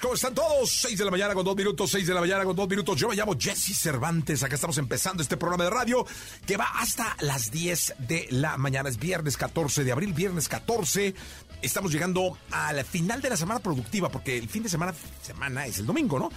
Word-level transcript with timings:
¿cómo 0.00 0.14
están 0.14 0.34
todos? 0.34 0.68
6 0.68 0.98
de 0.98 1.04
la 1.04 1.10
mañana 1.12 1.32
con 1.34 1.44
dos 1.44 1.54
minutos, 1.54 1.88
6 1.92 2.08
de 2.08 2.12
la 2.14 2.20
mañana 2.20 2.44
con 2.44 2.56
dos 2.56 2.68
minutos. 2.68 2.98
Yo 2.98 3.08
me 3.08 3.14
llamo 3.14 3.36
Jesse 3.38 3.78
Cervantes, 3.78 4.42
acá 4.42 4.56
estamos 4.56 4.78
empezando 4.78 5.22
este 5.22 5.36
programa 5.36 5.62
de 5.62 5.70
radio 5.70 6.04
que 6.44 6.56
va 6.56 6.66
hasta 6.80 7.16
las 7.20 7.52
10 7.52 7.94
de 8.00 8.26
la 8.30 8.56
mañana. 8.56 8.88
Es 8.88 8.98
viernes 8.98 9.36
14 9.36 9.84
de 9.84 9.92
abril, 9.92 10.12
viernes 10.12 10.48
14 10.48 11.14
estamos 11.62 11.92
llegando 11.92 12.36
al 12.50 12.84
final 12.84 13.22
de 13.22 13.30
la 13.30 13.36
semana 13.36 13.60
productiva, 13.60 14.08
porque 14.08 14.36
el 14.36 14.48
fin 14.48 14.64
de 14.64 14.68
semana, 14.68 14.92
semana 15.22 15.66
es 15.66 15.78
el 15.78 15.86
domingo, 15.86 16.18
¿no? 16.18 16.28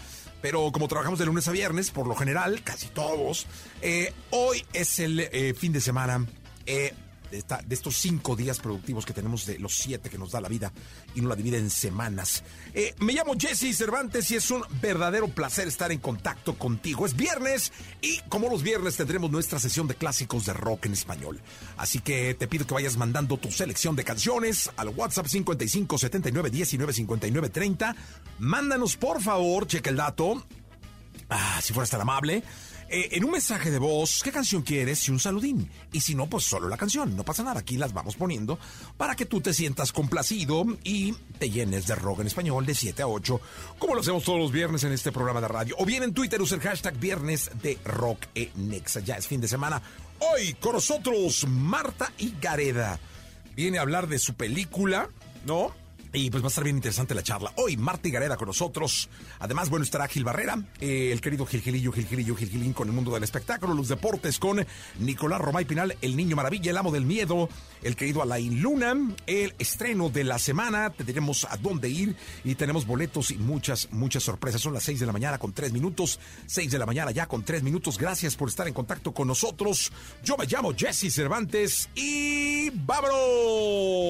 Pero 0.44 0.72
como 0.72 0.88
trabajamos 0.88 1.17
de 1.17 1.25
lunes 1.25 1.47
a 1.47 1.52
viernes, 1.52 1.89
por 1.89 2.06
lo 2.06 2.13
general, 2.13 2.61
casi 2.63 2.89
todos, 2.89 3.47
eh, 3.81 4.13
hoy 4.30 4.63
es 4.73 5.00
el 5.00 5.22
eh, 5.22 5.56
fin 5.58 5.73
de 5.73 5.81
semana 5.81 6.23
eh, 6.67 6.94
de, 7.31 7.44
estos 7.70 7.98
cinco 7.98 8.36
días 8.36 8.59
productivos 8.59 9.06
que 9.06 9.14
tenemos 9.14 9.45
de 9.45 9.59
los 9.59 9.76
siete 9.76 10.09
que 10.09 10.18
nos 10.18 10.31
da 10.31 10.42
la 10.42 10.50
vida 10.50 10.72
y 11.14 11.22
no 11.22 11.30
la 11.30 11.36
divide 11.36 11.58
en 11.58 11.70
semanas. 11.70 12.44
Eh, 12.73 12.94
me 13.00 13.14
llamo 13.14 13.34
Jesse 13.38 13.76
Cervantes 13.76 14.30
y 14.31 14.36
es 14.36 14.52
un 14.52 14.64
verdadero 14.81 15.28
placer 15.28 15.68
estar 15.68 15.92
en 15.92 16.00
contacto 16.00 16.58
contigo. 16.58 17.06
Es 17.06 17.16
viernes 17.16 17.72
y 18.02 18.20
como 18.30 18.50
los 18.50 18.64
viernes 18.64 18.98
tendremos 18.98 19.31
nuestra 19.31 19.59
sesión 19.59 19.88
de 19.88 19.96
clásicos 19.96 20.46
de 20.46 20.53
rock 20.53 20.86
en 20.86 20.94
español. 20.94 21.42
Así 21.78 22.00
que 22.00 22.34
te 22.34 22.48
pido 22.48 22.66
que 22.66 22.73
vayas 22.73 22.98
mandando 22.98 23.38
tu 23.38 23.52
selección 23.52 23.96
de 23.96 24.03
canciones 24.03 24.70
al 24.78 24.90
WhatsApp 24.90 25.28
55 25.28 25.97
79 25.97 26.50
19 26.50 26.94
59 26.94 27.50
30. 27.50 27.96
Mándanos 28.40 28.97
por 28.97 29.22
favor, 29.22 29.68
cheque 29.68 29.90
el 29.90 29.97
dato. 29.97 30.46
Ah, 31.30 31.59
si 31.62 31.74
fueras 31.74 31.90
tan 31.90 32.02
amable. 32.02 32.44
Eh, 32.88 33.09
en 33.13 33.25
un 33.25 33.31
mensaje 33.31 33.72
de 33.72 33.79
voz, 33.79 34.22
¿qué 34.23 34.31
canción 34.31 34.62
quieres 34.62 35.07
y 35.07 35.12
un 35.12 35.19
saludín? 35.19 35.69
Y 35.91 36.01
si 36.01 36.13
no, 36.13 36.28
pues 36.28 36.44
solo 36.44 36.69
la 36.69 36.78
canción. 36.78 37.16
No 37.16 37.23
pasa 37.23 37.44
nada, 37.44 37.62
aquí 37.62 37.78
las 37.78 37.94
vamos 37.94 38.16
poniendo 38.16 38.59
para 38.96 39.16
que 39.16 39.25
tú 39.25 39.41
te 39.41 39.53
sientas 39.53 39.91
complacido 39.91 40.66
y 40.84 41.13
te 41.40 41.50
llenes 41.50 41.88
de 41.88 41.95
rock 41.95 42.19
en 42.19 42.28
español 42.28 42.66
de 42.66 42.75
7 42.75 43.01
a 43.01 43.07
8, 43.07 43.41
como 43.79 43.95
lo 43.95 44.01
hacemos 44.01 44.24
todos 44.24 44.40
los 44.40 44.51
viernes 44.51 44.84
en 44.84 44.91
este 44.91 45.12
programa 45.12 45.41
de 45.41 45.47
radio. 45.47 45.75
O 45.79 45.85
bien 45.85 46.03
en 46.03 46.13
Twitter 46.13 46.41
usa 46.41 46.57
el 46.57 46.63
hashtag 46.63 46.97
viernes 47.00 47.50
de 47.62 47.79
rock 47.85 48.25
en 48.35 48.69
Nexa. 48.69 49.00
Ya 49.00 49.16
es 49.16 49.28
fin 49.28 49.41
de 49.41 49.47
semana. 49.47 49.81
Hoy 50.19 50.53
con 50.53 50.74
nosotros 50.74 51.45
Marta 51.47 52.12
y 52.19 52.34
Gareda. 52.40 53.00
Viene 53.56 53.79
a 53.79 53.81
hablar 53.81 54.07
de 54.07 54.19
su 54.19 54.35
película, 54.35 55.09
¿no? 55.45 55.74
Y 56.16 56.30
pues 56.30 56.42
va 56.42 56.48
a 56.48 56.50
estar 56.50 56.64
bien 56.64 56.78
interesante 56.78 57.14
la 57.14 57.24
charla. 57.24 57.52
Hoy 57.58 57.76
Marta 57.76 58.08
y 58.08 58.12
Gareda 58.12 58.38
con 58.38 58.48
nosotros. 58.48 59.09
Además, 59.40 59.70
bueno, 59.70 59.84
estará 59.84 60.08
Gil 60.08 60.24
Barrera, 60.24 60.58
eh, 60.80 61.09
el 61.12 61.20
querido 61.20 61.46
Gilgilillo, 61.46 61.92
Gilgilillo, 61.92 62.38
Gilgilín 62.38 62.72
con 62.72 62.88
el 62.88 62.94
mundo 62.94 63.14
del 63.14 63.24
espectáculo, 63.24 63.74
los 63.74 63.90
deportes 63.90 64.40
con 64.40 64.66
Nicolás 65.00 65.42
Romay 65.42 65.66
Pinal, 65.66 65.98
el 66.02 66.16
niño 66.16 66.38
maravilla, 66.38 66.72
el 66.72 66.78
amo 66.78 66.90
del 66.92 67.06
miedo, 67.06 67.50
el 67.84 67.98
querido 67.98 68.22
Alain 68.22 68.62
Luna, 68.62 68.96
el 69.28 69.56
estreno 69.59 70.09
de 70.09 70.24
la 70.24 70.40
semana. 70.40 70.90
Te 70.90 71.04
diremos 71.04 71.46
a 71.50 71.58
dónde 71.58 71.90
ir 71.90 72.16
y 72.46 72.56
tenemos 72.56 72.88
boletos 72.88 73.31
y 73.31 73.38
muchas, 73.38 73.92
muchas 73.92 74.24
sorpresas. 74.24 74.62
Son 74.62 74.74
las 74.74 74.84
6 74.84 75.02
de 75.02 75.06
la 75.06 75.12
mañana 75.12 75.38
con 75.38 75.52
3 75.52 75.74
minutos. 75.74 76.18
6 76.46 76.72
de 76.72 76.80
la 76.80 76.86
mañana 76.86 77.12
ya 77.12 77.28
con 77.28 77.44
3 77.44 77.62
minutos. 77.62 77.98
Gracias 77.98 78.38
por 78.38 78.48
estar 78.48 78.66
en 78.70 78.74
contacto 78.74 79.14
con 79.14 79.28
nosotros. 79.28 79.92
Yo 80.24 80.38
me 80.38 80.46
llamo 80.46 80.74
Jesse 80.74 81.14
Cervantes 81.14 81.90
y 81.94 82.70
vámonos. 82.70 84.06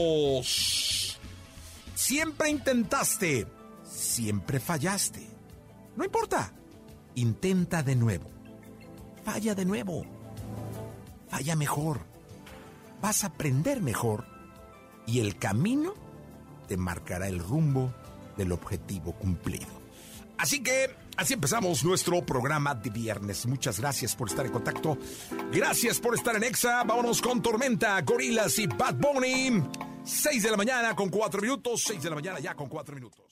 Siempre 1.96 2.50
intentaste, 2.50 3.48
siempre 3.84 4.60
fallaste. 4.60 5.26
No 5.96 6.04
importa, 6.04 6.52
intenta 7.16 7.82
de 7.84 7.96
nuevo. 7.96 8.30
Falla 9.24 9.56
de 9.56 9.66
nuevo. 9.66 10.06
Falla 11.30 11.56
mejor. 11.56 12.02
Vas 13.02 13.24
a 13.24 13.28
aprender 13.28 13.82
mejor 13.82 14.26
y 15.08 15.20
el 15.20 15.38
camino 15.38 15.94
te 16.68 16.76
marcará 16.76 17.28
el 17.28 17.40
rumbo 17.40 17.94
del 18.36 18.52
objetivo 18.52 19.14
cumplido. 19.14 19.68
Así 20.38 20.62
que 20.62 20.94
así 21.16 21.34
empezamos 21.34 21.86
nuestro 21.86 22.26
programa 22.26 22.76
de 22.76 22.90
viernes. 22.90 23.46
Muchas 23.46 23.80
gracias 23.80 24.18
por 24.18 24.28
estar 24.28 24.46
en 24.46 24.52
contacto. 24.52 24.98
Gracias 25.52 26.00
por 26.00 26.14
estar 26.14 26.36
en 26.36 26.44
Exa. 26.44 26.84
Vámonos 26.84 27.22
con 27.22 27.42
Tormenta, 27.42 28.02
Gorilas 28.02 28.60
y 28.60 28.68
Bad 28.68 28.96
Bunny. 28.96 29.64
6 30.06 30.44
de 30.44 30.52
la 30.52 30.58
mañana 30.58 30.96
con 30.96 31.10
4 31.10 31.42
minutos. 31.42 31.84
6 31.84 32.04
de 32.04 32.10
la 32.10 32.16
mañana 32.16 32.40
ya 32.40 32.54
con 32.54 32.70
4 32.70 32.96
minutos. 32.96 33.25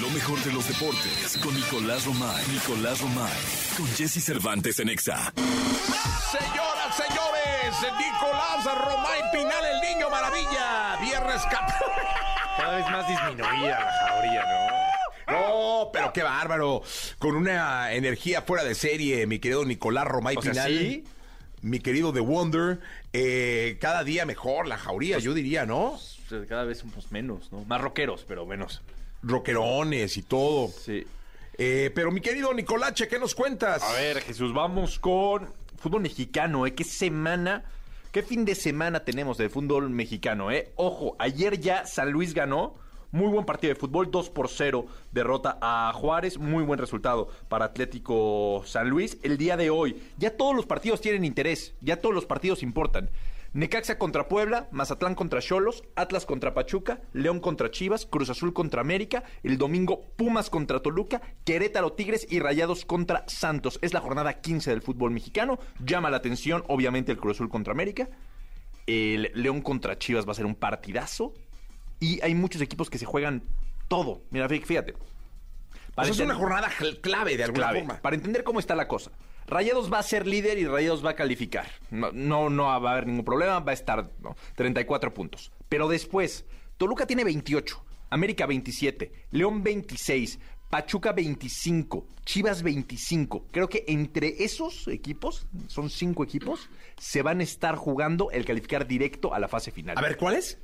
Lo 0.00 0.10
mejor 0.10 0.38
de 0.42 0.52
los 0.52 0.66
deportes 0.68 1.38
con 1.42 1.54
Nicolás 1.54 2.04
Romay. 2.04 2.44
Nicolás 2.52 3.00
Romay. 3.00 3.32
Con 3.76 3.86
Jesse 3.94 4.22
Cervantes 4.22 4.78
en 4.80 4.88
Exa. 4.88 5.32
Señoras, 6.30 6.96
señores, 6.96 7.94
Nicolás 7.98 8.64
Romay 8.64 9.20
Pinal, 9.32 9.64
el 9.64 9.80
niño 9.94 10.10
maravilla. 10.10 10.96
Viernes 11.00 11.42
cap- 11.50 11.70
Cada 12.56 12.76
vez 12.76 12.86
más 12.90 13.08
disminuida 13.08 13.80
la 13.80 14.08
jauría, 14.08 14.44
¿no? 14.46 15.32
No, 15.32 15.90
pero 15.92 16.12
qué 16.12 16.22
bárbaro. 16.22 16.82
Con 17.18 17.36
una 17.36 17.92
energía 17.92 18.42
fuera 18.42 18.64
de 18.64 18.74
serie, 18.74 19.26
mi 19.26 19.38
querido 19.38 19.64
Nicolás 19.64 20.04
Romay 20.06 20.36
O 20.36 20.42
sea, 20.42 20.50
Pinal. 20.52 20.68
¿sí? 20.70 21.04
Mi 21.62 21.78
querido 21.80 22.12
The 22.12 22.20
Wonder. 22.20 22.80
eh, 23.12 23.78
cada 23.80 24.04
día 24.04 24.26
mejor 24.26 24.66
la 24.68 24.76
jauría, 24.78 25.18
yo 25.18 25.32
diría, 25.32 25.64
¿no? 25.64 25.98
Cada 26.48 26.64
vez 26.64 26.78
somos 26.78 27.10
menos, 27.12 27.50
¿no? 27.52 27.64
Más 27.64 27.80
rockeros, 27.80 28.24
pero 28.26 28.46
menos. 28.46 28.82
Rockerones 29.22 30.16
y 30.16 30.22
todo. 30.22 30.68
Sí. 30.68 31.06
Eh, 31.56 31.90
pero 31.94 32.10
mi 32.10 32.20
querido 32.20 32.52
Nicolache, 32.52 33.06
¿qué 33.06 33.18
nos 33.18 33.34
cuentas? 33.34 33.82
A 33.82 33.92
ver, 33.92 34.20
Jesús, 34.20 34.52
vamos 34.52 34.98
con 34.98 35.48
fútbol 35.78 36.02
mexicano, 36.02 36.66
¿eh? 36.66 36.74
¿Qué 36.74 36.82
semana, 36.82 37.64
qué 38.10 38.22
fin 38.22 38.44
de 38.44 38.54
semana 38.54 39.04
tenemos 39.04 39.38
de 39.38 39.48
fútbol 39.48 39.88
mexicano, 39.90 40.50
eh? 40.50 40.72
Ojo, 40.76 41.14
ayer 41.18 41.60
ya 41.60 41.86
San 41.86 42.10
Luis 42.10 42.34
ganó 42.34 42.74
Muy 43.12 43.28
buen 43.28 43.44
partido 43.44 43.72
de 43.72 43.78
fútbol, 43.78 44.10
2 44.10 44.30
por 44.30 44.48
0 44.48 44.86
derrota 45.12 45.56
a 45.60 45.92
Juárez, 45.94 46.36
muy 46.38 46.64
buen 46.64 46.80
resultado 46.80 47.28
para 47.48 47.66
Atlético 47.66 48.64
San 48.66 48.90
Luis. 48.90 49.18
El 49.22 49.38
día 49.38 49.56
de 49.56 49.70
hoy, 49.70 50.02
ya 50.18 50.36
todos 50.36 50.56
los 50.56 50.66
partidos 50.66 51.00
tienen 51.00 51.24
interés, 51.24 51.74
ya 51.80 52.00
todos 52.00 52.12
los 52.12 52.26
partidos 52.26 52.64
importan. 52.64 53.08
Necaxa 53.54 53.98
contra 53.98 54.26
Puebla, 54.26 54.66
Mazatlán 54.72 55.14
contra 55.14 55.40
Cholos, 55.40 55.84
Atlas 55.94 56.26
contra 56.26 56.54
Pachuca, 56.54 57.00
León 57.12 57.38
contra 57.38 57.70
Chivas, 57.70 58.04
Cruz 58.04 58.28
Azul 58.28 58.52
contra 58.52 58.80
América, 58.80 59.22
el 59.44 59.58
domingo 59.58 60.02
Pumas 60.16 60.50
contra 60.50 60.80
Toluca, 60.80 61.22
Querétaro 61.44 61.92
Tigres 61.92 62.26
y 62.28 62.40
Rayados 62.40 62.84
contra 62.84 63.22
Santos. 63.28 63.78
Es 63.80 63.94
la 63.94 64.00
jornada 64.00 64.40
15 64.40 64.70
del 64.70 64.82
fútbol 64.82 65.12
mexicano. 65.12 65.60
Llama 65.78 66.10
la 66.10 66.16
atención, 66.16 66.64
obviamente, 66.66 67.12
el 67.12 67.18
Cruz 67.18 67.36
Azul 67.36 67.48
contra 67.48 67.72
América. 67.72 68.08
El 68.88 69.30
León 69.34 69.62
contra 69.62 69.96
Chivas 70.00 70.26
va 70.26 70.32
a 70.32 70.34
ser 70.34 70.46
un 70.46 70.56
partidazo. 70.56 71.32
Y 72.00 72.20
hay 72.22 72.34
muchos 72.34 72.60
equipos 72.60 72.90
que 72.90 72.98
se 72.98 73.06
juegan 73.06 73.44
todo. 73.86 74.22
Mira, 74.30 74.48
fíjate. 74.48 74.94
Para 75.94 76.08
es 76.08 76.18
una 76.18 76.34
jornada 76.34 76.68
clave 77.00 77.36
de 77.36 77.44
alguna 77.44 77.70
forma. 77.70 78.02
Para 78.02 78.16
entender 78.16 78.42
cómo 78.42 78.58
está 78.58 78.74
la 78.74 78.88
cosa. 78.88 79.12
Rayados 79.46 79.92
va 79.92 79.98
a 79.98 80.02
ser 80.02 80.26
líder 80.26 80.58
y 80.58 80.66
Rayados 80.66 81.04
va 81.04 81.10
a 81.10 81.14
calificar. 81.16 81.66
No, 81.90 82.48
no, 82.50 82.64
va 82.64 82.74
a 82.74 82.92
haber 82.92 83.06
ningún 83.06 83.24
problema, 83.24 83.60
va 83.60 83.72
a 83.72 83.74
estar 83.74 84.10
34 84.56 85.12
puntos. 85.12 85.52
Pero 85.68 85.88
después, 85.88 86.44
Toluca 86.76 87.06
tiene 87.06 87.24
28, 87.24 87.84
América 88.10 88.46
27, 88.46 89.12
León 89.30 89.62
26, 89.62 90.38
Pachuca 90.70 91.12
25, 91.12 92.06
Chivas 92.24 92.62
25. 92.62 93.46
Creo 93.50 93.68
que 93.68 93.84
entre 93.86 94.42
esos 94.42 94.88
equipos, 94.88 95.46
son 95.68 95.90
cinco 95.90 96.24
equipos, 96.24 96.68
se 96.98 97.22
van 97.22 97.40
a 97.40 97.44
estar 97.44 97.76
jugando 97.76 98.30
el 98.30 98.44
calificar 98.44 98.86
directo 98.86 99.34
a 99.34 99.38
la 99.38 99.48
fase 99.48 99.70
final. 99.70 99.96
A 99.96 100.00
ver, 100.00 100.16
¿cuáles? 100.16 100.58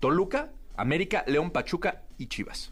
Toluca, 0.00 0.52
América, 0.76 1.24
León, 1.26 1.50
Pachuca 1.50 2.02
y 2.18 2.26
Chivas. 2.26 2.70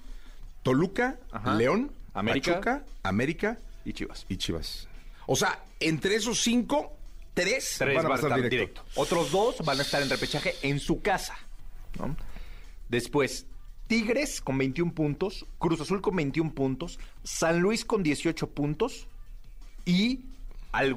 Toluca, 0.62 1.18
León, 1.56 1.92
Pachuca, 2.12 2.84
América 3.02 3.58
y 3.84 3.92
Chivas. 3.92 4.26
Y 4.28 4.36
Chivas. 4.36 4.88
O 5.26 5.36
sea, 5.36 5.64
entre 5.80 6.14
esos 6.14 6.40
cinco, 6.40 6.96
tres, 7.34 7.76
van, 7.80 8.12
a 8.12 8.14
estar 8.14 8.42
directo. 8.42 8.82
Otros 8.94 9.30
dos 9.30 9.56
van 9.64 9.78
a 9.78 9.82
estar 9.82 10.02
en 10.02 10.08
repechaje 10.08 10.54
en 10.62 10.80
su 10.80 11.02
casa. 11.02 11.36
Después, 12.88 13.46
Tigres 13.86 14.40
con 14.40 14.58
21 14.58 14.94
puntos, 14.94 15.46
Cruz 15.58 15.80
Azul 15.80 16.00
con 16.00 16.16
21 16.16 16.54
puntos, 16.54 16.98
San 17.22 17.60
Luis 17.60 17.84
con 17.84 18.02
18 18.02 18.50
puntos 18.50 19.06
y, 19.84 20.24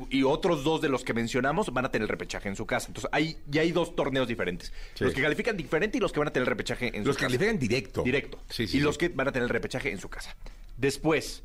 y 0.10 0.24
otros 0.24 0.64
dos 0.64 0.82
de 0.82 0.90
los 0.90 1.04
que 1.04 1.14
mencionamos 1.14 1.72
van 1.72 1.86
a 1.86 1.92
tener 1.92 2.08
repechaje 2.08 2.50
en 2.50 2.56
su 2.56 2.66
casa. 2.66 2.88
Entonces, 2.88 3.10
hay, 3.14 3.38
ya 3.48 3.62
hay 3.62 3.72
dos 3.72 3.96
torneos 3.96 4.28
diferentes. 4.28 4.74
Los 5.00 5.14
que 5.14 5.22
califican 5.22 5.56
diferente 5.56 5.98
y 5.98 6.02
los 6.02 6.12
que 6.12 6.20
van 6.20 6.30
a 6.30 6.34
tener 6.34 6.50
repechaje 6.50 6.88
en 6.88 6.92
su 6.92 6.98
casa. 6.98 7.08
Los 7.08 7.18
que 7.18 7.24
califican 7.26 7.60
directo. 7.60 8.04
Directo. 8.04 8.40
y 8.58 8.80
los 8.80 8.98
que 8.98 9.10
van 9.10 9.28
a 9.28 9.32
tener 9.32 9.44
el 9.44 9.50
repechaje 9.50 9.92
en 9.92 10.00
su 10.00 10.10
casa. 10.10 10.36
Después, 10.78 11.44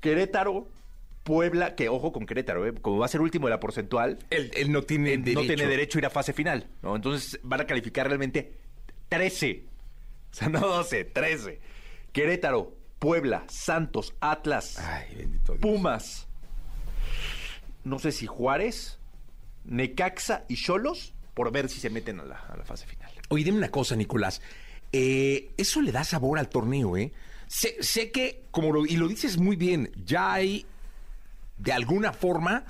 Querétaro 0.00 0.68
Puebla, 1.26 1.74
que 1.74 1.88
ojo 1.88 2.12
con 2.12 2.24
Querétaro, 2.24 2.64
¿eh? 2.68 2.72
como 2.80 2.98
va 2.98 3.06
a 3.06 3.08
ser 3.08 3.20
último 3.20 3.48
de 3.48 3.50
la 3.50 3.58
porcentual, 3.58 4.20
él, 4.30 4.70
no, 4.70 4.82
tiene 4.82 5.16
no 5.16 5.40
tiene 5.40 5.66
derecho 5.66 5.98
a 5.98 6.00
ir 6.02 6.06
a 6.06 6.10
fase 6.10 6.32
final. 6.32 6.68
¿no? 6.82 6.94
Entonces 6.94 7.40
van 7.42 7.60
a 7.60 7.66
calificar 7.66 8.06
realmente 8.06 8.52
13. 9.08 9.64
O 10.30 10.34
sea, 10.38 10.48
no 10.48 10.60
12, 10.60 11.04
13. 11.04 11.60
Querétaro, 12.12 12.76
Puebla, 13.00 13.44
Santos, 13.48 14.14
Atlas, 14.20 14.80
Pumas. 15.60 16.28
No 17.82 17.98
sé 17.98 18.12
si 18.12 18.26
Juárez, 18.26 19.00
Necaxa 19.64 20.44
y 20.48 20.54
Cholos, 20.54 21.12
por 21.34 21.50
ver 21.50 21.68
si 21.68 21.80
se 21.80 21.90
meten 21.90 22.20
a 22.20 22.24
la, 22.24 22.36
fase 22.64 22.86
final. 22.86 23.10
Oye, 23.30 23.42
dime 23.42 23.58
una 23.58 23.70
cosa, 23.72 23.96
Nicolás. 23.96 24.40
Eh, 24.92 25.50
eso 25.56 25.82
le 25.82 25.90
da 25.90 26.04
sabor 26.04 26.38
al 26.38 26.48
torneo, 26.48 26.96
¿eh? 26.96 27.12
Sé, 27.48 27.76
sé 27.80 28.12
que, 28.12 28.44
como 28.52 28.72
lo, 28.72 28.86
y 28.86 28.96
lo 28.96 29.08
dices 29.08 29.38
muy 29.38 29.56
bien, 29.56 29.90
ya 30.04 30.32
hay 30.32 30.66
de 31.58 31.72
alguna 31.72 32.12
forma 32.12 32.64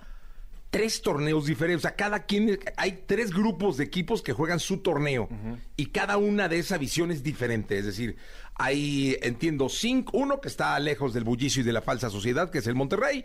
tres 0.70 1.00
torneos 1.00 1.46
diferentes. 1.46 1.84
O 1.84 1.88
sea, 1.88 1.96
cada 1.96 2.24
quien, 2.24 2.58
hay 2.76 3.04
tres 3.06 3.32
grupos 3.32 3.76
de 3.76 3.84
equipos 3.84 4.22
que 4.22 4.32
juegan 4.32 4.60
su 4.60 4.78
torneo 4.78 5.28
y 5.76 5.86
cada 5.86 6.16
una 6.16 6.48
de 6.48 6.58
esas 6.58 6.78
visiones 6.78 7.18
es 7.18 7.22
diferente. 7.22 7.78
Es 7.78 7.86
decir, 7.86 8.16
hay, 8.54 9.16
entiendo, 9.22 9.68
cinco, 9.68 10.16
uno 10.18 10.40
que 10.40 10.48
está 10.48 10.78
lejos 10.78 11.14
del 11.14 11.24
bullicio 11.24 11.62
y 11.62 11.64
de 11.64 11.72
la 11.72 11.82
falsa 11.82 12.10
sociedad, 12.10 12.50
que 12.50 12.58
es 12.58 12.66
el 12.66 12.74
Monterrey. 12.74 13.24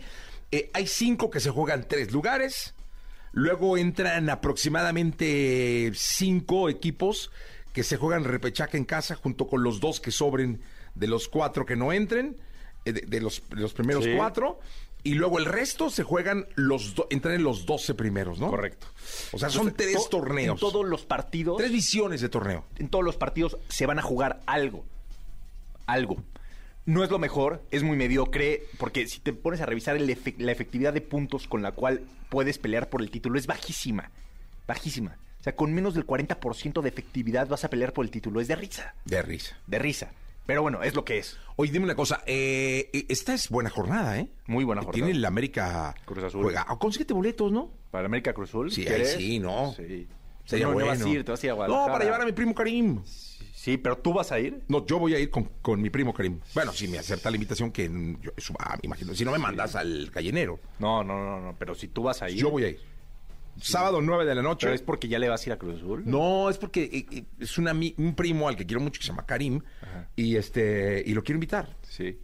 Eh, 0.51 0.69
hay 0.73 0.87
cinco 0.87 1.29
que 1.29 1.39
se 1.39 1.49
juegan 1.49 1.87
tres 1.87 2.11
lugares. 2.11 2.73
Luego 3.33 3.77
entran 3.77 4.29
aproximadamente 4.29 5.91
cinco 5.95 6.69
equipos 6.69 7.31
que 7.73 7.83
se 7.83 7.95
juegan 7.95 8.25
repechaje 8.25 8.77
en 8.77 8.85
casa 8.85 9.15
junto 9.15 9.47
con 9.47 9.63
los 9.63 9.79
dos 9.79 10.01
que 10.01 10.11
sobren 10.11 10.61
de 10.95 11.07
los 11.07 11.29
cuatro 11.29 11.65
que 11.65 11.77
no 11.77 11.93
entren, 11.93 12.35
eh, 12.83 12.91
de, 12.91 13.21
los, 13.21 13.39
primeros 13.73 14.05
cuatro 14.17 14.59
y 15.03 15.15
luego 15.15 15.39
el 15.39 15.45
resto 15.45 15.89
se 15.89 16.03
juegan 16.03 16.47
los 16.55 16.93
entran 17.09 17.35
en 17.35 17.43
los 17.43 17.65
12 17.65 17.95
primeros, 17.95 18.39
¿no? 18.39 18.49
Correcto. 18.49 18.87
O 19.31 19.39
sea, 19.39 19.49
son 19.49 19.73
tres 19.73 20.09
torneos. 20.09 20.55
En 20.55 20.59
todos 20.59 20.85
los 20.85 21.05
partidos. 21.05 21.57
Tres 21.57 21.71
visiones 21.71 22.21
de 22.21 22.29
torneo. 22.29 22.65
En 22.77 22.89
todos 22.89 23.03
los 23.03 23.17
partidos 23.17 23.57
se 23.67 23.85
van 23.85 23.99
a 23.99 24.01
jugar 24.01 24.41
algo. 24.45 24.85
Algo. 25.87 26.23
No 26.85 27.03
es 27.03 27.11
lo 27.11 27.19
mejor, 27.19 27.63
es 27.71 27.83
muy 27.83 27.95
mediocre, 27.95 28.63
porque 28.77 29.07
si 29.07 29.19
te 29.19 29.33
pones 29.33 29.61
a 29.61 29.65
revisar 29.65 29.99
la 30.01 30.51
efectividad 30.51 30.93
de 30.93 31.01
puntos 31.01 31.47
con 31.47 31.61
la 31.61 31.73
cual 31.73 32.01
puedes 32.29 32.57
pelear 32.57 32.89
por 32.89 33.01
el 33.01 33.11
título, 33.11 33.37
es 33.37 33.45
bajísima. 33.45 34.11
Bajísima. 34.67 35.17
O 35.39 35.43
sea, 35.43 35.55
con 35.55 35.73
menos 35.73 35.95
del 35.95 36.05
40% 36.05 36.81
de 36.81 36.89
efectividad 36.89 37.47
vas 37.47 37.63
a 37.63 37.69
pelear 37.69 37.93
por 37.93 38.05
el 38.05 38.11
título. 38.11 38.41
Es 38.41 38.47
de 38.47 38.55
risa. 38.55 38.93
De 39.05 39.21
risa. 39.21 39.57
De 39.65 39.79
risa. 39.79 40.11
Pero 40.45 40.61
bueno, 40.61 40.83
es 40.83 40.95
lo 40.95 41.05
que 41.05 41.19
es. 41.19 41.37
Oye, 41.55 41.71
dime 41.71 41.85
una 41.85 41.95
cosa. 41.95 42.23
Eh, 42.25 42.89
eh, 42.93 43.05
esta 43.09 43.33
es 43.33 43.49
buena 43.49 43.69
jornada, 43.69 44.19
¿eh? 44.19 44.29
Muy 44.47 44.63
buena 44.63 44.81
jornada. 44.81 45.05
Tiene 45.05 45.17
el 45.17 45.23
América 45.23 45.95
Cruz 46.05 46.23
Azul. 46.23 46.43
Juega. 46.43 46.65
Ah, 46.67 46.77
consíguete 46.77 47.13
boletos, 47.13 47.51
¿no? 47.51 47.71
¿Para 47.91 48.01
el 48.01 48.05
América 48.07 48.33
Cruz 48.33 48.49
Azul? 48.49 48.71
Sí, 48.71 48.87
ahí 48.87 49.05
sí, 49.05 49.39
¿no? 49.39 49.73
Sí. 49.73 50.07
Sería 50.45 50.67
no, 50.67 50.73
bueno. 50.73 50.89
vas 50.89 51.01
a 51.01 51.09
ir, 51.09 51.23
te 51.23 51.31
vas 51.31 51.43
a 51.43 51.45
ir 51.45 51.51
a 51.51 51.53
Guadalajara. 51.53 51.87
No, 51.87 51.93
para 51.93 52.05
llevar 52.05 52.21
a 52.21 52.25
mi 52.25 52.31
primo 52.31 52.55
Karim. 52.55 53.01
Sí, 53.53 53.77
pero 53.77 53.99
tú 53.99 54.11
vas 54.11 54.31
a 54.31 54.39
ir. 54.39 54.63
No, 54.67 54.85
yo 54.87 54.97
voy 54.97 55.13
a 55.13 55.19
ir 55.19 55.29
con, 55.29 55.43
con 55.61 55.79
mi 55.79 55.91
primo 55.91 56.13
Karim. 56.13 56.39
Bueno, 56.55 56.73
si 56.73 56.87
me 56.87 56.97
acepta 56.97 57.29
la 57.29 57.35
invitación, 57.35 57.71
que 57.71 57.87
yo, 58.19 58.31
ah, 58.57 58.75
imagino. 58.81 59.13
Si 59.13 59.23
no 59.23 59.31
me 59.31 59.37
mandas 59.37 59.75
al 59.75 60.09
gallinero. 60.09 60.59
No, 60.79 61.03
no, 61.03 61.23
no, 61.23 61.39
no, 61.39 61.55
pero 61.59 61.75
si 61.75 61.87
tú 61.87 62.01
vas 62.03 62.23
a 62.23 62.29
ir. 62.29 62.37
Yo 62.37 62.49
voy 62.49 62.63
a 62.63 62.69
ir. 62.69 62.79
Sábado 63.59 64.01
9 64.01 64.25
de 64.25 64.35
la 64.35 64.41
noche. 64.41 64.67
¿Pero 64.67 64.75
es 64.75 64.81
porque 64.81 65.07
ya 65.07 65.19
le 65.19 65.29
vas 65.29 65.41
a 65.41 65.49
ir 65.49 65.53
a 65.53 65.57
Cruz 65.57 65.77
Azul? 65.77 66.03
No, 66.05 66.49
es 66.49 66.57
porque 66.57 66.83
eh, 66.83 67.05
eh, 67.11 67.23
es 67.39 67.57
un 67.57 68.13
primo 68.15 68.47
al 68.47 68.55
que 68.55 68.65
quiero 68.65 68.81
mucho 68.81 68.99
que 68.99 69.05
se 69.05 69.11
llama 69.11 69.25
Karim 69.25 69.61
y 70.15 70.35
este 70.35 71.03
y 71.05 71.13
lo 71.13 71.23
quiero 71.23 71.37
invitar. 71.37 71.75
Sí. 71.83 72.19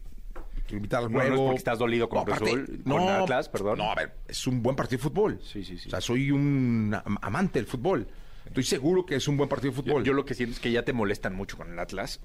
Quiero 0.65 0.77
invitar 0.77 1.03
al 1.03 1.12
no, 1.12 1.19
no 1.19 1.24
es 1.24 1.31
porque 1.31 1.56
estás 1.56 1.79
dolido 1.79 2.09
con 2.09 2.25
Cruz 2.25 2.41
Azul, 2.41 2.81
no, 2.83 2.97
con 2.97 3.07
Atlas, 3.07 3.47
perdón. 3.50 3.77
No, 3.77 3.91
a 3.91 3.95
ver, 3.95 4.18
es 4.28 4.45
un 4.47 4.61
buen 4.61 4.75
partido 4.75 4.97
de 4.97 5.04
fútbol. 5.04 5.40
Sí, 5.42 5.63
sí, 5.63 5.78
sí. 5.78 5.87
O 5.87 5.92
sea, 5.92 6.02
soy 6.02 6.31
un 6.31 6.95
amante 7.21 7.59
del 7.59 7.68
fútbol. 7.68 8.07
Estoy 8.45 8.63
seguro 8.63 9.06
que 9.06 9.16
es 9.16 9.28
un 9.28 9.37
buen 9.37 9.49
partido 9.49 9.71
de 9.71 9.75
fútbol. 9.78 10.04
Yo, 10.04 10.07
yo 10.07 10.13
lo 10.13 10.25
que 10.25 10.33
siento 10.33 10.56
es 10.56 10.59
que 10.59 10.71
ya 10.71 10.83
te 10.83 10.94
molestan 10.94 11.35
mucho 11.35 11.57
con 11.57 11.71
el 11.71 11.80
Atlas 11.80 12.21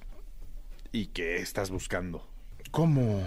y 0.92 1.06
que 1.06 1.36
estás 1.36 1.70
buscando. 1.70 2.28
¿Cómo? 2.70 3.22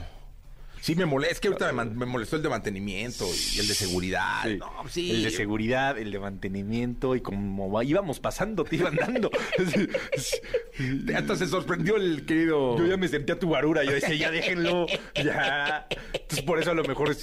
Sí, 0.85 0.93
me 0.95 1.07
molesta. 1.07 1.33
Es 1.33 1.39
que 1.39 1.47
ahorita 1.47 1.71
me, 1.73 2.05
molestó 2.05 2.35
el 2.35 2.43
de 2.43 2.49
mantenimiento 2.49 3.25
y 3.55 3.59
el 3.59 3.67
de 3.67 3.73
seguridad. 3.73 4.43
Sí. 4.43 4.57
No, 4.57 4.71
sí. 4.87 5.09
El 5.09 5.23
de 5.23 5.31
seguridad, 5.31 5.97
el 5.97 6.11
de 6.11 6.19
mantenimiento 6.19 7.15
y 7.15 7.21
como 7.21 7.81
íbamos 7.81 8.19
pasando, 8.19 8.63
te 8.63 8.75
iban 8.75 8.95
dando. 8.95 9.31
Hasta 11.17 11.35
se 11.37 11.47
sorprendió 11.47 11.95
el 11.95 12.27
querido. 12.27 12.77
Yo 12.77 12.85
ya 12.85 12.97
me 12.97 13.07
sentía 13.07 13.39
tu 13.39 13.49
barura. 13.49 13.83
Yo 13.83 13.93
decía, 13.93 14.13
ya 14.13 14.29
déjenlo. 14.29 14.85
Ya. 15.15 15.87
Entonces, 16.13 16.43
por 16.45 16.59
eso 16.59 16.69
a 16.69 16.75
lo 16.75 16.83
mejor 16.83 17.17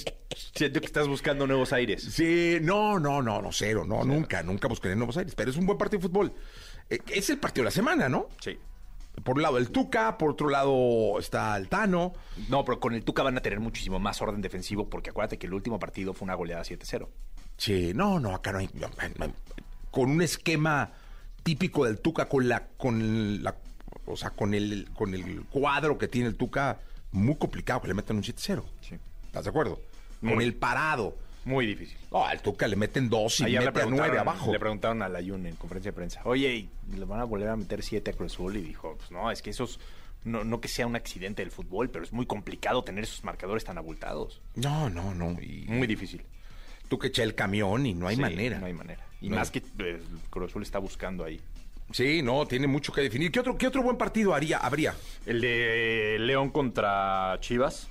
siento 0.53 0.81
que 0.81 0.85
estás 0.85 1.07
buscando 1.07 1.47
nuevos 1.47 1.71
aires. 1.71 2.03
Sí, 2.03 2.57
no, 2.61 2.99
no, 2.99 3.21
no, 3.21 3.41
no, 3.41 3.53
cero. 3.53 3.85
No, 3.87 4.03
nunca, 4.03 4.43
nunca 4.43 4.67
buscaré 4.67 4.97
nuevos 4.97 5.15
aires. 5.15 5.35
Pero 5.35 5.51
es 5.51 5.55
un 5.55 5.65
buen 5.65 5.77
partido 5.77 6.01
de 6.01 6.09
fútbol. 6.09 6.33
Eh, 6.89 6.99
es 7.13 7.29
el 7.29 7.37
partido 7.37 7.63
de 7.63 7.67
la 7.67 7.71
semana, 7.71 8.09
¿no? 8.09 8.27
Sí. 8.41 8.57
Por 9.23 9.35
un 9.35 9.43
lado 9.43 9.57
el 9.57 9.69
Tuca, 9.69 10.17
por 10.17 10.31
otro 10.31 10.49
lado 10.49 11.19
está 11.19 11.55
el 11.55 11.69
Tano. 11.69 12.13
No, 12.49 12.65
pero 12.65 12.79
con 12.79 12.93
el 12.93 13.03
Tuca 13.03 13.23
van 13.23 13.37
a 13.37 13.41
tener 13.41 13.59
muchísimo 13.59 13.99
más 13.99 14.21
orden 14.21 14.41
defensivo 14.41 14.89
porque 14.89 15.11
acuérdate 15.11 15.37
que 15.37 15.47
el 15.47 15.53
último 15.53 15.79
partido 15.79 16.13
fue 16.13 16.25
una 16.25 16.35
goleada 16.35 16.63
7-0. 16.63 17.07
Sí, 17.57 17.91
no, 17.93 18.19
no, 18.19 18.33
acá 18.33 18.51
no 18.51 18.59
hay... 18.59 18.69
Con 19.91 20.09
un 20.09 20.21
esquema 20.21 20.91
típico 21.43 21.85
del 21.85 21.99
Tuca, 21.99 22.27
con 22.27 22.47
la... 22.47 22.67
Con 22.77 23.43
la 23.43 23.55
o 24.05 24.17
sea, 24.17 24.31
con 24.31 24.53
el, 24.53 24.89
con 24.95 25.13
el 25.13 25.45
cuadro 25.45 25.97
que 25.97 26.07
tiene 26.07 26.27
el 26.27 26.35
Tuca, 26.35 26.79
muy 27.11 27.35
complicado 27.35 27.81
que 27.81 27.87
le 27.87 27.93
metan 27.93 28.17
un 28.17 28.23
7-0. 28.23 28.63
Sí. 28.81 28.95
¿Estás 29.27 29.45
de 29.45 29.49
acuerdo? 29.49 29.79
Con 30.19 30.41
el 30.41 30.55
parado 30.55 31.15
muy 31.45 31.65
difícil. 31.65 31.97
No, 32.11 32.25
al 32.25 32.41
Tuca 32.41 32.67
le 32.67 32.75
meten 32.75 33.09
dos 33.09 33.39
y 33.41 33.43
mete 33.43 33.81
a 33.81 33.85
nueve 33.85 34.19
abajo. 34.19 34.51
Le 34.51 34.59
preguntaron 34.59 35.01
a 35.01 35.09
Layun 35.09 35.45
en 35.45 35.55
conferencia 35.55 35.91
de 35.91 35.95
prensa, 35.95 36.21
oye, 36.25 36.67
¿le 36.95 37.05
van 37.05 37.19
a 37.19 37.23
volver 37.23 37.49
a 37.49 37.55
meter 37.55 37.83
siete 37.83 38.11
a 38.11 38.13
Cruz 38.13 38.33
Azul? 38.33 38.57
Y 38.57 38.61
dijo, 38.61 38.95
pues 38.97 39.11
no, 39.11 39.31
es 39.31 39.41
que 39.41 39.49
esos... 39.49 39.79
No, 40.25 40.45
no 40.45 40.61
que 40.61 40.69
sea 40.69 40.87
un 40.87 40.95
accidente 40.95 41.41
del 41.41 41.51
fútbol, 41.51 41.89
pero 41.89 42.05
es 42.05 42.13
muy 42.13 42.25
complicado 42.25 42.81
tener 42.85 43.03
esos 43.03 43.25
marcadores 43.25 43.65
tan 43.65 43.77
abultados. 43.77 44.41
No, 44.55 44.89
no, 44.89 45.13
no. 45.13 45.37
muy 45.67 45.85
difícil. 45.85 46.23
Tú 46.87 46.97
que 46.97 47.07
eché 47.07 47.23
el 47.23 47.35
camión 47.35 47.85
y 47.85 47.93
no 47.93 48.07
hay 48.07 48.15
manera. 48.15 48.57
No 48.57 48.67
hay 48.67 48.73
manera. 48.73 49.05
Y 49.19 49.29
más 49.29 49.51
que 49.51 49.61
eh, 49.79 50.01
Cruz 50.29 50.49
Azul 50.49 50.63
está 50.63 50.79
buscando 50.79 51.25
ahí. 51.25 51.41
Sí, 51.91 52.21
no, 52.21 52.47
tiene 52.47 52.67
mucho 52.67 52.91
que 52.91 53.01
definir. 53.01 53.31
¿Qué 53.31 53.39
otro, 53.39 53.57
qué 53.57 53.67
otro 53.67 53.83
buen 53.83 53.97
partido 53.97 54.33
haría, 54.33 54.57
habría? 54.57 54.95
El 55.25 55.41
de 55.41 56.17
León 56.19 56.49
contra 56.49 57.37
Chivas. 57.39 57.89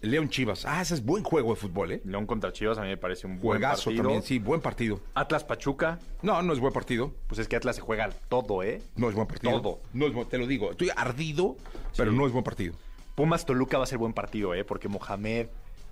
León 0.00 0.28
Chivas. 0.28 0.64
Ah, 0.64 0.80
ese 0.80 0.94
es 0.94 1.04
buen 1.04 1.24
juego 1.24 1.50
de 1.50 1.56
fútbol, 1.60 1.92
¿eh? 1.92 2.00
León 2.04 2.26
contra 2.26 2.52
Chivas 2.52 2.78
a 2.78 2.82
mí 2.82 2.88
me 2.88 2.96
parece 2.96 3.26
un 3.26 3.38
buen 3.40 3.58
Juegazo 3.60 3.84
partido. 3.86 4.02
también, 4.04 4.22
sí, 4.22 4.38
buen 4.38 4.60
partido. 4.60 5.00
Atlas 5.14 5.42
Pachuca. 5.44 5.98
No, 6.22 6.40
no 6.42 6.52
es 6.52 6.60
buen 6.60 6.72
partido. 6.72 7.12
Pues 7.26 7.38
es 7.40 7.48
que 7.48 7.56
Atlas 7.56 7.76
se 7.76 7.82
juega 7.82 8.10
todo, 8.28 8.62
¿eh? 8.62 8.80
No 8.96 9.08
es 9.08 9.14
buen 9.14 9.26
partido. 9.26 9.60
Todo. 9.60 9.80
No 9.92 10.06
es 10.06 10.12
buen- 10.12 10.28
te 10.28 10.38
lo 10.38 10.46
digo. 10.46 10.70
Estoy 10.70 10.90
ardido, 10.96 11.56
pero 11.96 12.12
no 12.12 12.26
es 12.26 12.32
buen 12.32 12.44
partido. 12.44 12.74
Pumas 13.16 13.44
Toluca 13.44 13.78
va 13.78 13.84
a 13.84 13.86
ser 13.88 13.98
buen 13.98 14.12
partido, 14.12 14.54
¿eh? 14.54 14.64
Porque 14.64 14.88
Mohamed 14.88 15.48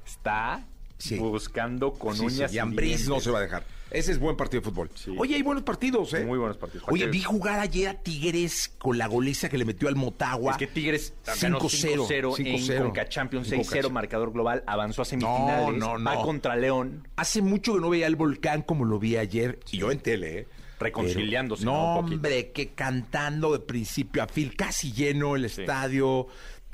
está 0.07 0.65
Sí. 0.99 1.17
buscando 1.19 1.93
con 1.93 2.15
Sí, 2.15 2.21
sí, 2.21 2.37
uñas 2.37 2.53
y 2.53 2.59
y 2.59 2.61
dientes. 2.61 3.09
no 3.09 3.21
se 3.21 3.31
va 3.31 3.39
a 3.39 3.43
dejar. 3.43 3.65
Ese 3.91 4.11
es 4.11 4.19
buen 4.19 4.37
partido 4.37 4.63
de 4.63 4.69
fútbol. 4.69 4.91
Sí. 4.95 5.15
Oye, 5.17 5.37
hay 5.37 5.43
buenos 5.43 5.63
partidos, 5.63 6.13
¿eh? 6.15 6.25
Muy 6.25 6.39
buenos 6.39 6.57
partidos. 6.57 6.87
Oye, 6.91 7.07
vi 7.07 7.23
jugar 7.23 7.61
ayer 7.61 7.89
a 7.89 7.95
Tigres 7.95 8.73
con 8.79 8.99
la 8.99 9.07
goliza 9.07 9.49
que 9.49 9.57
le 9.59 9.65
metió 9.65 9.89
al 9.89 9.95
Motagua. 9.95 10.53
Es 10.53 10.59
que 10.59 10.67
Tigres 10.67 11.15
ganó 11.41 11.61
5-0, 11.61 12.07
5-0 12.09 12.39
en 12.41 12.47
5-0. 12.59 12.83
Conca 12.83 13.09
Champions, 13.09 13.53
En 13.53 13.59
Conca 13.59 13.69
6-0 13.71 13.73
Champions. 13.75 13.93
marcador 13.93 14.33
global, 14.33 14.65
avanzó 14.67 15.03
a 15.03 15.05
semifinales, 15.05 15.79
No, 15.79 15.99
no, 15.99 16.05
va 16.05 16.15
no. 16.17 16.23
contra 16.23 16.57
León. 16.57 17.07
Hace 17.15 17.43
mucho 17.43 17.75
que 17.75 17.81
no 17.81 17.91
veía 17.91 18.09
el 18.09 18.17
volcán 18.17 18.63
como 18.63 18.85
lo 18.85 18.99
vi 18.99 19.17
ayer. 19.19 19.61
Y 19.71 19.79
yo 19.79 19.93
en 19.93 20.01
tele, 20.01 20.39
¿eh? 20.41 20.49
Reconciliándose, 20.81 21.63
Pero- 21.65 21.73
¿no? 21.73 21.99
Un 22.01 22.13
hombre, 22.15 22.51
que 22.51 22.71
cantando 22.75 23.53
de 23.53 23.61
principio 23.61 24.23
a 24.23 24.27
fin, 24.27 24.53
casi 24.57 24.93
lleno 24.93 25.37
el 25.37 25.49
Sí. 25.49 25.61
estadio, 25.63 26.27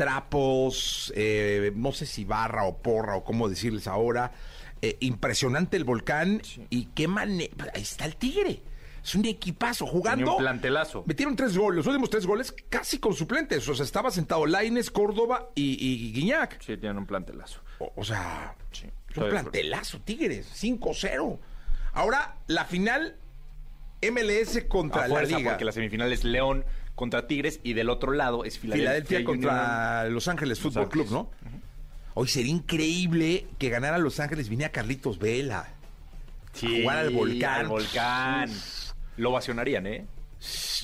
trapos, 0.02 1.12
eh, 1.16 1.72
no 1.74 1.92
sé 1.92 2.06
si 2.06 2.24
barra 2.24 2.64
o 2.64 2.78
porra 2.78 3.16
o 3.16 3.24
cómo 3.24 3.48
decirles 3.48 3.86
ahora. 3.86 4.32
Eh, 4.80 4.96
impresionante 5.00 5.76
el 5.76 5.84
volcán 5.84 6.42
y 6.70 6.86
qué 6.86 7.06
manera. 7.06 7.52
Ahí 7.74 7.82
está 7.82 8.04
el 8.04 8.16
Tigre. 8.16 8.62
Es 9.04 9.14
un 9.14 9.24
equipazo 9.24 9.86
jugando. 9.86 10.24
Tenía 10.24 10.32
un 10.32 10.38
plantelazo. 10.42 11.04
Metieron 11.06 11.34
tres 11.36 11.56
goles, 11.56 11.76
los 11.78 11.86
últimos 11.86 12.10
tres 12.10 12.26
goles 12.26 12.54
casi 12.68 12.98
con 12.98 13.14
suplentes. 13.14 13.68
O 13.68 13.74
sea, 13.74 13.84
estaba 13.84 14.10
sentado 14.10 14.44
Laines, 14.46 14.90
Córdoba 14.90 15.50
y, 15.54 15.76
y 15.84 16.12
Guiñac. 16.12 16.60
Sí, 16.60 16.76
tienen 16.76 16.98
un 16.98 17.06
plantelazo. 17.06 17.60
O, 17.78 17.92
o 17.96 18.04
sea, 18.04 18.54
Sí. 18.72 18.86
un 19.16 19.28
plantelazo, 19.28 20.00
Tigres, 20.00 20.46
5-0. 20.52 21.38
Ahora, 21.92 22.36
la 22.46 22.64
final 22.64 23.16
MLS 24.00 24.62
contra 24.68 25.04
A 25.04 25.08
la 25.08 25.14
fuerza, 25.14 25.36
Liga. 25.38 25.50
porque 25.50 25.64
la 25.64 25.72
semifinal 25.72 26.12
es 26.12 26.24
León 26.24 26.64
contra 26.94 27.26
Tigres 27.26 27.60
y 27.62 27.72
del 27.72 27.88
otro 27.90 28.12
lado 28.12 28.44
es 28.44 28.58
Filadelfia, 28.58 28.90
Filadelfia 28.90 29.18
Union. 29.18 29.26
contra 29.26 30.04
Los 30.10 30.28
Ángeles 30.28 30.60
Fútbol 30.60 30.88
Club. 30.88 31.10
¿no? 31.10 31.30
Hoy 32.14 32.28
sería 32.28 32.52
increíble 32.52 33.46
que 33.58 33.68
ganara 33.70 33.98
Los 33.98 34.20
Ángeles, 34.20 34.48
viniera 34.48 34.70
Carlitos 34.72 35.18
Vela. 35.18 35.74
Sí, 36.52 36.82
jugar 36.82 36.98
al 36.98 37.10
volcán. 37.10 37.60
al 37.62 37.68
volcán. 37.68 38.50
Lo 39.16 39.30
ovacionarían, 39.30 39.86
¿eh? 39.86 40.06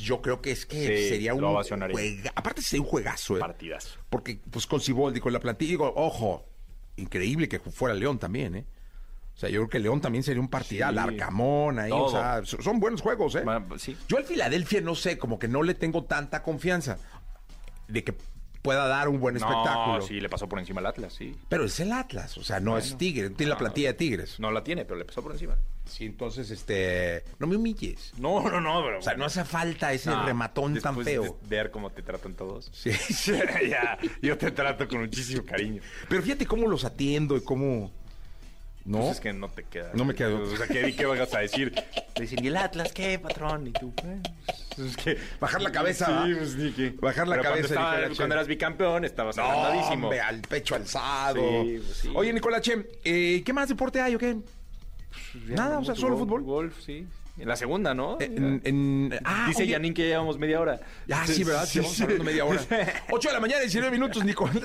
Yo 0.01 0.23
creo 0.23 0.41
que 0.41 0.53
es 0.53 0.65
que 0.65 0.77
Sí, 1.03 1.09
sería 1.09 1.35
un 1.35 1.41
juega- 1.41 2.33
Aparte 2.37 2.63
sería 2.63 2.83
un 2.83 2.89
juegazo, 2.89 3.37
¿eh? 3.37 3.41
Partidazo. 3.41 3.99
Porque, 4.09 4.41
pues, 4.51 4.67
con 4.67 4.81
Ciboldi, 4.81 5.21
con 5.21 5.33
la 5.33 5.41
plantilla, 5.41 5.71
digo, 5.71 5.93
ojo, 5.97 6.47
increíble 6.97 7.49
que 7.49 7.59
fuera 7.59 7.95
León 7.95 8.19
también, 8.19 8.55
¿eh? 8.55 8.65
O 9.39 9.41
sea, 9.41 9.49
yo 9.51 9.61
creo 9.61 9.69
que 9.69 9.79
León 9.79 10.01
también 10.01 10.25
sería 10.25 10.41
un 10.41 10.49
partida, 10.49 10.91
Sí. 10.91 10.99
Arcamón 10.99 11.79
ahí, 11.79 11.93
o 11.95 12.09
sea, 12.11 12.41
so- 12.45 12.61
son 12.61 12.81
buenos 12.81 13.01
juegos, 13.01 13.37
¿eh? 13.37 13.45
Sí. 13.77 13.97
Yo 14.09 14.17
al 14.17 14.25
Filadelfia 14.25 14.81
no 14.81 14.97
sé, 14.97 15.17
como 15.17 15.39
que 15.39 15.47
no 15.47 15.63
le 15.63 15.75
tengo 15.75 16.03
tanta 16.03 16.43
confianza 16.43 16.99
de 17.87 18.03
que 18.03 18.15
pueda 18.63 18.89
dar 18.89 19.09
un 19.09 19.21
buen 19.21 19.37
espectáculo. 19.37 19.99
No, 19.99 20.03
sí, 20.03 20.21
le 20.21 20.29
pasó 20.29 20.49
por 20.49 20.59
encima 20.59 20.81
al 20.81 20.87
Atlas, 20.87 21.13
sí. 21.15 21.37
Pero 21.49 21.67
es 21.67 21.79
el 21.79 21.93
Atlas, 21.93 22.37
o 22.37 22.43
sea, 22.43 22.59
no 22.59 22.77
es 22.79 22.99
Tigre, 22.99 23.31
no 23.31 23.37
tiene 23.37 23.51
la 23.51 23.59
plantilla 23.59 23.91
de 23.91 23.95
Tigres. 23.95 24.41
No 24.41 24.51
la 24.51 24.65
tiene, 24.65 24.85
pero 24.85 24.99
le 24.99 25.05
pasó 25.05 25.23
por 25.23 25.31
encima. 25.31 25.57
Sí, 25.87 26.05
entonces, 26.05 26.51
este, 26.51 27.23
no 27.39 27.47
me 27.47 27.55
humilles. 27.57 28.13
No, 28.19 28.43
no, 28.43 28.61
no, 28.61 28.83
pero... 28.85 28.99
O 28.99 29.03
sea, 29.03 29.15
no 29.15 29.25
hace 29.25 29.45
falta 29.45 29.91
ese 29.93 30.15
rematón 30.15 30.79
tan 30.81 31.03
feo. 31.03 31.23
de 31.23 31.57
ver 31.57 31.71
cómo 31.71 31.91
te 31.91 32.03
tratan 32.03 32.35
todos. 32.35 32.71
Sí. 32.75 32.91
ya, 33.71 33.97
yo 34.21 34.37
te 34.37 34.51
trato 34.51 34.87
con 34.89 35.01
muchísimo 35.01 35.45
cariño. 35.45 35.81
Pero 36.09 36.23
fíjate 36.23 36.45
cómo 36.45 36.67
los 36.67 36.85
atiendo 36.85 37.37
y 37.37 37.41
cómo... 37.43 37.91
¿No? 38.89 39.01
Pues 39.01 39.11
es 39.17 39.21
que 39.21 39.33
no 39.35 39.49
te 39.51 39.65
queda. 39.65 39.91
No 39.93 40.07
me 40.07 40.15
queda. 40.15 40.31
O 40.35 40.57
sea, 40.57 40.67
¿qué, 40.67 40.97
qué 40.97 41.05
vas 41.05 41.35
a 41.35 41.41
decir? 41.41 41.75
Te 42.15 42.23
dicen, 42.23 42.43
¿y 42.43 42.47
el 42.49 42.57
Atlas 42.57 42.91
qué, 42.93 43.19
patrón? 43.19 43.67
Y 43.67 43.73
tú, 43.73 43.93
pues, 43.95 44.89
es 44.89 44.97
que... 44.97 45.19
Bajar 45.39 45.61
la 45.61 45.71
cabeza, 45.71 46.25
Sí, 46.25 46.35
pues 46.35 46.53
sí, 46.53 46.73
que... 46.75 46.91
Bajar 46.99 47.29
la 47.29 47.37
Pero 47.37 47.51
cabeza, 47.51 47.75
Cuando, 47.75 47.97
estaba- 47.99 48.17
cuando 48.17 48.35
eras 48.37 48.47
bicampeón, 48.47 49.05
estabas 49.05 49.37
No, 49.37 49.43
agrandadísimo. 49.45 50.07
hombre, 50.07 50.21
al 50.23 50.41
pecho 50.41 50.75
alzado. 50.75 51.65
Sí, 51.65 51.83
pues 51.85 51.97
sí. 51.99 52.11
Oye, 52.15 52.33
Nicolache, 52.33 52.89
eh, 53.05 53.43
¿qué 53.45 53.53
más 53.53 53.69
deporte 53.69 54.01
hay 54.01 54.15
o 54.15 54.19
qué? 54.19 54.39
Nada, 55.49 55.79
o 55.81 55.85
sea, 55.85 55.95
solo 55.95 56.17
Golf, 56.17 56.21
fútbol. 56.21 56.43
Golf, 56.45 56.81
sí. 56.81 57.07
En 57.39 57.47
la 57.47 57.57
segunda, 57.57 57.93
¿no? 57.95 58.17
En, 58.21 58.61
en- 58.65 59.21
ah, 59.23 59.45
Dice 59.49 59.63
oye, 59.65 59.73
Yanin 59.73 59.93
que 59.95 60.07
llevamos 60.09 60.39
media 60.39 60.61
hora. 60.61 60.81
Ah, 61.13 61.27
sí, 61.27 61.45
¿verdad? 61.45 61.67
Sí, 61.67 61.79
vamos 61.81 62.01
hablando 62.01 62.25
media 62.25 62.45
hora. 62.47 62.61
8 63.11 63.29
de 63.29 63.35
la 63.35 63.41
mañana, 63.41 63.61
19 63.61 63.91
minutos, 63.93 64.25
Nico. 64.25 64.49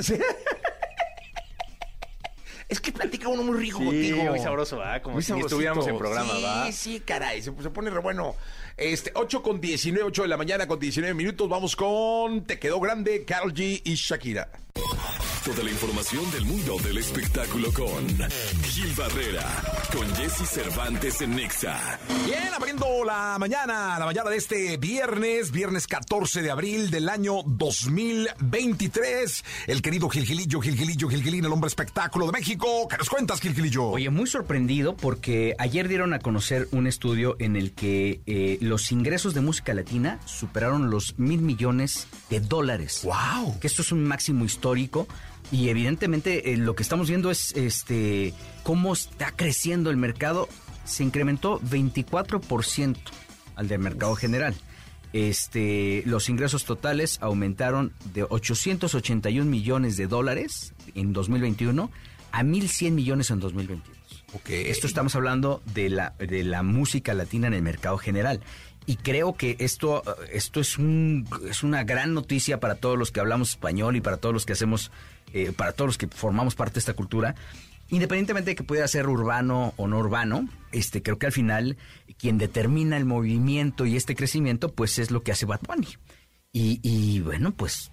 Es 2.74 2.82
que 2.82 2.92
platica 2.92 3.28
uno 3.28 3.44
muy 3.44 3.56
rico 3.60 3.78
Sí, 3.78 3.86
contigo. 3.86 4.24
muy 4.24 4.40
sabroso, 4.40 4.78
¿va? 4.78 5.00
Como 5.00 5.14
Muy 5.16 5.24
si 5.24 5.32
estuviéramos 5.34 5.86
en 5.88 5.96
programa, 5.96 6.34
sí, 6.36 6.44
¿va? 6.44 6.66
Sí, 6.66 6.72
sí, 6.74 7.00
caray, 7.02 7.40
se, 7.44 7.52
se 7.62 7.70
pone 7.70 7.92
re 7.92 8.00
bueno. 8.00 8.36
Este, 8.78 9.12
8 9.14 9.44
con 9.44 9.62
19, 9.62 10.08
8 10.08 10.24
de 10.24 10.28
la 10.28 10.38
mañana 10.38 10.68
con 10.68 10.80
19 10.80 11.14
minutos. 11.14 11.48
Vamos 11.48 11.76
con 11.76 12.44
Te 12.46 12.58
quedó 12.58 12.80
grande, 12.80 13.26
Carol 13.26 13.54
G 13.54 13.82
y 13.86 13.94
Shakira. 13.94 14.50
Toda 15.46 15.62
la 15.62 15.70
información 15.70 16.32
del 16.32 16.46
mundo 16.46 16.78
del 16.80 16.98
espectáculo 16.98 17.72
con 17.74 18.08
Gil 18.64 18.94
Barrera, 18.96 19.46
con 19.92 20.08
Jesse 20.16 20.50
Cervantes 20.50 21.22
en 21.22 21.36
Nexa. 21.36 22.00
Bien, 22.26 22.54
abriendo 22.56 23.04
la 23.04 23.38
mañana, 23.38 24.00
la 24.00 24.06
mañana 24.06 24.30
de 24.30 24.38
este 24.38 24.78
viernes, 24.78 25.52
viernes 25.52 25.86
14 25.86 26.42
de 26.42 26.50
abril 26.50 26.90
del 26.90 27.10
año 27.10 27.44
2023. 27.46 29.44
El 29.68 29.82
querido 29.82 30.10
Gilgilillo, 30.10 30.62
Gilgilillo, 30.62 31.10
Gilgilín, 31.10 31.46
el 31.46 31.52
hombre 31.52 31.68
espectáculo 31.68 32.26
de 32.26 32.32
México. 32.32 32.88
¿Qué 32.90 32.98
nos 32.98 33.10
cuentas, 33.10 33.42
Gilgilillo? 33.42 33.90
Oye, 33.90 34.10
muy 34.10 34.28
sorprendido 34.28 34.96
porque 34.96 35.56
ayer 35.60 35.90
dieron 35.90 36.14
a 36.14 36.20
conocer 36.20 36.70
un 36.72 36.88
estudio 36.88 37.36
en 37.40 37.58
el 37.58 37.74
que 37.74 38.22
eh, 38.26 38.58
los 38.62 38.92
ingresos 38.94 39.34
de 39.34 39.42
música 39.42 39.74
latina 39.74 40.20
superaron 40.26 40.90
los 40.90 41.20
mil 41.20 41.42
millones 41.42 42.08
de 42.30 42.40
dólares. 42.40 43.02
¡Wow! 43.04 43.60
Que 43.60 43.68
esto 43.68 43.82
es 43.82 43.92
un 43.92 44.06
máximo 44.06 44.46
histórico. 44.46 44.63
Y 45.52 45.70
evidentemente 45.70 46.54
eh, 46.54 46.58
lo 46.58 46.76
que 46.76 46.84
estamos 46.84 47.10
viendo 47.10 47.30
es 47.30 47.52
este 47.54 48.34
cómo 48.64 48.94
está 48.94 49.32
creciendo 49.32 49.90
el 49.90 49.98
mercado. 49.98 50.48
Se 50.86 51.04
incrementó 51.04 51.60
24% 51.62 52.98
al 53.56 53.68
del 53.68 53.80
mercado 53.80 54.16
general. 54.16 54.56
Este, 55.14 56.02
los 56.08 56.28
ingresos 56.28 56.66
totales 56.66 57.20
aumentaron 57.22 57.94
de 58.14 58.24
881 58.24 59.50
millones 59.50 59.96
de 59.96 60.08
dólares 60.08 60.74
en 60.96 61.14
2021 61.14 61.92
a 62.32 62.44
1.100 62.44 62.92
millones 62.92 63.30
en 63.30 63.40
2022. 63.40 64.26
Ok. 64.34 64.50
Esto 64.50 64.88
estamos 64.88 65.16
hablando 65.16 65.62
de 65.76 65.90
la, 65.90 66.16
de 66.18 66.44
la 66.44 66.64
música 66.64 67.14
latina 67.14 67.46
en 67.48 67.54
el 67.54 67.62
mercado 67.62 68.00
general. 68.00 68.42
Y 68.86 68.98
creo 68.98 69.34
que 69.34 69.56
esto, 69.60 70.04
esto 70.32 70.60
es, 70.60 70.78
un, 70.78 71.28
es 71.50 71.64
una 71.64 71.84
gran 71.84 72.14
noticia 72.14 72.60
para 72.60 72.76
todos 72.76 72.98
los 72.98 73.12
que 73.12 73.20
hablamos 73.20 73.52
español 73.52 73.96
y 73.96 74.02
para 74.02 74.18
todos 74.18 74.34
los 74.34 74.46
que 74.46 74.54
hacemos, 74.54 74.92
eh, 75.34 75.54
para 75.56 75.72
todos 75.72 75.90
los 75.90 75.98
que 75.98 76.08
formamos 76.08 76.56
parte 76.56 76.76
de 76.76 76.80
esta 76.80 76.94
cultura. 76.94 77.36
Independientemente 77.90 78.52
de 78.52 78.56
que 78.56 78.64
pueda 78.64 78.88
ser 78.88 79.08
urbano 79.08 79.74
o 79.78 79.88
no 79.88 80.00
urbano, 80.00 80.50
este, 80.72 81.02
creo 81.04 81.20
que 81.20 81.28
al 81.28 81.32
final 81.32 81.78
quien 82.18 82.38
determina 82.38 82.98
el 82.98 83.06
movimiento 83.06 83.86
y 83.86 83.96
este 83.96 84.16
crecimiento, 84.16 84.70
pues 84.70 85.00
es 85.00 85.12
lo 85.12 85.24
que 85.24 85.32
hace 85.32 85.46
Bad 85.46 85.62
Bunny. 85.68 85.90
Y, 86.52 86.80
y 86.82 87.20
bueno, 87.22 87.52
pues 87.52 87.92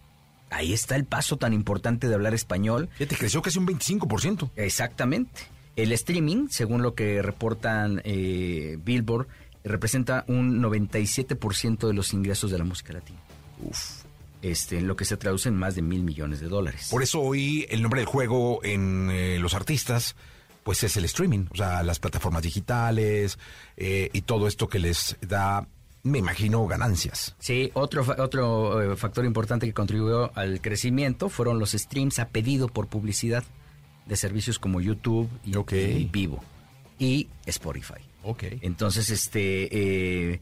ahí 0.50 0.72
está 0.72 0.96
el 0.96 1.04
paso 1.04 1.36
tan 1.36 1.52
importante 1.52 2.08
de 2.08 2.14
hablar 2.14 2.34
español. 2.34 2.88
Fíjate, 2.94 3.16
creció 3.16 3.42
casi 3.42 3.58
un 3.58 3.66
25%. 3.66 4.50
Exactamente. 4.56 5.42
El 5.76 5.92
streaming, 5.92 6.48
según 6.50 6.82
lo 6.82 6.94
que 6.94 7.22
reportan 7.22 8.02
eh, 8.04 8.76
Billboard, 8.82 9.28
representa 9.64 10.24
un 10.28 10.60
97% 10.62 11.86
de 11.88 11.94
los 11.94 12.12
ingresos 12.12 12.50
de 12.50 12.58
la 12.58 12.64
música 12.64 12.92
latina. 12.92 13.18
Uf. 13.62 14.02
Este, 14.42 14.78
en 14.78 14.86
lo 14.88 14.96
que 14.96 15.04
se 15.04 15.18
traduce 15.18 15.50
en 15.50 15.56
más 15.56 15.74
de 15.74 15.82
mil 15.82 16.02
millones 16.02 16.40
de 16.40 16.48
dólares. 16.48 16.88
Por 16.90 17.02
eso 17.02 17.20
hoy 17.20 17.66
el 17.68 17.82
nombre 17.82 18.00
del 18.00 18.06
juego 18.06 18.64
en 18.64 19.10
eh, 19.10 19.38
los 19.38 19.52
artistas, 19.52 20.16
pues 20.62 20.82
es 20.82 20.96
el 20.96 21.04
streaming. 21.04 21.44
O 21.50 21.56
sea, 21.56 21.82
las 21.82 21.98
plataformas 21.98 22.42
digitales 22.42 23.38
eh, 23.76 24.08
y 24.14 24.22
todo 24.22 24.48
esto 24.48 24.66
que 24.66 24.78
les 24.78 25.18
da, 25.20 25.68
me 26.04 26.18
imagino, 26.20 26.66
ganancias. 26.66 27.36
Sí, 27.38 27.70
otro, 27.74 28.02
fa- 28.02 28.16
otro 28.18 28.92
eh, 28.92 28.96
factor 28.96 29.26
importante 29.26 29.66
que 29.66 29.74
contribuyó 29.74 30.34
al 30.38 30.62
crecimiento 30.62 31.28
fueron 31.28 31.58
los 31.58 31.72
streams 31.72 32.18
a 32.18 32.28
pedido 32.28 32.68
por 32.68 32.86
publicidad 32.88 33.44
de 34.06 34.16
servicios 34.16 34.58
como 34.58 34.80
YouTube 34.80 35.28
y, 35.44 35.54
Ok. 35.56 35.72
y 35.72 36.04
Vivo 36.10 36.42
y 36.98 37.28
Spotify. 37.44 38.00
Ok. 38.22 38.44
Entonces, 38.60 39.10
este, 39.10 40.32
eh, 40.32 40.40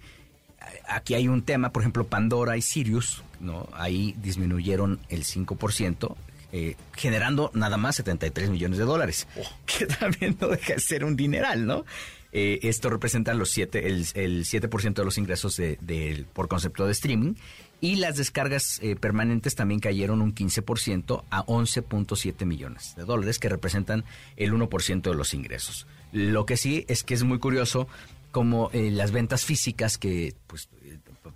aquí 0.89 1.15
hay 1.15 1.29
un 1.29 1.43
tema, 1.43 1.71
por 1.73 1.83
ejemplo, 1.83 2.07
Pandora 2.07 2.57
y 2.57 2.63
Sirius, 2.63 3.23
¿no? 3.41 3.69
Ahí 3.73 4.15
disminuyeron 4.23 4.99
el 5.09 5.25
5%, 5.25 6.17
eh, 6.53 6.77
generando 6.97 7.51
nada 7.55 7.77
más 7.77 7.97
73 7.97 8.51
millones 8.51 8.79
de 8.79 8.85
dólares, 8.85 9.27
que 9.67 9.87
también 10.01 10.37
no 10.41 10.49
deja 10.49 10.75
de 10.75 10.81
ser 10.81 11.05
un 11.05 11.17
dineral, 11.17 11.67
¿no? 11.67 11.85
Eh, 12.31 12.59
esto 12.63 12.91
representa 12.91 13.33
los 13.33 13.51
siete, 13.51 13.87
el, 13.89 14.07
el 14.15 14.45
7% 14.45 14.93
de 14.93 15.05
los 15.05 15.17
ingresos 15.17 15.57
de, 15.57 15.79
de- 15.81 16.27
por 16.35 16.47
concepto 16.49 16.85
de 16.85 16.93
streaming. 16.93 17.35
Y 17.81 17.97
las 17.97 18.17
descargas 18.17 18.81
eh, 18.83 18.97
permanentes 18.97 19.55
también 19.55 19.79
cayeron 19.81 20.21
un 20.21 20.35
15% 20.35 21.23
a 21.31 21.47
11.7 21.47 22.45
millones 22.45 22.95
de 22.97 23.05
dólares, 23.05 23.39
que 23.39 23.49
representan 23.49 24.05
el 24.37 24.53
1% 24.53 25.01
de 25.03 25.15
los 25.15 25.33
ingresos. 25.33 25.87
Lo 26.13 26.47
que 26.47 26.57
sí 26.57 26.85
es 26.89 27.03
que 27.03 27.15
es 27.15 27.23
muy 27.23 27.39
curioso 27.39 27.89
como 28.31 28.71
eh, 28.73 28.91
las 28.91 29.11
ventas 29.11 29.45
físicas 29.45 29.99
que 29.99 30.35
pues 30.47 30.69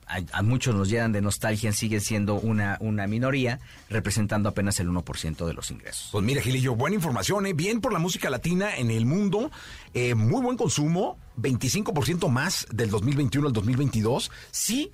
a, 0.06 0.20
a 0.38 0.42
muchos 0.42 0.74
nos 0.74 0.88
llenan 0.88 1.12
de 1.12 1.20
nostalgia 1.20 1.72
siguen 1.72 2.00
siendo 2.00 2.34
una, 2.34 2.76
una 2.80 3.06
minoría, 3.06 3.60
representando 3.88 4.48
apenas 4.48 4.78
el 4.80 4.88
1% 4.88 5.46
de 5.46 5.54
los 5.54 5.70
ingresos. 5.70 6.08
Pues 6.12 6.24
mira, 6.24 6.42
Gilillo, 6.42 6.74
buena 6.74 6.96
información, 6.96 7.46
¿eh? 7.46 7.52
bien 7.52 7.80
por 7.80 7.92
la 7.92 7.98
música 7.98 8.30
latina 8.30 8.76
en 8.76 8.90
el 8.90 9.06
mundo, 9.06 9.50
eh, 9.94 10.14
muy 10.14 10.42
buen 10.42 10.56
consumo, 10.56 11.18
25% 11.38 12.28
más 12.28 12.66
del 12.70 12.90
2021 12.90 13.48
al 13.48 13.52
2022. 13.52 14.30
Sí, 14.50 14.90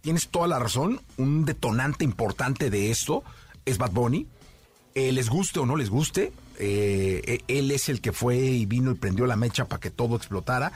tienes 0.00 0.28
toda 0.28 0.48
la 0.48 0.58
razón, 0.58 1.00
un 1.16 1.44
detonante 1.44 2.04
importante 2.04 2.70
de 2.70 2.90
esto 2.90 3.24
es 3.64 3.78
Bad 3.78 3.92
Bunny. 3.92 4.26
Eh, 4.94 5.12
les 5.12 5.28
guste 5.30 5.58
o 5.60 5.66
no 5.66 5.76
les 5.76 5.88
guste, 5.90 6.32
eh, 6.58 7.22
eh, 7.26 7.38
él 7.48 7.70
es 7.70 7.88
el 7.88 8.00
que 8.00 8.12
fue 8.12 8.36
y 8.36 8.66
vino 8.66 8.90
y 8.90 8.94
prendió 8.94 9.26
la 9.26 9.36
mecha 9.36 9.64
para 9.66 9.80
que 9.80 9.90
todo 9.90 10.16
explotara. 10.16 10.72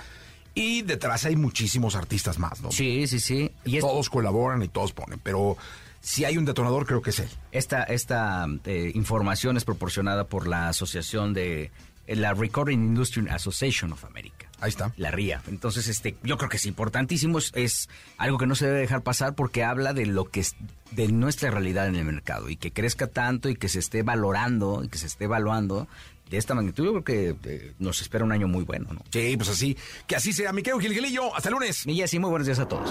Y 0.54 0.80
detrás 0.82 1.26
hay 1.26 1.37
muchísimos 1.37 1.96
artistas 1.96 2.38
más, 2.38 2.62
¿no? 2.62 2.73
Sí, 2.73 3.06
sí, 3.06 3.20
sí. 3.20 3.50
Y 3.66 3.76
es- 3.76 3.82
Todos 3.82 4.08
colaboran 4.08 4.62
y 4.62 4.68
todos 4.68 4.92
ponen, 4.94 5.18
pero 5.23 5.58
si 6.00 6.25
hay 6.25 6.38
un 6.38 6.46
detonador, 6.46 6.87
creo 6.87 7.02
que 7.02 7.11
es 7.11 7.18
él. 7.18 7.28
Esta, 7.52 7.82
esta 7.82 8.46
eh, 8.64 8.90
información 8.94 9.58
es 9.58 9.64
proporcionada 9.66 10.25
por 10.25 10.46
la 10.46 10.68
Asociación 10.68 11.35
de 11.35 11.70
la 12.09 12.35
Recording 12.35 12.79
Industry 12.79 13.29
Association 13.29 13.93
of 13.93 14.05
America. 14.05 14.49
Ahí 14.61 14.71
está. 14.71 14.93
La 14.97 15.11
RIA. 15.11 15.43
Entonces, 15.49 15.89
este, 15.89 16.17
yo 16.23 16.39
creo 16.39 16.49
que 16.49 16.57
es 16.57 16.67
importantísimo, 16.67 17.39
es, 17.39 17.53
es 17.55 17.89
algo 18.17 18.39
que 18.39 18.47
no 18.47 18.55
se 18.55 18.67
debe 18.67 18.79
dejar 18.79 19.03
pasar 19.03 19.35
porque 19.35 19.65
habla 19.65 19.93
de 19.93 20.07
lo 20.07 20.25
que 20.27 20.41
es 20.41 20.57
de 20.93 21.09
nuestra 21.09 21.51
realidad 21.51 21.89
en 21.89 21.97
el 21.97 22.05
mercado 22.05 22.49
y 22.49 22.57
que 22.57 22.73
crezca 22.73 23.09
tanto 23.09 23.49
y 23.49 23.57
que 23.57 23.69
se 23.69 23.81
esté 23.81 24.03
valorando 24.03 24.83
y 24.85 24.89
que 24.89 24.99
se 24.99 25.07
esté 25.07 25.25
evaluando 25.25 25.89
de 26.28 26.38
esta 26.38 26.54
magnitud. 26.54 26.85
Yo 26.85 27.02
creo 27.02 27.04
que 27.04 27.37
eh, 27.45 27.73
nos 27.78 28.00
espera 28.00 28.25
un 28.25 28.33
año 28.33 28.49
muy 28.49 28.64
bueno, 28.64 28.88
¿no? 28.92 29.00
Sí, 29.11 29.37
pues 29.37 29.49
así, 29.49 29.76
que 30.06 30.16
así 30.16 30.33
sea. 30.33 30.52
Mi 30.52 30.62
querido 30.62 30.80
Gilgilillo, 30.80 31.35
hasta 31.35 31.49
el 31.49 31.54
lunes. 31.54 31.87
Y 31.87 32.02
así, 32.02 32.18
muy 32.18 32.30
buenos 32.30 32.47
días 32.47 32.59
a 32.59 32.68
todos. 32.68 32.90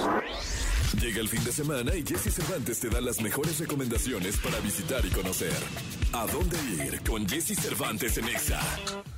Llega 1.01 1.19
el 1.19 1.27
fin 1.27 1.43
de 1.43 1.51
semana 1.51 1.93
y 1.95 2.05
Jesse 2.05 2.33
Cervantes 2.33 2.79
te 2.79 2.89
da 2.89 3.01
las 3.01 3.21
mejores 3.21 3.59
recomendaciones 3.59 4.37
para 4.37 4.59
visitar 4.59 5.05
y 5.05 5.09
conocer. 5.09 5.53
¿A 6.13 6.25
dónde 6.27 6.57
ir 6.85 7.01
con 7.01 7.27
Jesse 7.27 7.59
Cervantes 7.59 8.17
en 8.17 8.25
Exa? 8.29 8.61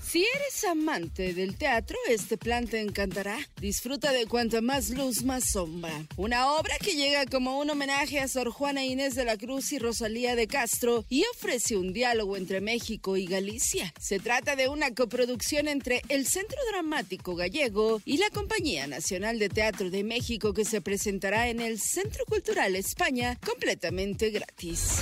Si 0.09 0.23
eres 0.23 0.63
amante 0.63 1.33
del 1.33 1.57
teatro, 1.57 1.97
este 2.07 2.37
plan 2.37 2.65
te 2.65 2.79
encantará. 2.79 3.37
Disfruta 3.59 4.13
de 4.13 4.25
cuanta 4.25 4.61
más 4.61 4.89
luz, 4.89 5.23
más 5.23 5.51
sombra. 5.51 5.91
Una 6.15 6.53
obra 6.53 6.75
que 6.79 6.95
llega 6.95 7.25
como 7.25 7.59
un 7.59 7.69
homenaje 7.69 8.21
a 8.21 8.29
Sor 8.29 8.49
Juana 8.49 8.85
Inés 8.85 9.15
de 9.15 9.25
la 9.25 9.35
Cruz 9.35 9.73
y 9.73 9.79
Rosalía 9.79 10.37
de 10.37 10.47
Castro 10.47 11.03
y 11.09 11.25
ofrece 11.35 11.75
un 11.75 11.91
diálogo 11.91 12.37
entre 12.37 12.61
México 12.61 13.17
y 13.17 13.25
Galicia. 13.25 13.93
Se 13.99 14.19
trata 14.19 14.55
de 14.55 14.69
una 14.69 14.95
coproducción 14.95 15.67
entre 15.67 16.01
el 16.07 16.25
Centro 16.25 16.57
Dramático 16.71 17.35
Gallego 17.35 18.01
y 18.05 18.15
la 18.15 18.29
Compañía 18.29 18.87
Nacional 18.87 19.39
de 19.39 19.49
Teatro 19.49 19.89
de 19.89 20.05
México 20.05 20.53
que 20.53 20.63
se 20.63 20.79
presentará 20.79 21.49
en 21.49 21.59
el 21.59 21.81
Centro 21.81 22.23
Cultural 22.23 22.77
España 22.77 23.37
completamente 23.45 24.29
gratis. 24.29 25.01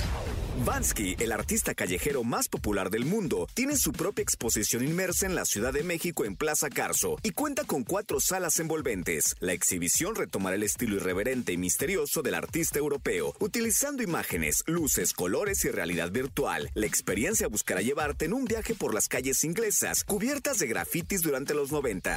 Vansky, 0.64 1.16
el 1.20 1.32
artista 1.32 1.74
callejero 1.74 2.24
más 2.24 2.48
popular 2.48 2.88
del 2.88 3.04
mundo, 3.04 3.46
tiene 3.52 3.76
su 3.76 3.92
propia 3.92 4.22
exposición 4.22 4.82
inmersa 4.96 5.26
en 5.26 5.34
la 5.34 5.44
Ciudad 5.44 5.74
de 5.74 5.82
México 5.82 6.24
en 6.24 6.36
Plaza 6.36 6.70
Carso 6.70 7.18
y 7.22 7.32
cuenta 7.32 7.64
con 7.64 7.84
cuatro 7.84 8.18
salas 8.18 8.58
envolventes. 8.60 9.36
La 9.40 9.52
exhibición 9.52 10.14
retomará 10.14 10.56
el 10.56 10.62
estilo 10.62 10.96
irreverente 10.96 11.52
y 11.52 11.58
misterioso 11.58 12.22
del 12.22 12.34
artista 12.34 12.78
europeo, 12.78 13.34
utilizando 13.38 14.02
imágenes, 14.02 14.64
luces, 14.66 15.12
colores 15.12 15.66
y 15.66 15.68
realidad 15.68 16.10
virtual. 16.10 16.70
La 16.72 16.86
experiencia 16.86 17.46
buscará 17.46 17.82
llevarte 17.82 18.24
en 18.24 18.32
un 18.32 18.46
viaje 18.46 18.74
por 18.74 18.94
las 18.94 19.06
calles 19.06 19.44
inglesas, 19.44 20.02
cubiertas 20.02 20.60
de 20.60 20.66
grafitis 20.66 21.20
durante 21.20 21.52
los 21.52 21.70
90. 21.70 22.16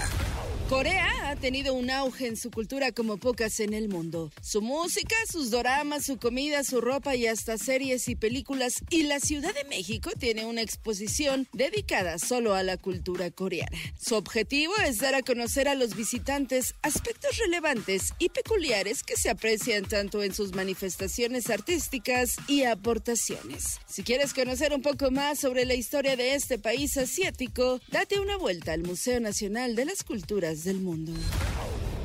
Corea 0.70 1.32
ha 1.32 1.36
tenido 1.36 1.74
un 1.74 1.90
auge 1.90 2.28
en 2.28 2.38
su 2.38 2.52
cultura 2.52 2.92
como 2.92 3.18
pocas 3.18 3.60
en 3.60 3.74
el 3.74 3.90
mundo. 3.90 4.32
Su 4.40 4.62
música, 4.62 5.16
sus 5.28 5.50
doramas, 5.50 6.06
su 6.06 6.18
comida, 6.18 6.64
su 6.64 6.80
ropa 6.80 7.16
y 7.16 7.26
hasta 7.26 7.58
series 7.58 8.08
y 8.08 8.16
películas. 8.16 8.84
Y 8.92 9.04
la 9.04 9.20
Ciudad 9.20 9.52
de 9.56 9.64
México 9.64 10.12
tiene 10.20 10.46
una 10.46 10.62
exposición 10.62 11.48
dedicada 11.54 12.20
solo 12.20 12.54
a 12.54 12.62
la 12.62 12.69
cultura 12.78 13.32
coreana. 13.32 13.78
Su 14.00 14.16
objetivo 14.16 14.74
es 14.86 14.98
dar 14.98 15.16
a 15.16 15.22
conocer 15.22 15.68
a 15.68 15.76
los 15.76 15.96
visitantes 15.96 16.76
aspectos 16.82 17.38
relevantes 17.38 18.14
y 18.20 18.30
peculiares 18.30 19.04
que 19.04 19.16
se 19.16 19.30
aprecian 19.30 19.86
tanto 19.86 20.24
en 20.24 20.34
sus 20.34 20.54
manifestaciones 20.54 21.50
artísticas 21.50 22.36
y 22.48 22.64
aportaciones. 22.64 23.80
Si 23.88 24.04
quieres 24.04 24.34
conocer 24.34 24.74
un 24.74 24.82
poco 24.82 25.12
más 25.12 25.40
sobre 25.40 25.66
la 25.66 25.74
historia 25.74 26.16
de 26.16 26.36
este 26.36 26.60
país 26.60 26.98
asiático, 26.98 27.80
date 27.92 28.20
una 28.20 28.38
vuelta 28.38 28.74
al 28.74 28.84
Museo 28.84 29.20
Nacional 29.20 29.76
de 29.76 29.86
las 29.86 30.04
Culturas 30.04 30.64
del 30.64 30.80
Mundo. 30.80 31.14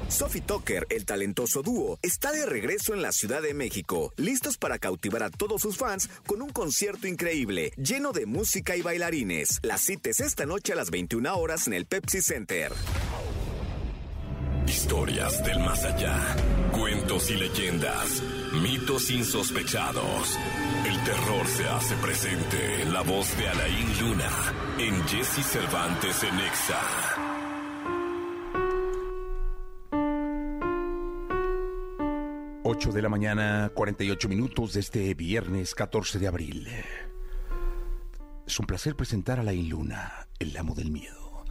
Sophie 0.09 0.43
Tucker, 0.43 0.87
el 0.90 1.05
talentoso 1.05 1.62
dúo, 1.62 1.99
está 2.03 2.31
de 2.33 2.47
regreso 2.47 2.95
en 2.95 3.03
la 3.03 3.12
Ciudad 3.12 3.43
de 3.43 3.55
México, 3.55 4.12
listos 4.17 4.57
para 4.59 4.79
cautivar 4.79 5.23
a 5.23 5.31
todos 5.31 5.62
sus 5.62 5.77
fans 5.77 6.09
con 6.27 6.43
un 6.43 6.51
concierto 6.51 7.09
increíble, 7.09 7.73
lleno 7.77 8.12
de 8.12 8.27
música 8.27 8.77
y 8.77 8.83
bailarines. 8.83 9.61
La 9.62 9.79
cita 9.79 10.11
es 10.11 10.21
esta 10.21 10.47
noche 10.47 10.73
a 10.73 10.77
las 10.77 10.90
21 10.90 11.37
horas 11.37 11.67
en 11.67 11.73
el 11.73 11.87
Pepsi 11.87 12.21
Center. 12.23 12.73
Historias 14.67 15.45
del 15.45 15.59
más 15.61 15.85
allá, 15.85 16.19
cuentos 16.73 17.31
y 17.31 17.35
leyendas, 17.35 18.23
mitos 18.62 19.11
insospechados. 19.11 20.38
El 20.87 21.05
terror 21.05 21.47
se 21.47 21.64
hace 21.64 21.95
presente 21.97 22.83
en 22.83 22.93
la 22.93 23.03
voz 23.03 23.37
de 23.37 23.49
Alain 23.49 24.01
Luna 24.01 24.31
en 24.79 25.07
Jesse 25.07 25.45
Cervantes 25.45 26.23
en 26.23 26.40
Exa. 26.40 27.24
8 32.66 32.92
de 32.92 33.03
la 33.03 33.11
mañana, 33.11 33.70
48 33.74 34.27
minutos 34.27 34.72
de 34.72 34.81
este 34.81 35.12
viernes 35.12 35.74
14 35.74 36.18
de 36.18 36.27
abril. 36.27 36.66
Es 38.46 38.59
un 38.59 38.64
placer 38.64 38.96
presentar 38.96 39.38
a 39.38 39.42
la 39.42 39.53
Luna, 39.53 40.29
el 40.38 40.57
amo 40.57 40.74
del 40.74 40.90
miedo. 40.90 41.44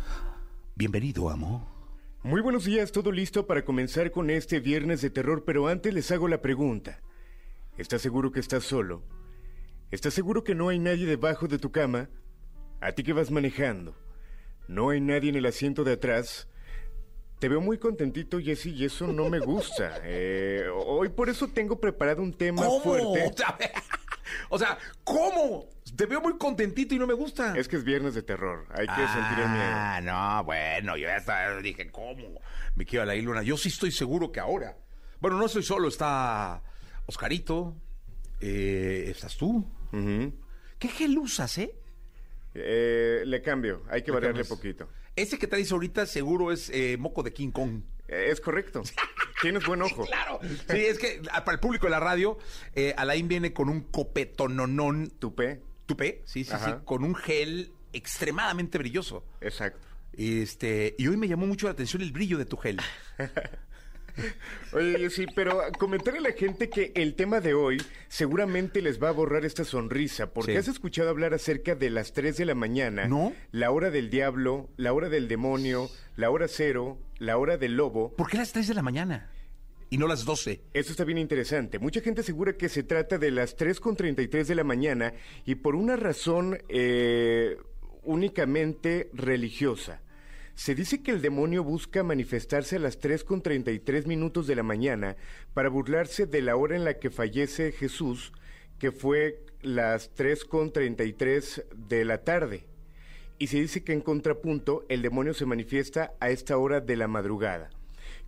Bienvenido, 0.73 1.29
amo. 1.29 1.69
Muy 2.23 2.41
buenos 2.41 2.65
días, 2.65 2.91
todo 2.91 3.11
listo 3.11 3.45
para 3.45 3.63
comenzar 3.63 4.09
con 4.09 4.31
este 4.31 4.59
viernes 4.59 5.01
de 5.01 5.11
terror, 5.11 5.43
pero 5.45 5.67
antes 5.67 5.93
les 5.93 6.09
hago 6.09 6.27
la 6.27 6.41
pregunta. 6.41 7.03
¿Estás 7.77 8.01
seguro 8.01 8.31
que 8.31 8.39
estás 8.39 8.63
solo? 8.63 9.03
¿Estás 9.91 10.15
seguro 10.15 10.43
que 10.43 10.55
no 10.55 10.69
hay 10.69 10.79
nadie 10.79 11.05
debajo 11.05 11.47
de 11.47 11.59
tu 11.59 11.71
cama? 11.71 12.09
¿A 12.81 12.93
ti 12.93 13.03
que 13.03 13.13
vas 13.13 13.29
manejando? 13.29 13.95
¿No 14.67 14.89
hay 14.89 14.99
nadie 14.99 15.29
en 15.29 15.35
el 15.35 15.45
asiento 15.45 15.83
de 15.83 15.93
atrás? 15.93 16.49
Te 17.43 17.49
veo 17.49 17.59
muy 17.59 17.77
contentito, 17.77 18.39
Jesse, 18.39 18.67
y 18.67 18.85
eso 18.85 19.05
no 19.05 19.29
me 19.29 19.39
gusta. 19.39 19.99
Eh, 20.05 20.65
hoy 20.73 21.09
por 21.09 21.27
eso 21.27 21.49
tengo 21.49 21.77
preparado 21.77 22.21
un 22.21 22.31
tema 22.31 22.61
fuerte. 22.81 23.25
O 23.33 23.37
sea, 23.37 23.57
o 24.47 24.57
sea, 24.57 24.77
¿cómo? 25.03 25.67
Te 25.93 26.05
veo 26.05 26.21
muy 26.21 26.37
contentito 26.37 26.95
y 26.95 26.99
no 26.99 27.05
me 27.05 27.13
gusta. 27.13 27.53
Es 27.57 27.67
que 27.67 27.75
es 27.75 27.83
viernes 27.83 28.13
de 28.13 28.21
terror, 28.23 28.65
hay 28.69 28.87
que 28.87 29.07
sentir 29.07 29.39
el 29.39 29.49
miedo. 29.49 29.71
Ah, 29.73 29.99
no, 30.01 30.45
bueno, 30.45 30.95
yo 30.95 31.09
ya 31.09 31.59
dije, 31.61 31.91
¿cómo? 31.91 32.39
Me 32.75 32.85
quiero 32.85 33.03
a 33.03 33.05
la 33.07 33.15
Luna. 33.15 33.43
Yo 33.43 33.57
sí 33.57 33.67
estoy 33.67 33.91
seguro 33.91 34.31
que 34.31 34.39
ahora. 34.39 34.77
Bueno, 35.19 35.37
no 35.37 35.47
estoy 35.47 35.63
solo, 35.63 35.89
está 35.89 36.63
Oscarito, 37.07 37.75
eh, 38.39 39.07
estás 39.09 39.35
tú. 39.35 39.69
¿Qué 40.79 40.87
gel 40.87 41.17
usas, 41.17 41.57
eh? 41.57 41.75
Eh, 42.53 43.23
le 43.25 43.41
cambio, 43.41 43.83
hay 43.89 44.01
que 44.01 44.11
variarle 44.11 44.45
poquito. 44.45 44.87
Ese 45.15 45.37
que 45.37 45.47
traes 45.47 45.71
ahorita 45.71 46.05
seguro 46.05 46.51
es 46.51 46.69
eh, 46.69 46.97
moco 46.97 47.23
de 47.23 47.33
King 47.33 47.51
Kong. 47.51 47.81
Eh, 48.07 48.27
es 48.29 48.41
correcto. 48.41 48.81
Tienes 49.41 49.65
buen 49.65 49.81
ojo. 49.81 50.05
Claro. 50.07 50.39
Sí, 50.69 50.77
es 50.77 50.97
que 50.97 51.21
ah, 51.31 51.43
para 51.45 51.55
el 51.55 51.59
público 51.59 51.85
de 51.85 51.91
la 51.91 51.99
radio, 51.99 52.37
eh, 52.75 52.93
Alain 52.97 53.27
viene 53.27 53.53
con 53.53 53.69
un 53.69 53.81
copetononón 53.81 55.11
Tupé. 55.19 55.61
tupé, 55.85 56.21
sí, 56.25 56.43
sí, 56.43 56.53
sí, 56.63 56.71
con 56.85 57.03
un 57.03 57.15
gel 57.15 57.71
extremadamente 57.93 58.77
brilloso. 58.77 59.23
Exacto. 59.41 59.87
Este, 60.13 60.95
y 60.97 61.07
hoy 61.07 61.17
me 61.17 61.27
llamó 61.27 61.47
mucho 61.47 61.67
la 61.67 61.73
atención 61.73 62.01
el 62.01 62.11
brillo 62.11 62.37
de 62.37 62.45
tu 62.45 62.57
gel. 62.57 62.79
Oye, 64.73 65.09
sí, 65.09 65.25
pero 65.35 65.61
comentarle 65.79 66.19
a 66.19 66.23
la 66.23 66.31
gente 66.33 66.69
que 66.69 66.91
el 66.95 67.15
tema 67.15 67.39
de 67.41 67.53
hoy 67.53 67.81
seguramente 68.07 68.81
les 68.81 69.01
va 69.01 69.09
a 69.09 69.11
borrar 69.11 69.45
esta 69.45 69.63
sonrisa, 69.63 70.33
porque 70.33 70.51
Sí. 70.53 70.57
has 70.57 70.67
escuchado 70.67 71.09
hablar 71.09 71.33
acerca 71.33 71.75
de 71.75 71.89
las 71.89 72.13
3 72.13 72.37
de 72.37 72.45
la 72.45 72.55
mañana, 72.55 73.07
No. 73.07 73.33
la 73.51 73.71
hora 73.71 73.89
del 73.91 74.09
diablo, 74.09 74.69
la 74.77 74.93
hora 74.93 75.09
del 75.09 75.27
demonio, 75.27 75.89
la 76.15 76.29
hora 76.29 76.47
cero, 76.47 76.97
la 77.19 77.37
hora 77.37 77.57
del 77.57 77.75
lobo. 77.75 78.13
¿Por 78.15 78.29
qué 78.29 78.37
las 78.37 78.51
3 78.51 78.67
de 78.67 78.73
la 78.73 78.81
mañana? 78.83 79.29
Y 79.89 79.97
no 79.97 80.07
las 80.07 80.25
12. 80.25 80.61
Eso 80.73 80.91
está 80.91 81.03
bien 81.03 81.19
interesante. 81.19 81.77
Mucha 81.77 82.01
gente 82.01 82.21
asegura 82.21 82.53
que 82.53 82.67
se 82.69 82.81
trata 82.81 83.19
de 83.19 83.29
las 83.29 83.55
3.33 83.55 84.47
de 84.47 84.55
la 84.55 84.63
mañana 84.63 85.13
y 85.45 85.53
por 85.55 85.75
una 85.75 85.95
razón 85.95 86.57
eh, 86.69 87.57
únicamente 88.03 89.09
religiosa. 89.13 90.01
Se 90.55 90.75
dice 90.75 91.01
que 91.01 91.11
el 91.11 91.21
demonio 91.21 91.63
busca 91.63 92.03
manifestarse 92.03 92.75
a 92.75 92.79
las 92.79 92.99
3 92.99 93.23
con 93.23 93.41
33 93.41 94.05
minutos 94.05 94.45
de 94.45 94.55
la 94.55 94.63
mañana 94.63 95.17
para 95.53 95.69
burlarse 95.69 96.27
de 96.27 96.41
la 96.41 96.55
hora 96.55 96.75
en 96.75 96.85
la 96.85 96.99
que 96.99 97.09
fallece 97.09 97.71
Jesús, 97.71 98.31
que 98.77 98.91
fue 98.91 99.43
las 99.61 100.13
3 100.13 100.45
con 100.45 100.71
33 100.71 101.65
de 101.75 102.05
la 102.05 102.23
tarde. 102.23 102.65
Y 103.39 103.47
se 103.47 103.59
dice 103.59 103.83
que 103.83 103.93
en 103.93 104.01
contrapunto 104.01 104.85
el 104.89 105.01
demonio 105.01 105.33
se 105.33 105.47
manifiesta 105.47 106.13
a 106.19 106.29
esta 106.29 106.57
hora 106.57 106.81
de 106.81 106.97
la 106.97 107.07
madrugada. 107.07 107.71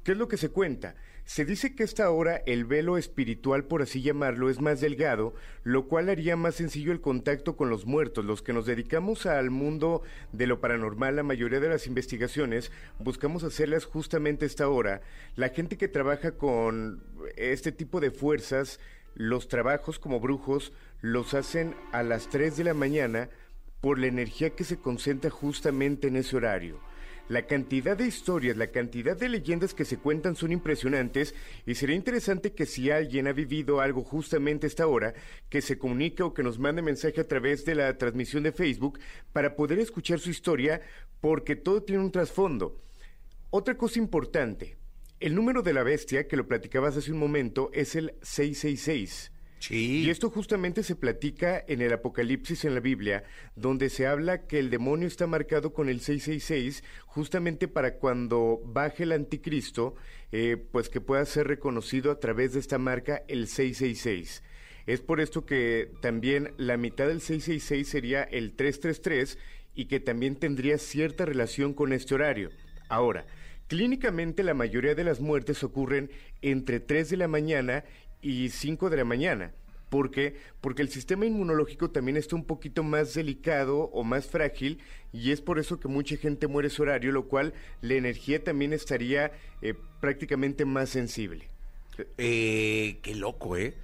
¿Qué 0.03 0.13
es 0.13 0.17
lo 0.17 0.27
que 0.27 0.38
se 0.38 0.49
cuenta? 0.49 0.95
Se 1.25 1.43
dice 1.43 1.73
que 1.73 1.83
esta 1.83 2.11
hora 2.11 2.43
el 2.45 2.65
velo 2.65 2.99
espiritual, 2.99 3.63
por 3.63 3.81
así 3.81 4.03
llamarlo, 4.03 4.47
es 4.47 4.61
más 4.61 4.79
delgado, 4.79 5.33
lo 5.63 5.88
cual 5.88 6.09
haría 6.09 6.38
más 6.38 6.53
sencillo 6.53 6.91
el 6.91 7.01
contacto 7.01 7.57
con 7.57 7.67
los 7.67 7.88
muertos. 7.88 8.23
Los 8.23 8.43
que 8.43 8.53
nos 8.53 8.67
dedicamos 8.67 9.25
al 9.25 9.49
mundo 9.49 10.03
de 10.33 10.45
lo 10.45 10.61
paranormal, 10.61 11.15
la 11.15 11.23
mayoría 11.23 11.59
de 11.59 11.67
las 11.67 11.88
investigaciones 11.88 12.71
buscamos 12.99 13.43
hacerlas 13.43 13.85
justamente 13.85 14.45
esta 14.45 14.69
hora. 14.69 15.01
La 15.35 15.49
gente 15.49 15.77
que 15.77 15.88
trabaja 15.88 16.33
con 16.33 17.03
este 17.38 17.71
tipo 17.71 17.99
de 18.01 18.11
fuerzas, 18.11 18.79
los 19.15 19.47
trabajos 19.47 19.97
como 19.97 20.19
brujos, 20.19 20.73
los 21.01 21.33
hacen 21.33 21.73
a 21.91 22.03
las 22.03 22.29
3 22.29 22.55
de 22.55 22.65
la 22.65 22.75
mañana 22.75 23.29
por 23.81 23.97
la 23.97 24.05
energía 24.05 24.51
que 24.51 24.63
se 24.63 24.77
concentra 24.77 25.31
justamente 25.31 26.07
en 26.07 26.17
ese 26.17 26.38
horario. 26.38 26.79
La 27.27 27.47
cantidad 27.47 27.97
de 27.97 28.05
historias, 28.05 28.55
la 28.55 28.67
cantidad 28.67 29.17
de 29.17 29.29
leyendas 29.29 29.73
que 29.73 29.83
se 29.83 29.97
cuentan 29.97 30.35
son 30.35 30.51
impresionantes 30.51 31.33
y 31.65 31.73
sería 31.73 31.95
interesante 31.95 32.53
que 32.53 32.67
si 32.67 32.91
alguien 32.91 33.27
ha 33.27 33.33
vivido 33.33 33.81
algo 33.81 34.03
justamente 34.03 34.67
esta 34.67 34.85
hora, 34.85 35.15
que 35.49 35.63
se 35.63 35.79
comunique 35.79 36.21
o 36.21 36.35
que 36.35 36.43
nos 36.43 36.59
mande 36.59 36.83
mensaje 36.83 37.19
a 37.19 37.27
través 37.27 37.65
de 37.65 37.73
la 37.73 37.97
transmisión 37.97 38.43
de 38.43 38.51
Facebook 38.51 38.99
para 39.33 39.55
poder 39.55 39.79
escuchar 39.79 40.19
su 40.19 40.29
historia 40.29 40.81
porque 41.19 41.55
todo 41.55 41.81
tiene 41.81 42.03
un 42.03 42.11
trasfondo. 42.11 42.79
Otra 43.49 43.75
cosa 43.75 43.97
importante, 43.97 44.77
el 45.19 45.33
número 45.33 45.63
de 45.63 45.73
la 45.73 45.81
bestia, 45.81 46.27
que 46.27 46.38
lo 46.38 46.47
platicabas 46.47 46.95
hace 46.95 47.11
un 47.11 47.17
momento, 47.17 47.71
es 47.73 47.95
el 47.95 48.13
666. 48.21 49.31
Y 49.69 50.10
esto 50.10 50.30
justamente 50.30 50.84
se 50.84 50.95
platica 50.95 51.63
en 51.67 51.82
el 51.82 51.93
Apocalipsis 51.93 52.65
en 52.65 52.75
la 52.75 52.80
Biblia, 52.80 53.23
donde 53.56 53.89
se 53.89 54.06
habla 54.06 54.45
que 54.45 54.60
el 54.60 54.69
demonio 54.69 55.08
está 55.08 55.28
marcado 55.28 55.73
con 55.73 55.89
el 55.89 56.01
666, 56.01 56.84
justamente 57.06 57.67
para 57.67 57.95
cuando 57.95 58.62
baje 58.65 59.04
el 59.04 59.12
anticristo, 59.12 59.95
eh, 60.32 60.58
pues 60.71 60.89
que 60.89 61.01
pueda 61.01 61.25
ser 61.25 61.47
reconocido 61.47 62.12
a 62.12 62.19
través 62.19 62.54
de 62.54 62.60
esta 62.60 62.78
marca 62.78 63.23
el 63.28 63.47
666. 63.47 64.43
Es 64.86 65.01
por 65.01 65.19
esto 65.19 65.45
que 65.45 65.91
también 66.01 66.54
la 66.58 66.78
mitad 66.78 67.08
del 67.08 67.21
666 67.21 67.88
sería 67.88 68.23
el 68.23 68.54
333 68.56 69.38
y 69.73 69.86
que 69.86 69.99
también 69.99 70.36
tendría 70.36 70.78
cierta 70.78 71.25
relación 71.25 71.73
con 71.73 71.91
este 71.91 72.13
horario. 72.13 72.51
Ahora, 72.88 73.25
clínicamente 73.67 74.43
la 74.43 74.54
mayoría 74.54 74.93
de 74.93 75.04
las 75.04 75.19
muertes 75.19 75.63
ocurren 75.63 76.12
entre 76.41 76.80
3 76.80 77.10
de 77.10 77.17
la 77.17 77.28
mañana 77.28 77.84
y 78.25 78.49
5 78.49 78.89
de 78.89 78.97
la 78.97 79.05
mañana. 79.05 79.53
¿Por 79.89 80.09
qué? 80.09 80.35
Porque 80.61 80.81
el 80.81 80.89
sistema 80.89 81.27
inmunológico 81.27 81.91
también 81.91 82.17
está 82.17 82.35
un 82.35 82.43
poquito 82.43 82.81
más 82.83 83.13
delicado 83.13 83.83
o 83.93 84.03
más 84.03 84.25
frágil 84.25 84.79
y 85.13 85.31
es 85.31 85.41
por 85.41 85.59
eso 85.59 85.79
que 85.79 85.88
mucha 85.88 86.17
gente 86.17 86.47
muere 86.47 86.69
ese 86.69 86.81
horario, 86.81 87.11
lo 87.11 87.27
cual 87.27 87.53
la 87.81 87.93
energía 87.93 88.43
también 88.43 88.73
estaría 88.73 89.31
eh, 89.61 89.75
prácticamente 90.01 90.65
más 90.65 90.89
sensible. 90.89 91.49
Eh, 92.17 92.97
qué 93.03 93.13
loco, 93.15 93.57
¿eh? 93.57 93.75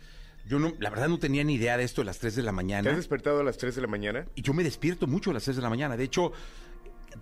Yo 0.47 0.58
no, 0.58 0.73
la 0.80 0.89
verdad 0.89 1.08
no 1.08 1.19
tenía 1.19 1.43
ni 1.43 1.54
idea 1.54 1.77
de 1.77 1.84
esto 1.84 2.01
a 2.01 2.06
las 2.06 2.17
3 2.17 2.36
de 2.36 2.41
la 2.41 2.51
mañana. 2.51 2.84
¿Te 2.84 2.89
has 2.89 2.97
despertado 2.97 3.39
a 3.39 3.43
las 3.43 3.60
3 3.60 3.75
de 3.75 3.82
la 3.82 3.88
mañana? 3.88 4.25
Y 4.34 4.41
yo 4.41 4.54
me 4.54 4.63
despierto 4.63 5.06
mucho 5.06 5.30
a 5.30 5.34
las 5.36 5.43
3 5.43 5.56
de 5.58 5.62
la 5.62 5.69
mañana. 5.69 5.95
De 5.95 6.04
hecho, 6.04 6.32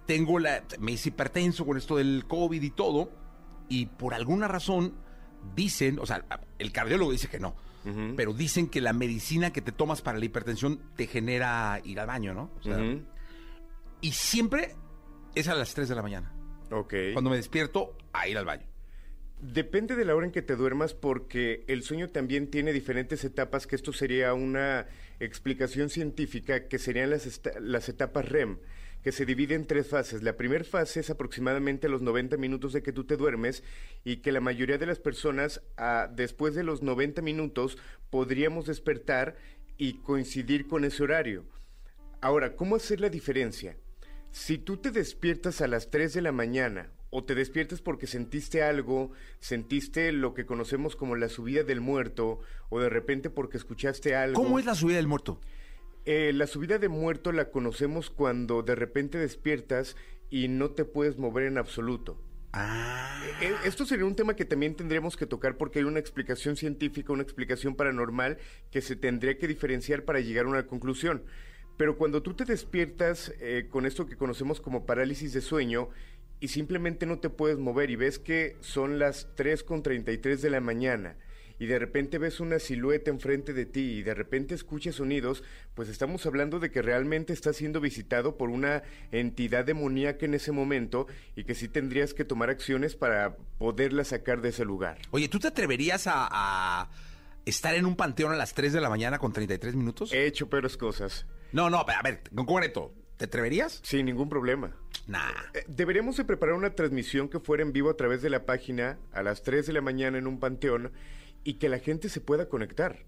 tengo 0.05 0.39
la, 0.39 0.63
me 0.79 0.93
hice 0.93 1.09
hipertenso 1.09 1.65
con 1.65 1.77
esto 1.77 1.97
del 1.97 2.23
COVID 2.27 2.61
y 2.61 2.69
todo. 2.69 3.11
Y 3.67 3.87
por 3.87 4.13
alguna 4.13 4.47
razón 4.47 4.95
dicen, 5.55 5.99
o 5.99 6.05
sea, 6.05 6.25
el 6.57 6.71
cardiólogo 6.71 7.11
dice 7.11 7.27
que 7.27 7.39
no, 7.39 7.55
pero 8.15 8.33
dicen 8.33 8.67
que 8.67 8.81
la 8.81 8.93
medicina 8.93 9.51
que 9.51 9.61
te 9.61 9.71
tomas 9.71 10.01
para 10.01 10.19
la 10.19 10.25
hipertensión 10.25 10.79
te 10.95 11.07
genera 11.07 11.81
ir 11.83 11.99
al 11.99 12.07
baño, 12.07 12.33
¿no? 12.33 12.51
Y 14.01 14.11
siempre 14.11 14.75
es 15.35 15.47
a 15.47 15.55
las 15.55 15.73
3 15.73 15.89
de 15.89 15.95
la 15.95 16.01
mañana. 16.01 16.33
Ok. 16.71 16.93
Cuando 17.13 17.29
me 17.29 17.35
despierto, 17.35 17.97
a 18.13 18.27
ir 18.27 18.37
al 18.37 18.45
baño. 18.45 18.65
Depende 19.41 19.95
de 19.95 20.03
la 20.03 20.15
hora 20.15 20.25
en 20.25 20.31
que 20.33 20.41
te 20.41 20.55
duermas 20.55 20.93
porque 20.93 21.63
el 21.67 21.83
sueño 21.83 22.09
también 22.09 22.51
tiene 22.51 22.73
diferentes 22.73 23.23
etapas, 23.23 23.67
que 23.67 23.75
esto 23.77 23.93
sería 23.93 24.33
una 24.33 24.87
explicación 25.19 25.89
científica, 25.89 26.67
que 26.67 26.77
serían 26.77 27.09
las, 27.09 27.41
las 27.59 27.87
etapas 27.87 28.27
REM 28.27 28.59
que 29.03 29.11
se 29.11 29.25
divide 29.25 29.55
en 29.55 29.65
tres 29.65 29.87
fases. 29.87 30.23
La 30.23 30.37
primera 30.37 30.63
fase 30.63 30.99
es 30.99 31.09
aproximadamente 31.09 31.89
los 31.89 32.01
90 32.01 32.37
minutos 32.37 32.73
de 32.73 32.83
que 32.83 32.91
tú 32.91 33.05
te 33.05 33.17
duermes 33.17 33.63
y 34.03 34.17
que 34.17 34.31
la 34.31 34.41
mayoría 34.41 34.77
de 34.77 34.85
las 34.85 34.99
personas 34.99 35.61
ah, 35.77 36.09
después 36.13 36.55
de 36.55 36.63
los 36.63 36.81
90 36.81 37.21
minutos 37.21 37.77
podríamos 38.09 38.65
despertar 38.65 39.37
y 39.77 39.93
coincidir 39.95 40.67
con 40.67 40.83
ese 40.83 41.03
horario. 41.03 41.45
Ahora, 42.21 42.55
¿cómo 42.55 42.75
hacer 42.75 42.99
la 42.99 43.09
diferencia? 43.09 43.77
Si 44.31 44.57
tú 44.57 44.77
te 44.77 44.91
despiertas 44.91 45.61
a 45.61 45.67
las 45.67 45.89
3 45.89 46.13
de 46.13 46.21
la 46.21 46.31
mañana 46.31 46.91
o 47.09 47.23
te 47.23 47.33
despiertas 47.33 47.81
porque 47.81 48.05
sentiste 48.05 48.61
algo, 48.61 49.11
sentiste 49.39 50.11
lo 50.11 50.33
que 50.33 50.45
conocemos 50.45 50.95
como 50.95 51.15
la 51.15 51.29
subida 51.29 51.63
del 51.63 51.81
muerto 51.81 52.41
o 52.69 52.79
de 52.79 52.89
repente 52.89 53.29
porque 53.29 53.57
escuchaste 53.57 54.15
algo. 54.15 54.41
¿Cómo 54.41 54.59
es 54.59 54.65
la 54.65 54.75
subida 54.75 54.97
del 54.97 55.07
muerto? 55.07 55.39
Eh, 56.05 56.31
la 56.33 56.47
subida 56.47 56.79
de 56.79 56.89
muerto 56.89 57.31
la 57.31 57.51
conocemos 57.51 58.09
cuando 58.09 58.63
de 58.63 58.75
repente 58.75 59.17
despiertas 59.17 59.95
y 60.29 60.47
no 60.47 60.71
te 60.71 60.85
puedes 60.85 61.17
mover 61.17 61.45
en 61.45 61.57
absoluto. 61.57 62.21
Ah. 62.53 63.23
Eh, 63.41 63.47
eh, 63.49 63.55
esto 63.65 63.85
sería 63.85 64.05
un 64.05 64.15
tema 64.15 64.35
que 64.35 64.45
también 64.45 64.75
tendríamos 64.75 65.17
que 65.17 65.27
tocar 65.27 65.57
porque 65.57 65.79
hay 65.79 65.85
una 65.85 65.99
explicación 65.99 66.55
científica, 66.55 67.13
una 67.13 67.23
explicación 67.23 67.75
paranormal 67.75 68.37
que 68.71 68.81
se 68.81 68.95
tendría 68.95 69.37
que 69.37 69.47
diferenciar 69.47 70.03
para 70.03 70.19
llegar 70.19 70.45
a 70.45 70.49
una 70.49 70.65
conclusión. 70.65 71.23
Pero 71.77 71.97
cuando 71.97 72.23
tú 72.23 72.33
te 72.33 72.43
despiertas 72.43 73.33
con 73.69 73.85
esto 73.85 74.05
que 74.05 74.17
conocemos 74.17 74.59
como 74.59 74.85
parálisis 74.85 75.31
de 75.31 75.39
sueño 75.39 75.89
y 76.41 76.49
simplemente 76.49 77.05
no 77.05 77.19
te 77.19 77.29
puedes 77.29 77.57
mover 77.57 77.89
y 77.89 77.95
ves 77.95 78.19
que 78.19 78.57
son 78.59 78.99
las 78.99 79.33
3.33 79.37 80.37
de 80.37 80.49
la 80.49 80.59
mañana 80.59 81.15
y 81.59 81.67
de 81.67 81.77
repente 81.77 82.17
ves 82.17 82.39
una 82.39 82.57
silueta 82.57 83.11
enfrente 83.11 83.53
de 83.53 83.65
ti 83.65 83.97
y 83.97 84.03
de 84.03 84.13
repente 84.13 84.55
escuchas 84.55 84.95
sonidos, 84.95 85.43
pues 85.75 85.89
estamos 85.89 86.25
hablando 86.25 86.59
de 86.59 86.71
que 86.71 86.81
realmente 86.81 87.33
estás 87.33 87.57
siendo 87.57 87.81
visitado 87.81 88.37
por 88.37 88.49
una 88.49 88.83
entidad 89.11 89.65
demoníaca 89.65 90.25
en 90.25 90.33
ese 90.33 90.53
momento 90.53 91.05
y 91.35 91.43
que 91.43 91.55
sí 91.55 91.67
tendrías 91.67 92.13
que 92.13 92.23
tomar 92.23 92.49
acciones 92.49 92.95
para 92.95 93.35
poderla 93.57 94.05
sacar 94.05 94.41
de 94.41 94.49
ese 94.49 94.63
lugar. 94.63 94.97
Oye, 95.11 95.27
¿tú 95.27 95.39
te 95.39 95.49
atreverías 95.49 96.03
a, 96.07 96.89
estar 97.45 97.75
en 97.75 97.85
un 97.85 97.95
panteón 97.95 98.31
a 98.31 98.35
las 98.35 98.53
3 98.53 98.73
de 98.73 98.81
la 98.81 98.89
mañana 98.89 99.19
con 99.19 99.33
33 99.33 99.75
minutos? 99.75 100.13
He 100.13 100.25
hecho 100.25 100.49
peores 100.49 100.77
cosas. 100.77 101.25
No, 101.51 101.69
no, 101.69 101.79
a 101.79 102.01
ver, 102.03 102.21
concreto. 102.33 102.93
¿Te 103.17 103.25
atreverías? 103.25 103.81
Sin 103.83 104.05
ningún 104.05 104.29
problema. 104.29 104.71
Nah. 105.05 105.19
Eh, 105.53 105.65
deberíamos 105.67 106.15
de 106.15 106.23
preparar 106.23 106.55
una 106.55 106.73
transmisión 106.73 107.27
que 107.27 107.41
fuera 107.41 107.63
en 107.63 107.73
vivo 107.73 107.89
a 107.89 107.97
través 107.97 108.21
de 108.21 108.29
la 108.29 108.45
página 108.45 108.97
a 109.11 109.23
las 109.23 109.43
3 109.43 109.67
de 109.67 109.73
la 109.73 109.81
mañana 109.81 110.17
en 110.17 110.25
un 110.25 110.39
panteón 110.39 110.93
y 111.43 111.55
que 111.55 111.69
la 111.69 111.79
gente 111.79 112.09
se 112.09 112.21
pueda 112.21 112.49
conectar. 112.49 113.05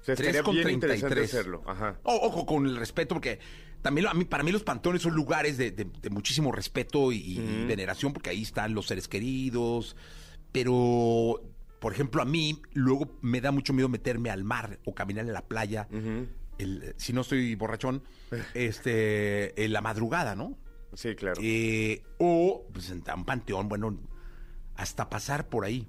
O 0.00 0.04
sea, 0.04 0.14
estaría 0.14 0.42
bien 0.42 0.70
interesante 0.70 1.24
hacerlo. 1.24 1.62
Ajá. 1.66 1.98
ojo, 2.04 2.46
con 2.46 2.66
el 2.66 2.76
respeto, 2.76 3.14
porque 3.14 3.40
también 3.82 4.06
a 4.06 4.14
mí, 4.14 4.24
para 4.24 4.42
mí 4.42 4.52
los 4.52 4.62
pantones 4.62 5.02
son 5.02 5.14
lugares 5.14 5.58
de, 5.58 5.86
muchísimo 6.10 6.52
respeto 6.52 7.12
y, 7.12 7.38
veneración, 7.66 8.12
porque 8.12 8.30
ahí 8.30 8.42
están 8.42 8.74
los 8.74 8.86
seres 8.86 9.08
queridos. 9.08 9.96
Pero, 10.52 11.42
por 11.80 11.92
ejemplo, 11.92 12.22
a 12.22 12.24
mí 12.24 12.60
luego 12.72 13.18
me 13.20 13.40
da 13.40 13.50
mucho 13.50 13.72
miedo 13.72 13.88
meterme 13.88 14.30
al 14.30 14.44
mar 14.44 14.78
o 14.84 14.94
caminar 14.94 15.26
en 15.26 15.32
la 15.32 15.42
playa. 15.42 15.88
si 16.96 17.12
no 17.12 17.20
estoy 17.20 17.54
borrachón, 17.54 18.02
este, 18.54 19.64
en 19.64 19.72
la 19.72 19.80
madrugada, 19.80 20.34
¿no? 20.34 20.56
Sí, 20.94 21.14
claro. 21.14 21.40
Eh, 21.42 22.02
o 22.18 22.66
pues, 22.72 22.90
en 22.90 23.02
un 23.14 23.24
panteón, 23.24 23.68
bueno, 23.68 23.98
hasta 24.76 25.08
pasar 25.10 25.48
por 25.48 25.64
ahí. 25.64 25.86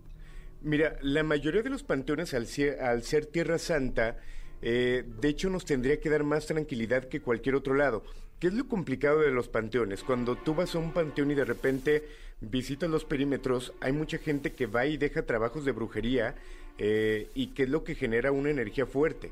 Mira, 0.62 0.98
la 1.02 1.24
mayoría 1.24 1.62
de 1.62 1.70
los 1.70 1.84
panteones 1.84 2.34
al 2.34 2.48
ser, 2.48 3.26
Tierra 3.28 3.60
Santa, 3.60 4.17
eh, 4.62 5.04
de 5.06 5.30
hecho 5.30 5.50
nos 5.50 5.65
tendría 5.65 6.00
que 6.00 6.10
dar 6.10 6.24
más 6.24 6.48
tranquilidad 6.48 7.06
que 7.06 7.22
cualquier 7.22 7.56
otro 7.56 7.76
lado. 7.76 8.04
¿Qué 8.39 8.48
es 8.48 8.54
lo 8.54 8.67
complicado 8.67 9.22
de 9.22 9.32
los 9.32 9.50
panteones? 9.50 10.04
Cuando 10.04 10.36
tú 10.36 10.56
vas 10.56 10.76
a 10.76 10.80
un 10.80 10.93
panteón 10.93 11.32
y 11.32 11.36
de 11.36 11.46
repente 11.46 12.04
visitas 12.41 12.89
los 12.89 13.06
perímetros, 13.06 13.74
hay 13.82 13.93
mucha 13.93 14.17
gente 14.17 14.54
que 14.54 14.67
va 14.67 14.86
y 14.86 14.98
deja 14.98 15.26
trabajos 15.26 15.65
de 15.65 15.72
brujería 15.72 16.36
eh, 16.78 17.30
y 17.34 17.48
que 17.48 17.63
es 17.63 17.70
lo 17.70 17.84
que 17.84 17.96
genera 17.96 18.32
una 18.32 18.50
energía 18.50 18.86
fuerte. 18.86 19.32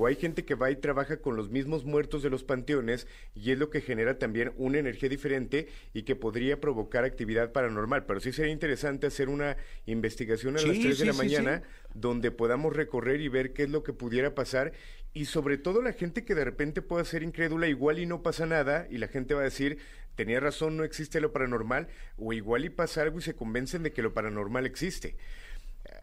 O 0.00 0.06
hay 0.06 0.16
gente 0.16 0.46
que 0.46 0.54
va 0.54 0.70
y 0.70 0.76
trabaja 0.76 1.18
con 1.18 1.36
los 1.36 1.50
mismos 1.50 1.84
muertos 1.84 2.22
de 2.22 2.30
los 2.30 2.42
panteones 2.42 3.06
y 3.34 3.50
es 3.50 3.58
lo 3.58 3.68
que 3.68 3.82
genera 3.82 4.18
también 4.18 4.54
una 4.56 4.78
energía 4.78 5.10
diferente 5.10 5.68
y 5.92 6.04
que 6.04 6.16
podría 6.16 6.58
provocar 6.58 7.04
actividad 7.04 7.52
paranormal. 7.52 8.06
Pero 8.06 8.18
sí 8.18 8.32
sería 8.32 8.50
interesante 8.50 9.08
hacer 9.08 9.28
una 9.28 9.58
investigación 9.84 10.56
a 10.56 10.62
las 10.62 10.78
3 10.78 10.98
de 11.00 11.04
la 11.04 11.12
mañana 11.12 11.62
donde 11.92 12.30
podamos 12.30 12.74
recorrer 12.74 13.20
y 13.20 13.28
ver 13.28 13.52
qué 13.52 13.64
es 13.64 13.68
lo 13.68 13.82
que 13.82 13.92
pudiera 13.92 14.34
pasar 14.34 14.72
y 15.12 15.26
sobre 15.26 15.58
todo 15.58 15.82
la 15.82 15.92
gente 15.92 16.24
que 16.24 16.34
de 16.34 16.46
repente 16.46 16.80
pueda 16.80 17.04
ser 17.04 17.22
incrédula 17.22 17.68
igual 17.68 17.98
y 17.98 18.06
no 18.06 18.22
pasa 18.22 18.46
nada 18.46 18.86
y 18.88 18.96
la 18.96 19.08
gente 19.08 19.34
va 19.34 19.42
a 19.42 19.44
decir 19.44 19.76
tenía 20.14 20.40
razón, 20.40 20.78
no 20.78 20.84
existe 20.84 21.20
lo 21.20 21.30
paranormal 21.30 21.88
o 22.16 22.32
igual 22.32 22.64
y 22.64 22.70
pasa 22.70 23.02
algo 23.02 23.18
y 23.18 23.22
se 23.22 23.34
convencen 23.34 23.82
de 23.82 23.92
que 23.92 24.00
lo 24.00 24.14
paranormal 24.14 24.64
existe. 24.64 25.16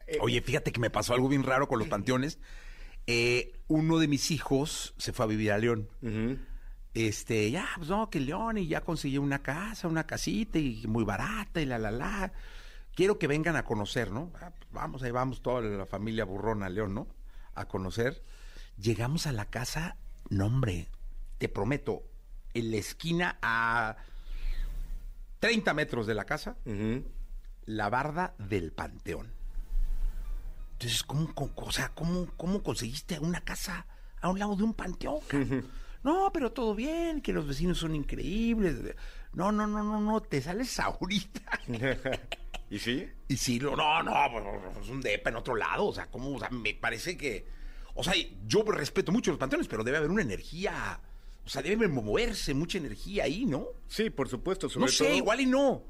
Eh, 0.05 0.19
Oye, 0.21 0.39
fíjate 0.41 0.71
que 0.71 0.79
me 0.79 0.91
pasó 0.91 1.15
algo 1.15 1.29
bien 1.29 1.41
raro 1.41 1.67
con 1.67 1.79
los 1.79 1.87
panteones. 1.89 2.37
Eh, 3.07 3.53
uno 3.67 3.97
de 3.97 4.07
mis 4.07 4.31
hijos 4.31 4.93
se 4.97 5.13
fue 5.13 5.25
a 5.25 5.27
vivir 5.27 5.51
a 5.51 5.57
León. 5.57 5.89
Este, 6.93 7.49
ya, 7.51 7.67
pues 7.77 7.89
no, 7.89 8.09
que 8.09 8.19
León, 8.19 8.57
y 8.57 8.67
ya 8.67 8.81
consiguió 8.81 9.21
una 9.21 9.41
casa, 9.41 9.87
una 9.87 10.05
casita, 10.05 10.59
y 10.59 10.85
muy 10.87 11.03
barata, 11.03 11.61
y 11.61 11.65
la, 11.65 11.77
la, 11.77 11.91
la. 11.91 12.33
Quiero 12.95 13.17
que 13.19 13.27
vengan 13.27 13.55
a 13.55 13.63
conocer, 13.63 14.11
¿no? 14.11 14.31
Ah, 14.41 14.51
pues 14.57 14.71
vamos, 14.71 15.03
ahí 15.03 15.11
vamos 15.11 15.41
toda 15.41 15.61
la 15.61 15.85
familia 15.85 16.25
burrona 16.25 16.69
León, 16.69 16.95
¿no? 16.95 17.07
A 17.53 17.67
conocer. 17.67 18.23
Llegamos 18.77 19.27
a 19.27 19.31
la 19.31 19.45
casa, 19.45 19.97
no 20.29 20.47
hombre, 20.47 20.89
te 21.37 21.49
prometo, 21.49 22.03
en 22.53 22.71
la 22.71 22.77
esquina 22.77 23.37
a 23.41 23.97
30 25.39 25.73
metros 25.75 26.07
de 26.07 26.15
la 26.15 26.25
casa, 26.25 26.57
la 27.65 27.89
barda 27.89 28.33
del 28.39 28.71
panteón. 28.71 29.36
Entonces, 30.77 31.03
¿cómo, 31.03 31.33
o 31.55 31.71
sea, 31.71 31.89
¿cómo, 31.89 32.27
cómo 32.37 32.61
conseguiste 32.61 33.19
una 33.19 33.41
casa 33.41 33.87
a 34.21 34.29
un 34.29 34.39
lado 34.39 34.55
de 34.55 34.63
un 34.63 34.73
panteón? 34.73 35.19
no, 36.03 36.31
pero 36.33 36.51
todo 36.51 36.75
bien, 36.75 37.21
que 37.21 37.33
los 37.33 37.47
vecinos 37.47 37.79
son 37.79 37.95
increíbles. 37.95 38.95
No, 39.33 39.51
no, 39.51 39.67
no, 39.67 39.83
no, 39.83 39.99
no, 39.99 40.21
te 40.21 40.41
sales 40.41 40.79
ahorita. 40.79 41.41
¿Y 42.69 42.79
sí? 42.79 43.09
Y 43.27 43.37
sí, 43.37 43.59
no, 43.59 43.75
no, 43.75 44.03
no, 44.03 44.13
pues, 44.31 44.85
es 44.85 44.89
un 44.89 45.01
depa 45.01 45.29
en 45.29 45.37
otro 45.37 45.55
lado. 45.55 45.85
O 45.85 45.93
sea, 45.93 46.07
¿cómo? 46.11 46.35
O 46.35 46.39
sea, 46.39 46.49
me 46.49 46.73
parece 46.73 47.17
que 47.17 47.57
o 47.99 48.03
sea, 48.03 48.13
yo 48.45 48.61
respeto 48.61 49.11
mucho 49.11 49.31
los 49.31 49.39
panteones, 49.39 49.67
pero 49.67 49.83
debe 49.83 49.97
haber 49.97 50.11
una 50.11 50.21
energía. 50.21 51.01
O 51.43 51.49
sea, 51.49 51.63
debe 51.63 51.87
moverse 51.87 52.53
mucha 52.53 52.77
energía 52.77 53.23
ahí, 53.23 53.45
¿no? 53.45 53.69
Sí, 53.87 54.11
por 54.11 54.29
supuesto. 54.29 54.67
no 54.75 54.87
sé, 54.87 55.15
igual 55.15 55.41
y 55.41 55.47
no. 55.47 55.83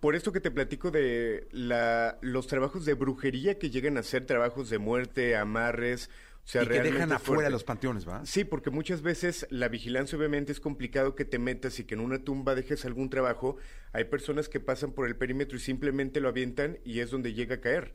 Por 0.00 0.14
esto 0.14 0.32
que 0.32 0.40
te 0.40 0.50
platico 0.50 0.90
de 0.90 1.46
la, 1.52 2.18
los 2.22 2.46
trabajos 2.46 2.84
de 2.84 2.94
brujería 2.94 3.58
que 3.58 3.70
llegan 3.70 3.98
a 3.98 4.02
ser 4.02 4.26
trabajos 4.26 4.70
de 4.70 4.78
muerte, 4.78 5.36
amarres, 5.36 6.08
o 6.44 6.48
sea, 6.48 6.62
y 6.62 6.66
que 6.66 6.80
dejan 6.80 7.12
afuera 7.12 7.50
los 7.50 7.64
panteones, 7.64 8.08
¿va? 8.08 8.24
Sí, 8.24 8.44
porque 8.44 8.70
muchas 8.70 9.02
veces 9.02 9.46
la 9.50 9.68
vigilancia 9.68 10.18
obviamente 10.18 10.52
es 10.52 10.60
complicado 10.60 11.14
que 11.14 11.24
te 11.24 11.38
metas 11.38 11.78
y 11.78 11.84
que 11.84 11.94
en 11.94 12.00
una 12.00 12.24
tumba 12.24 12.54
dejes 12.54 12.84
algún 12.84 13.10
trabajo. 13.10 13.56
Hay 13.92 14.04
personas 14.04 14.48
que 14.48 14.58
pasan 14.58 14.92
por 14.92 15.06
el 15.06 15.16
perímetro 15.16 15.58
y 15.58 15.60
simplemente 15.60 16.18
lo 16.20 16.28
avientan 16.28 16.78
y 16.84 17.00
es 17.00 17.10
donde 17.10 17.34
llega 17.34 17.56
a 17.56 17.60
caer. 17.60 17.94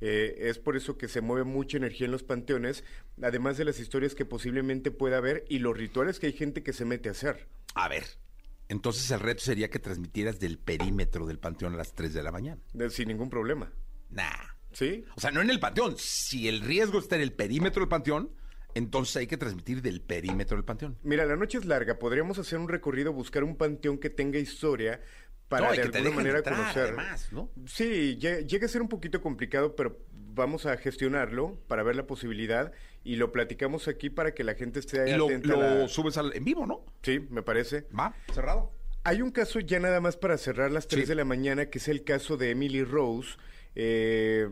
Eh, 0.00 0.48
es 0.50 0.58
por 0.58 0.76
eso 0.76 0.98
que 0.98 1.08
se 1.08 1.20
mueve 1.20 1.44
mucha 1.44 1.76
energía 1.76 2.06
en 2.06 2.12
los 2.12 2.24
panteones, 2.24 2.84
además 3.22 3.56
de 3.56 3.64
las 3.64 3.78
historias 3.78 4.14
que 4.14 4.24
posiblemente 4.24 4.90
pueda 4.90 5.18
haber 5.18 5.44
y 5.48 5.60
los 5.60 5.76
rituales 5.76 6.18
que 6.18 6.26
hay 6.26 6.32
gente 6.32 6.62
que 6.62 6.72
se 6.72 6.84
mete 6.84 7.08
a 7.08 7.12
hacer. 7.12 7.46
A 7.74 7.88
ver, 7.88 8.04
entonces 8.68 9.10
el 9.10 9.20
reto 9.20 9.42
sería 9.42 9.70
que 9.70 9.78
transmitieras 9.78 10.40
del 10.40 10.58
perímetro 10.58 11.26
del 11.26 11.38
panteón 11.38 11.74
a 11.74 11.76
las 11.76 11.94
3 11.94 12.14
de 12.14 12.22
la 12.22 12.32
mañana. 12.32 12.60
sin 12.90 13.08
ningún 13.08 13.30
problema. 13.30 13.72
Nah. 14.10 14.54
¿Sí? 14.72 15.04
O 15.16 15.20
sea, 15.20 15.30
no 15.30 15.40
en 15.40 15.50
el 15.50 15.60
panteón. 15.60 15.94
Si 15.98 16.48
el 16.48 16.60
riesgo 16.60 16.98
está 16.98 17.16
en 17.16 17.22
el 17.22 17.32
perímetro 17.32 17.80
del 17.80 17.88
panteón, 17.88 18.30
entonces 18.74 19.16
hay 19.16 19.26
que 19.28 19.36
transmitir 19.36 19.82
del 19.82 20.00
perímetro 20.00 20.56
del 20.56 20.64
panteón. 20.64 20.98
Mira, 21.02 21.24
la 21.24 21.36
noche 21.36 21.58
es 21.58 21.64
larga. 21.64 21.98
Podríamos 21.98 22.38
hacer 22.38 22.58
un 22.58 22.68
recorrido, 22.68 23.12
buscar 23.12 23.44
un 23.44 23.56
panteón 23.56 23.98
que 23.98 24.10
tenga 24.10 24.38
historia, 24.38 25.00
para 25.48 25.72
de 25.72 25.82
alguna 25.82 26.10
manera 26.10 26.42
conocer. 26.42 26.94
¿no? 27.32 27.50
Sí, 27.66 28.16
llega 28.16 28.66
a 28.66 28.68
ser 28.68 28.82
un 28.82 28.88
poquito 28.88 29.20
complicado, 29.20 29.76
pero 29.76 29.98
vamos 30.12 30.66
a 30.66 30.76
gestionarlo 30.76 31.58
para 31.68 31.82
ver 31.82 31.96
la 31.96 32.06
posibilidad 32.06 32.72
y 33.04 33.16
lo 33.16 33.32
platicamos 33.32 33.88
aquí 33.88 34.10
para 34.10 34.34
que 34.34 34.44
la 34.44 34.54
gente 34.54 34.80
esté 34.80 35.00
ahí 35.00 35.12
y 35.12 35.16
lo, 35.16 35.28
lo 35.28 35.88
subes 35.88 36.16
al, 36.16 36.34
en 36.34 36.44
vivo, 36.44 36.66
¿no? 36.66 36.84
Sí, 37.02 37.20
me 37.30 37.42
parece. 37.42 37.86
Va, 37.96 38.14
cerrado. 38.32 38.72
Hay 39.04 39.20
un 39.20 39.30
caso 39.30 39.60
ya 39.60 39.78
nada 39.80 40.00
más 40.00 40.16
para 40.16 40.38
cerrar 40.38 40.70
las 40.70 40.88
3 40.88 41.06
de 41.08 41.14
la 41.14 41.26
mañana, 41.26 41.66
que 41.66 41.78
es 41.78 41.88
el 41.88 42.04
caso 42.04 42.38
de 42.38 42.50
Emily 42.50 42.82
Rose. 42.82 43.36
Eh, 43.74 44.48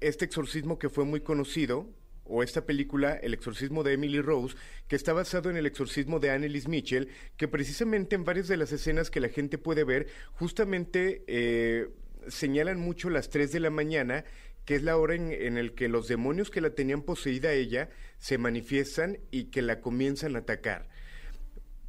este 0.00 0.24
exorcismo 0.24 0.78
que 0.78 0.88
fue 0.88 1.04
muy 1.04 1.20
conocido, 1.20 1.86
o 2.28 2.42
esta 2.42 2.66
película 2.66 3.14
El 3.14 3.34
exorcismo 3.34 3.82
de 3.82 3.94
Emily 3.94 4.20
Rose, 4.20 4.56
que 4.86 4.96
está 4.96 5.12
basado 5.12 5.50
en 5.50 5.56
el 5.56 5.66
exorcismo 5.66 6.20
de 6.20 6.30
Annelies 6.30 6.68
Mitchell, 6.68 7.08
que 7.36 7.48
precisamente 7.48 8.14
en 8.14 8.24
varias 8.24 8.48
de 8.48 8.56
las 8.56 8.72
escenas 8.72 9.10
que 9.10 9.20
la 9.20 9.28
gente 9.28 9.58
puede 9.58 9.84
ver, 9.84 10.08
justamente 10.32 11.24
eh, 11.26 11.88
señalan 12.28 12.78
mucho 12.78 13.10
las 13.10 13.30
3 13.30 13.52
de 13.52 13.60
la 13.60 13.70
mañana, 13.70 14.24
que 14.64 14.74
es 14.74 14.82
la 14.82 14.96
hora 14.96 15.14
en, 15.14 15.32
en 15.32 15.70
que 15.70 15.88
los 15.88 16.08
demonios 16.08 16.50
que 16.50 16.60
la 16.60 16.70
tenían 16.70 17.02
poseída 17.02 17.52
ella 17.52 17.90
se 18.18 18.38
manifiestan 18.38 19.18
y 19.30 19.44
que 19.44 19.62
la 19.62 19.80
comienzan 19.80 20.36
a 20.36 20.40
atacar. 20.40 20.88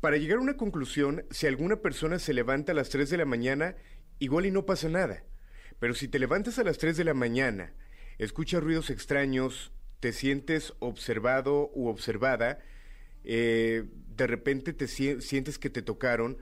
Para 0.01 0.15
llegar 0.15 0.37
a 0.37 0.41
una 0.41 0.55
conclusión, 0.55 1.25
si 1.29 1.45
alguna 1.45 1.77
persona 1.77 2.19
se 2.19 2.33
levanta 2.33 2.71
a 2.71 2.75
las 2.75 2.89
3 2.89 3.09
de 3.09 3.17
la 3.17 3.25
mañana, 3.25 3.75
igual 4.19 4.45
y 4.45 4.51
no 4.51 4.65
pasa 4.65 4.87
nada. 4.87 5.23
Pero 5.79 5.93
si 5.93 6.07
te 6.07 6.19
levantas 6.19 6.57
a 6.59 6.63
las 6.63 6.77
3 6.77 6.95
de 6.95 7.03
la 7.03 7.13
mañana, 7.13 7.73
escuchas 8.17 8.63
ruidos 8.63 8.89
extraños, 8.89 9.73
te 9.99 10.13
sientes 10.13 10.73
observado 10.79 11.69
u 11.73 11.87
observada, 11.87 12.59
eh, 13.23 13.85
de 14.15 14.27
repente 14.27 14.73
te 14.73 14.87
sientes 14.87 15.59
que 15.59 15.69
te 15.69 15.81
tocaron, 15.81 16.37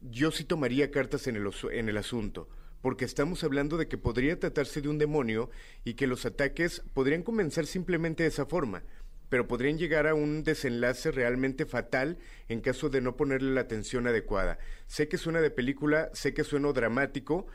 yo 0.00 0.30
sí 0.30 0.44
tomaría 0.44 0.90
cartas 0.90 1.26
en 1.26 1.36
el, 1.36 1.48
en 1.70 1.88
el 1.88 1.96
asunto, 1.96 2.48
porque 2.80 3.04
estamos 3.04 3.44
hablando 3.44 3.76
de 3.76 3.86
que 3.86 3.98
podría 3.98 4.38
tratarse 4.38 4.80
de 4.80 4.88
un 4.88 4.98
demonio 4.98 5.50
y 5.84 5.94
que 5.94 6.06
los 6.06 6.26
ataques 6.26 6.82
podrían 6.94 7.22
comenzar 7.22 7.66
simplemente 7.66 8.22
de 8.24 8.30
esa 8.30 8.46
forma, 8.46 8.82
pero 9.28 9.46
podrían 9.46 9.78
llegar 9.78 10.06
a 10.06 10.14
un 10.14 10.42
desenlace 10.42 11.10
realmente 11.10 11.64
fatal 11.64 12.18
en 12.48 12.60
caso 12.60 12.90
de 12.90 13.00
no 13.00 13.16
ponerle 13.16 13.52
la 13.52 13.62
atención 13.62 14.06
adecuada. 14.06 14.58
Sé 14.86 15.08
que 15.08 15.16
suena 15.16 15.40
de 15.40 15.50
película, 15.50 16.10
sé 16.12 16.34
que 16.34 16.44
suena 16.44 16.72
dramático, 16.72 17.46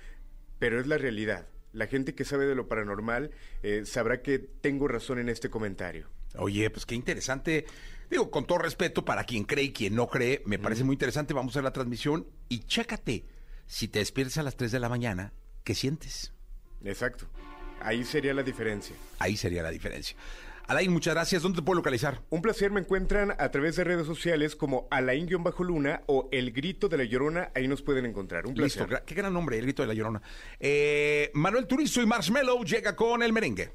pero 0.59 0.79
es 0.79 0.87
la 0.87 0.97
realidad 0.97 1.47
la 1.73 1.87
gente 1.87 2.15
que 2.15 2.25
sabe 2.25 2.45
de 2.45 2.55
lo 2.55 2.67
paranormal 2.67 3.31
eh, 3.63 3.83
sabrá 3.85 4.21
que 4.21 4.39
tengo 4.39 4.87
razón 4.87 5.19
en 5.19 5.29
este 5.29 5.49
comentario. 5.49 6.07
Oye, 6.35 6.69
pues 6.69 6.85
qué 6.85 6.95
interesante. 6.95 7.65
Digo, 8.09 8.31
con 8.31 8.45
todo 8.45 8.59
respeto 8.59 9.03
para 9.03 9.23
quien 9.23 9.43
cree 9.43 9.65
y 9.65 9.73
quien 9.73 9.95
no 9.95 10.07
cree, 10.07 10.41
me 10.45 10.59
parece 10.59 10.83
muy 10.83 10.93
interesante. 10.93 11.33
Vamos 11.33 11.51
a 11.51 11.53
hacer 11.53 11.63
la 11.63 11.73
transmisión 11.73 12.27
y 12.47 12.59
chécate. 12.59 13.25
Si 13.65 13.87
te 13.87 13.99
despiertas 13.99 14.37
a 14.37 14.43
las 14.43 14.55
3 14.55 14.71
de 14.71 14.79
la 14.79 14.87
mañana, 14.87 15.33
¿qué 15.63 15.75
sientes? 15.75 16.33
Exacto. 16.83 17.27
Ahí 17.81 18.03
sería 18.03 18.33
la 18.33 18.43
diferencia. 18.43 18.95
Ahí 19.19 19.35
sería 19.35 19.61
la 19.61 19.71
diferencia. 19.71 20.15
Alain, 20.67 20.91
muchas 20.91 21.13
gracias. 21.13 21.41
¿Dónde 21.41 21.57
te 21.57 21.61
puedo 21.61 21.77
localizar? 21.77 22.21
Un 22.29 22.41
placer. 22.41 22.71
Me 22.71 22.81
encuentran 22.81 23.33
a 23.37 23.51
través 23.51 23.77
de 23.77 23.85
redes 23.85 24.05
sociales 24.05 24.53
como 24.53 24.87
Alain-Luna 24.91 26.01
o 26.07 26.27
El 26.29 26.51
Grito 26.51 26.89
de 26.89 26.97
la 26.97 27.05
Llorona. 27.05 27.51
Ahí 27.55 27.69
nos 27.69 27.81
pueden 27.81 28.05
encontrar. 28.05 28.45
Un 28.45 28.53
placer. 28.53 28.89
Listo. 28.89 29.05
Qué 29.05 29.15
gran 29.15 29.31
nombre, 29.31 29.57
El 29.57 29.63
Grito 29.63 29.81
de 29.83 29.87
la 29.87 29.93
Llorona. 29.93 30.21
Eh, 30.59 31.31
Manuel 31.33 31.67
Turizo 31.67 32.01
y 32.01 32.05
Marshmello 32.05 32.61
llega 32.63 32.97
con 32.97 33.23
el 33.23 33.31
merengue. 33.31 33.71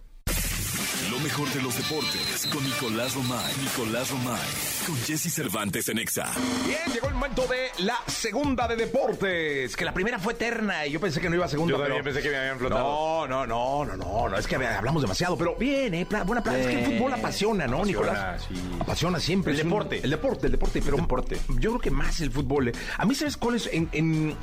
Lo 1.10 1.18
mejor 1.18 1.48
de 1.52 1.62
los 1.62 1.76
deportes 1.76 2.46
con 2.52 2.64
Nicolás 2.64 3.14
Romay. 3.14 3.52
Nicolás 3.60 4.10
Romay. 4.10 4.40
Con 4.86 4.96
Jesse 4.98 5.32
Cervantes 5.32 5.88
en 5.88 5.98
Exa. 5.98 6.30
Bien, 6.66 6.80
llegó 6.92 7.08
el 7.08 7.14
momento 7.14 7.46
de 7.46 7.70
la 7.84 7.98
segunda 8.06 8.68
de 8.68 8.76
deportes. 8.76 9.76
Que 9.76 9.84
la 9.84 9.92
primera 9.92 10.18
fue 10.18 10.34
eterna 10.34 10.86
y 10.86 10.92
yo 10.92 11.00
pensé 11.00 11.20
que 11.20 11.28
no 11.28 11.36
iba 11.36 11.46
a 11.46 11.48
segunda. 11.48 11.76
Yo 11.76 11.82
también 11.82 12.04
pensé 12.04 12.22
que 12.22 12.30
me 12.30 12.36
habían 12.36 12.58
flotado. 12.58 13.26
No, 13.26 13.26
no, 13.26 13.46
no, 13.46 13.84
no, 13.84 13.96
no, 13.96 14.28
no. 14.28 14.36
Es 14.36 14.46
que 14.46 14.56
hablamos 14.56 15.02
demasiado. 15.02 15.36
Pero 15.36 15.56
bien, 15.56 15.94
eh, 15.94 16.06
buena 16.24 16.42
plata. 16.42 16.58
Es 16.58 16.66
que 16.66 16.84
el 16.84 16.92
fútbol 16.92 17.12
apasiona, 17.14 17.66
¿no, 17.66 17.84
Nicolás? 17.84 18.44
Sí. 18.48 18.54
Apasiona 18.78 19.18
siempre. 19.18 19.52
El 19.52 19.58
deporte. 19.58 20.00
el 20.02 20.10
deporte, 20.10 20.46
el 20.46 20.52
deporte. 20.52 20.82
Pero 20.82 20.96
deporte. 20.96 21.38
yo 21.58 21.70
creo 21.70 21.80
que 21.80 21.90
más 21.90 22.20
el 22.20 22.30
fútbol. 22.30 22.68
Eh. 22.68 22.72
A 22.98 23.04
mí, 23.04 23.14
¿sabes 23.14 23.36
cuál 23.36 23.56
es 23.56 23.68
en, 23.72 23.88
en, 23.92 24.36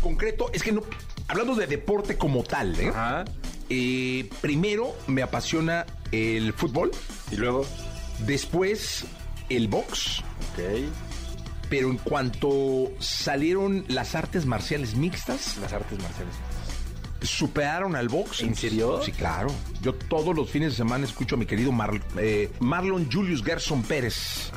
concreto? 0.00 0.50
Es 0.52 0.62
que 0.62 0.72
no. 0.72 0.82
Hablando 1.28 1.54
de 1.54 1.66
deporte 1.66 2.16
como 2.16 2.42
tal, 2.42 2.78
¿eh? 2.78 2.88
Ajá. 2.88 3.24
Eh, 3.70 4.28
primero 4.40 4.94
me 5.06 5.22
apasiona 5.22 5.86
el 6.12 6.52
fútbol. 6.52 6.90
Y 7.30 7.36
luego. 7.36 7.66
Después 8.26 9.06
el 9.48 9.68
box. 9.68 10.20
Ok. 10.52 10.88
Pero 11.68 11.90
en 11.90 11.98
cuanto 11.98 12.92
salieron 13.00 13.84
las 13.88 14.14
artes 14.14 14.46
marciales 14.46 14.94
mixtas. 14.94 15.56
Las 15.58 15.72
artes 15.72 15.98
marciales 16.00 16.34
superaron 17.24 17.96
al 17.96 18.08
box. 18.08 18.42
¿En 18.42 18.54
serio? 18.54 19.00
Sí, 19.02 19.12
claro. 19.12 19.48
Yo 19.82 19.94
todos 19.94 20.34
los 20.34 20.48
fines 20.50 20.72
de 20.72 20.76
semana 20.76 21.04
escucho 21.04 21.36
a 21.36 21.38
mi 21.38 21.46
querido 21.46 21.72
eh, 22.18 22.50
Marlon 22.60 23.10
Julius 23.10 23.42
Gerson 23.42 23.82
Pérez. 23.82 24.50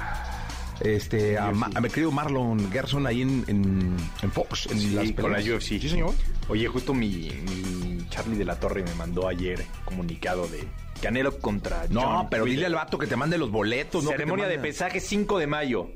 Este, 0.79 1.37
a, 1.37 1.51
mi 1.51 1.89
querido 1.89 2.11
Marlon 2.11 2.71
Gerson 2.71 3.07
ahí 3.07 3.23
en, 3.23 3.43
en, 3.47 4.31
Fox, 4.31 4.67
en 4.69 5.13
con 5.13 5.31
la 5.31 5.39
UFC. 5.39 5.79
Sí, 5.79 5.89
señor. 5.89 6.13
Oye, 6.49 6.67
justo 6.67 6.93
mi 6.93 7.96
Charlie 8.09 8.37
de 8.37 8.45
la 8.45 8.59
Torre 8.59 8.83
me 8.83 8.93
mandó 8.95 9.27
ayer 9.27 9.65
comunicado 9.85 10.47
de 10.47 10.67
Canelo 11.01 11.37
contra 11.39 11.85
No, 11.89 12.01
John 12.01 12.27
pero 12.29 12.45
dile 12.45 12.65
al 12.65 12.75
vato 12.75 12.97
que 12.97 13.07
te 13.07 13.15
mande 13.15 13.37
los 13.37 13.51
boletos. 13.51 14.03
no 14.03 14.11
Ceremonia 14.11 14.47
de 14.47 14.59
pesaje 14.59 14.99
5 14.99 15.39
de 15.39 15.47
mayo 15.47 15.89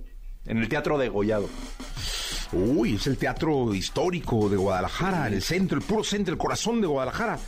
en 0.45 0.58
el 0.58 0.69
Teatro 0.69 0.97
de 0.97 1.10
Gollado. 1.10 1.50
Uy, 2.54 2.95
es 2.95 3.08
el 3.08 3.17
teatro 3.17 3.74
histórico 3.74 4.50
de 4.50 4.58
Guadalajara, 4.58 5.28
el 5.28 5.41
centro, 5.41 5.78
el 5.78 5.84
puro 5.86 6.04
centro, 6.04 6.34
el 6.34 6.38
corazón 6.38 6.82
de 6.82 6.88
Guadalajara. 6.88 7.39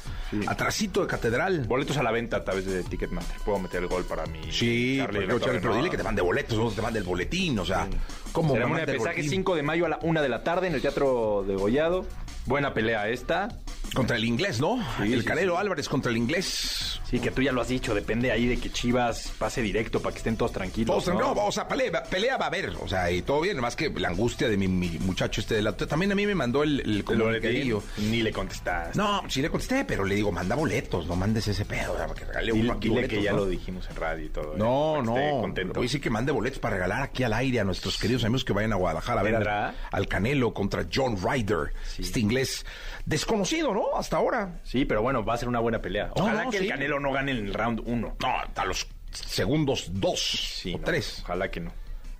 Atrasito 0.48 1.02
de 1.02 1.08
catedral. 1.08 1.66
Boletos 1.68 1.98
a 1.98 2.04
la 2.04 2.12
venta 2.12 2.38
a 2.38 2.44
través 2.44 2.66
de 2.66 2.84
Ticketmaster. 2.84 3.38
Puedo 3.44 3.60
meter 3.60 3.84
el 3.84 3.90
gol 3.90 4.06
para 4.06 4.26
mi 4.28 4.40
Sí, 4.52 4.98
Charlie 5.00 5.28
Charlie, 5.40 5.60
pero 5.60 5.76
dile 5.76 5.90
que 5.90 5.98
te 5.98 6.04
mande 6.04 6.22
boletos, 6.22 6.58
no 6.58 6.72
te 6.72 6.82
mande 6.82 7.00
el 7.00 7.06
boletín, 7.06 7.60
o 7.60 7.66
sea, 7.66 7.88
¿cómo 8.32 8.54
me 8.54 8.60
Ceremonia 8.60 8.86
de 8.86 8.94
pesaje 8.94 9.18
boletín? 9.18 9.30
5 9.30 9.56
de 9.56 9.64
mayo 9.64 9.86
a 9.86 9.90
la 9.90 10.00
1 10.02 10.22
de 10.22 10.30
la 10.30 10.44
tarde 10.44 10.68
en 10.68 10.74
el 10.74 10.82
Teatro 10.82 11.44
de 11.46 11.56
Gollado. 11.56 12.06
Buena 12.46 12.74
pelea 12.74 13.10
esta. 13.10 13.50
Contra 13.94 14.16
el 14.18 14.26
inglés, 14.26 14.60
¿no? 14.60 14.84
Sí, 14.98 15.14
el 15.14 15.22
sí, 15.22 15.26
Canelo 15.26 15.54
sí. 15.54 15.62
Álvarez 15.62 15.88
contra 15.88 16.12
el 16.12 16.18
inglés. 16.18 17.00
Sí, 17.10 17.20
que 17.20 17.32
tú 17.32 17.42
ya 17.42 17.52
lo 17.52 17.62
has 17.62 17.68
dicho, 17.68 17.94
depende 17.94 18.32
ahí 18.32 18.48
de 18.48 18.58
que 18.58 18.72
Chivas 18.72 19.32
pase 19.38 19.62
directo 19.62 20.02
para 20.02 20.14
que 20.14 20.18
estén 20.18 20.36
todos 20.36 20.52
tranquilos. 20.52 21.04
Todos, 21.04 21.16
¿no? 21.20 21.34
no, 21.36 21.46
o 21.46 21.52
sea, 21.52 21.68
pelea, 21.68 22.04
pelea 22.04 22.38
va 22.38 22.46
a 22.46 22.48
haber, 22.48 22.70
o 22.82 22.88
sea, 22.88 23.12
y 23.12 23.22
todo 23.22 23.42
bien, 23.42 23.60
más 23.60 23.76
que 23.76 23.90
la 23.92 24.10
angustia 24.10 24.48
de 24.50 24.58
mi, 24.58 24.68
mi 24.68 24.90
muchacho 25.00 25.42
este 25.42 25.56
de 25.56 25.62
la... 25.62 25.76
También 25.78 26.12
a 26.12 26.16
mí 26.16 26.26
me 26.26 26.36
mandó 26.36 26.64
el, 26.64 26.80
el 26.80 27.04
comunicadillo. 27.04 27.84
Ni 27.98 28.22
le 28.24 28.32
contestaste. 28.32 28.98
No, 28.98 29.22
sí 29.30 29.42
le 29.42 29.50
contesté, 29.50 29.86
pero 29.86 30.04
le 30.06 30.16
digo, 30.16 30.32
manda 30.32 30.56
boletos, 30.56 31.06
no 31.06 31.16
mandes 31.16 31.48
ese 31.48 31.66
pedo, 31.66 31.94
o 31.94 31.98
sea, 31.98 32.08
que 32.08 32.26
regale 32.26 32.52
Dile, 32.52 32.64
uno 32.66 32.74
aquí 32.74 32.90
dile 32.90 33.02
boletos, 33.02 33.18
que 33.18 33.24
ya 33.24 33.32
¿no? 33.32 33.38
lo 33.38 33.46
dijimos 33.48 33.88
en 33.90 33.96
radio 33.96 34.26
y 34.26 34.30
todo. 34.30 34.54
¿eh? 34.54 34.58
No, 34.58 34.98
esté 35.00 35.32
no. 35.32 35.42
contento. 35.42 35.80
A 35.80 35.84
decir 35.84 36.02
que 36.02 36.10
mande 36.10 36.32
boletos 36.32 36.60
para 36.60 36.76
regalar 36.76 37.04
aquí 37.04 37.24
al 37.24 37.34
aire 37.34 37.60
a 37.60 37.64
nuestros 37.64 37.98
queridos 37.98 38.24
amigos 38.24 38.44
que 38.44 38.54
vayan 38.54 38.74
a 38.74 38.76
Guadalajara 38.76 39.20
a 39.20 39.24
ver 39.24 39.48
al 39.92 40.08
Canelo 40.08 40.54
contra 40.54 40.86
John 40.94 41.18
Ryder, 41.22 41.74
este 41.98 42.20
inglés 42.20 42.66
desconocido, 43.06 43.74
¿no? 43.74 43.83
Hasta 43.96 44.18
ahora. 44.18 44.60
Sí, 44.64 44.86
pero 44.86 45.02
bueno, 45.02 45.24
va 45.24 45.34
a 45.34 45.38
ser 45.38 45.48
una 45.50 45.60
buena 45.60 45.82
pelea. 45.82 46.12
Ojalá 46.16 46.46
no, 46.46 46.50
que 46.52 46.58
sí. 46.60 46.64
el 46.66 46.70
Canelo 46.72 47.00
no 47.00 47.12
gane 47.12 47.32
en 47.32 47.38
el 47.48 47.54
round 47.54 47.82
1. 47.86 48.18
No, 48.20 48.28
a 48.56 48.66
los 48.66 48.88
segundos 49.12 49.90
dos 49.94 50.20
Sí, 50.62 50.74
o 50.74 50.78
no, 50.80 50.84
tres. 50.84 51.20
Ojalá 51.24 51.50
que 51.52 51.60
no. 51.60 51.72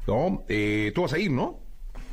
No, 0.08 0.44
eh, 0.50 0.92
tú 0.94 1.02
vas 1.04 1.14
a 1.14 1.18
ir, 1.20 1.32
¿no? 1.32 1.60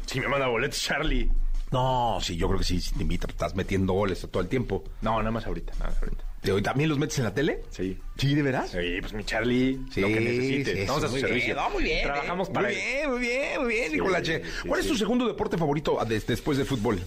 Si 0.07 0.21
me 0.21 0.29
manda 0.29 0.47
boletos, 0.47 0.81
Charlie. 0.83 1.31
No, 1.71 2.19
sí, 2.21 2.37
yo 2.37 2.49
creo 2.49 2.59
que 2.59 2.65
sí, 2.65 2.81
si 2.81 2.95
te 2.95 3.03
invita, 3.03 3.29
estás 3.29 3.55
metiendo 3.55 3.93
goles 3.93 4.27
todo 4.31 4.43
el 4.43 4.49
tiempo. 4.49 4.83
No, 5.03 5.19
nada 5.19 5.31
más 5.31 5.47
ahorita, 5.47 5.73
nada 5.79 5.91
más 5.91 6.03
ahorita. 6.03 6.25
¿Te- 6.41 6.51
hoy 6.53 6.63
¿También 6.63 6.89
los 6.89 6.99
metes 6.99 7.19
en 7.19 7.25
la 7.25 7.35
tele? 7.35 7.61
Sí. 7.71 7.99
¿Sí, 8.17 8.35
de 8.35 8.43
veras? 8.43 8.71
Sí, 8.71 8.79
pues 9.01 9.13
mi 9.13 9.23
Charlie, 9.25 9.79
Sí, 9.93 10.01
lo 10.01 10.09
que 10.09 10.21
necesite. 10.21 10.73
sí, 10.73 10.79
Estamos 10.81 11.05
a 11.05 11.07
su 11.07 11.13
muy 11.13 11.21
servicio. 11.21 11.55
bien, 11.55 11.57
no, 11.57 11.71
muy 11.71 11.83
bien. 11.85 12.03
Trabajamos 12.05 12.49
eh. 12.49 12.53
para 12.53 12.69
Muy 12.69 12.77
él. 12.77 12.83
bien, 12.83 13.11
muy 13.11 13.21
bien, 13.21 13.61
muy 13.63 13.73
bien, 13.75 13.87
Sí, 13.91 13.93
Nicolache. 13.97 14.43
¿Cuál 14.67 14.81
es 14.81 14.87
tu 14.89 14.97
segundo 14.97 15.27
deporte 15.29 15.59
favorito 15.59 15.99
des- 16.09 16.27
después 16.27 16.57
del 16.59 16.67
fútbol? 16.67 16.99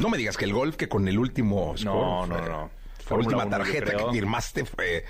No 0.00 0.08
me 0.08 0.18
digas 0.18 0.36
que 0.36 0.44
el 0.44 0.52
golf, 0.52 0.76
que 0.76 0.88
con 0.88 1.06
el 1.08 1.18
último 1.18 1.72
No, 1.72 1.76
score, 1.78 2.28
no, 2.28 2.38
fue- 2.38 2.48
no. 2.48 2.70
La 3.10 3.16
última 3.16 3.44
yo 3.44 3.50
tarjeta 3.50 3.96
que 3.96 4.10
firmaste 4.12 4.64
fue 4.64 5.04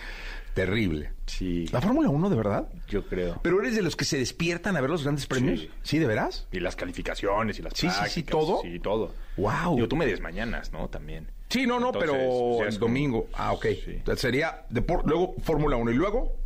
terrible. 0.54 1.12
Sí, 1.26 1.66
¿La 1.72 1.80
Fórmula 1.80 2.08
1, 2.08 2.30
de 2.30 2.36
verdad? 2.36 2.68
yo 2.88 3.06
creo. 3.06 3.40
¿Pero 3.42 3.60
eres 3.60 3.74
de 3.74 3.82
los 3.82 3.96
que 3.96 4.04
se 4.04 4.18
despiertan 4.18 4.76
a 4.76 4.80
ver 4.80 4.90
los 4.90 5.02
grandes 5.02 5.26
premios? 5.26 5.60
Sí. 5.60 5.70
¿Sí, 5.82 5.98
de 5.98 6.06
veras? 6.06 6.46
Y 6.52 6.60
las 6.60 6.76
calificaciones 6.76 7.58
y 7.58 7.62
las 7.62 7.72
Sí, 7.74 7.88
sí, 7.90 8.04
sí, 8.10 8.22
¿todo? 8.22 8.60
Sí, 8.62 8.78
todo. 8.78 9.14
Wow. 9.36 9.74
Digo, 9.76 9.88
tú 9.88 9.96
me 9.96 10.06
desmañanas, 10.06 10.72
¿no? 10.72 10.88
También. 10.88 11.30
Sí, 11.48 11.66
no, 11.66 11.78
no, 11.80 11.86
Entonces, 11.88 12.10
pero 12.10 12.28
o 12.30 12.56
sea, 12.58 12.68
es 12.68 12.74
el 12.74 12.80
como- 12.80 12.88
domingo. 12.92 13.26
Ah, 13.34 13.52
ok. 13.52 13.66
Sí. 13.84 14.02
Sería 14.16 14.66
luego 15.04 15.34
Fórmula 15.42 15.76
1 15.76 15.90
y 15.90 15.94
luego 15.94 16.36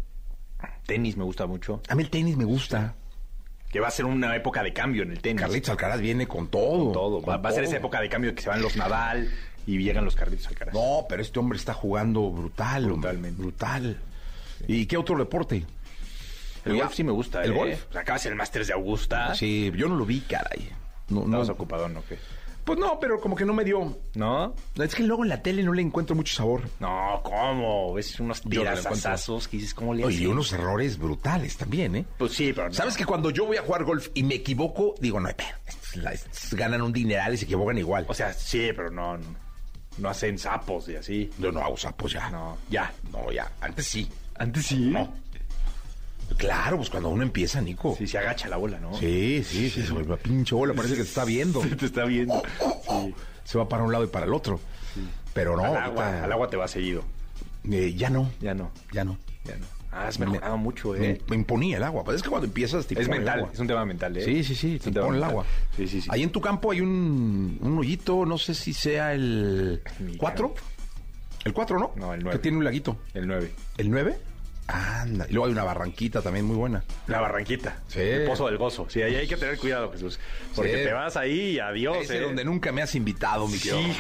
Tenis 0.87 1.17
me 1.17 1.25
gusta 1.25 1.47
mucho. 1.47 1.81
a 1.89 1.95
mí 1.95 2.03
el 2.03 2.11
tenis 2.11 2.37
me 2.37 2.45
gusta. 2.45 2.95
Que 3.71 3.81
va 3.81 3.89
a 3.89 3.91
ser 3.91 4.05
una 4.05 4.35
época 4.35 4.63
de 4.63 4.73
cambio 4.73 5.03
en 5.05 5.13
el 5.13 5.21
tenis. 5.21 5.41
Carlitos 5.41 5.71
Alcaraz 5.71 6.01
viene 6.01 6.27
con 6.27 6.49
todo. 6.49 6.93
Todo. 6.93 7.21
Va, 7.23 7.37
con 7.37 7.45
va 7.45 7.49
a 7.51 7.53
ser 7.53 7.65
esa 7.65 7.77
época 7.77 8.01
de 8.01 8.09
cambio 8.09 8.35
que 8.35 8.43
se 8.43 8.49
van 8.49 8.61
los 8.63 8.77
Nadal 8.77 9.31
y 9.67 9.79
llegan 9.79 10.05
los 10.05 10.17
Carlitos 10.17 10.49
Alcaraz. 10.49 10.75
No, 10.75 11.07
pero 11.09 11.23
este 11.23 11.39
hombre 11.39 11.57
está 11.59 11.73
jugando 11.73 12.29
brutal. 12.31 12.85
hombre, 12.85 12.95
Brutalmente. 13.13 13.41
Brutal. 13.41 14.01
¿Y 14.67 14.87
qué 14.87 14.97
otro 14.97 15.17
deporte? 15.17 15.65
el 16.65 16.77
golf 16.77 16.93
sí 16.95 17.05
me 17.05 17.13
gusta, 17.13 17.43
¿El 17.43 17.53
¿eh? 17.53 17.55
golf? 17.55 17.87
O 17.89 17.93
sea, 17.93 18.03
acabas 18.03 18.27
el 18.27 18.35
Masters 18.35 18.67
de 18.67 18.73
Augusta. 18.75 19.35
Sí, 19.35 19.73
yo 19.77 19.89
no 19.89 19.97
lo 19.97 20.05
vi, 20.05 20.21
caray. 20.21 20.69
No, 21.09 21.21
no, 21.21 21.25
¿Estabas 21.27 21.49
ocupado 21.51 21.89
no? 21.89 22.03
¿Qué? 22.09 22.19
Pues 22.71 22.79
no, 22.79 23.01
pero 23.01 23.21
como 23.21 23.35
que 23.35 23.45
no 23.45 23.53
me 23.53 23.65
dio. 23.65 23.99
¿No? 24.15 24.55
Es 24.77 24.95
que 24.95 25.03
luego 25.03 25.25
en 25.25 25.29
la 25.29 25.43
tele 25.43 25.65
no 25.65 25.73
le 25.73 25.83
encuentro 25.83 26.15
mucho 26.15 26.35
sabor. 26.37 26.63
No, 26.79 27.21
¿cómo? 27.25 27.95
Ves 27.95 28.21
unos 28.21 28.43
tirazazazos 28.43 29.49
que 29.49 29.57
dices, 29.57 29.75
¿cómo 29.75 29.93
le 29.93 30.05
Oye, 30.05 30.23
y 30.23 30.27
unos 30.27 30.53
errores 30.53 30.97
brutales 30.97 31.57
también, 31.57 31.97
¿eh? 31.97 32.05
Pues 32.17 32.33
sí, 32.33 32.53
pero 32.53 32.69
no. 32.69 32.75
¿Sabes 32.75 32.97
que 32.97 33.05
cuando 33.05 33.31
yo 33.31 33.45
voy 33.47 33.57
a 33.57 33.63
jugar 33.63 33.83
golf 33.83 34.11
y 34.15 34.23
me 34.23 34.37
equivoco, 34.37 34.95
digo, 35.01 35.19
no 35.19 35.29
hay 35.29 35.35
ganan 36.53 36.83
un 36.83 36.93
dineral 36.93 37.35
y 37.35 37.39
se 37.39 37.45
equivocan 37.45 37.77
igual. 37.77 38.07
O 38.09 38.15
sea, 38.15 38.33
sí, 38.33 38.71
pero 38.77 38.89
no, 38.89 39.17
no, 39.17 39.25
no 39.99 40.09
hacen 40.09 40.39
sapos 40.39 40.89
y 40.89 40.95
así. 40.95 41.29
yo 41.41 41.51
no 41.51 41.61
hago 41.61 41.77
sapos 41.77 42.13
ya. 42.13 42.31
No, 42.31 42.57
ya. 42.71 42.93
No, 43.11 43.33
ya. 43.33 43.51
Antes 43.61 43.87
sí. 43.87 44.09
Antes 44.37 44.67
sí. 44.67 44.77
No. 44.77 45.13
Claro, 46.37 46.77
pues 46.79 46.91
cuando 46.91 47.09
uno 47.11 47.23
empieza, 47.23 47.61
Nico. 47.61 47.95
Sí, 47.99 48.07
se 48.07 48.19
agacha 48.19 48.49
la 48.49 48.57
bola, 48.57 48.79
¿no? 48.81 48.95
Sí, 48.97 49.43
sí, 49.45 49.69
sí, 49.71 49.83
se 49.83 49.93
vuelve 49.93 50.15
a 50.15 50.17
pinche 50.17 50.55
bola, 50.55 50.73
parece 50.75 50.95
que 50.95 51.03
te 51.03 51.09
está 51.09 51.25
viendo. 51.25 51.61
te 51.79 51.87
está 51.87 52.05
viendo. 52.05 52.43
Sí. 52.91 53.15
Se 53.45 53.59
va 53.59 53.69
para 53.69 53.83
un 53.85 53.93
lado 53.93 54.05
y 54.05 54.09
para 54.09 54.27
el 54.27 54.33
otro. 54.35 54.61
Pero 55.35 55.57
no, 55.57 55.65
al, 55.65 55.77
agua, 55.77 56.25
al 56.25 56.33
agua 56.33 56.49
te 56.51 56.57
va 56.57 56.67
seguido. 56.69 57.03
eh, 57.71 57.95
ya 57.97 58.11
no, 58.11 58.31
Ya 58.41 58.55
no, 58.55 58.71
ya 58.93 59.05
no. 59.05 59.17
ya 59.45 59.57
no. 59.57 59.67
Ah, 59.93 60.07
has 60.07 60.19
mejorado 60.21 60.57
mucho, 60.57 60.95
¿eh? 60.95 61.01
Me, 61.01 61.31
me 61.31 61.37
imponía 61.37 61.77
el 61.79 61.83
agua. 61.83 62.05
Pues 62.05 62.17
es 62.17 62.23
que 62.23 62.29
cuando 62.29 62.47
empiezas 62.47 62.87
te 62.87 62.95
Es 62.95 63.01
el 63.01 63.09
mental, 63.11 63.41
agua. 63.41 63.51
es 63.53 63.59
un 63.59 63.67
tema 63.67 63.85
mental, 63.85 64.17
¿eh? 64.17 64.25
Sí, 64.25 64.45
sí, 64.45 64.55
sí, 64.55 64.79
te 64.79 64.91
impone 64.91 65.19
el 65.19 65.25
agua. 65.25 65.45
Sí, 65.77 65.89
sí, 65.89 66.01
sí. 66.01 66.09
Ahí 66.13 66.23
en 66.23 66.31
tu 66.31 66.41
campo 66.41 66.71
hay 66.71 66.81
un, 66.81 67.59
un 67.61 67.79
hoyito, 67.79 68.25
no 68.25 68.39
sé 68.39 68.55
si 68.55 68.73
sea 68.73 69.15
el 69.15 69.83
Mi 69.99 70.17
4. 70.17 70.55
El 71.45 71.53
4, 71.53 71.79
¿no? 71.79 71.93
No, 71.97 72.13
el 72.13 72.19
Que 72.21 72.25
nueve. 72.25 72.39
tiene 72.41 72.59
un 72.59 72.65
laguito. 72.65 72.97
El 73.15 73.27
9. 73.27 73.53
¿El 73.79 73.91
9? 73.91 74.19
Anda. 74.71 75.27
Y 75.29 75.33
luego 75.33 75.47
hay 75.47 75.53
una 75.53 75.65
barranquita 75.65 76.23
también 76.23 76.45
muy 76.47 76.57
buena. 76.57 76.83
La 77.07 77.21
Barranquita. 77.21 77.79
Sí. 77.89 78.01
El 78.01 78.25
Pozo 78.27 78.47
del 78.47 78.57
Gozo. 78.59 78.87
Sí, 78.89 79.03
ahí 79.03 79.15
hay 79.17 79.27
que 79.29 79.37
tener 79.37 79.59
cuidado, 79.59 79.91
Jesús. 79.93 80.19
Porque 80.55 80.77
Sí. 80.79 80.85
te 80.85 80.93
vas 80.93 81.17
ahí 81.17 81.41
y 81.53 81.59
adiós, 81.61 81.99
Ese 82.03 82.19
¿eh? 82.19 82.21
donde 82.21 82.45
nunca 82.45 82.73
me 82.73 82.83
has 82.83 82.95
invitado, 82.95 83.47
mi 83.49 83.59
Sí, 83.59 83.71
querido. 83.71 83.95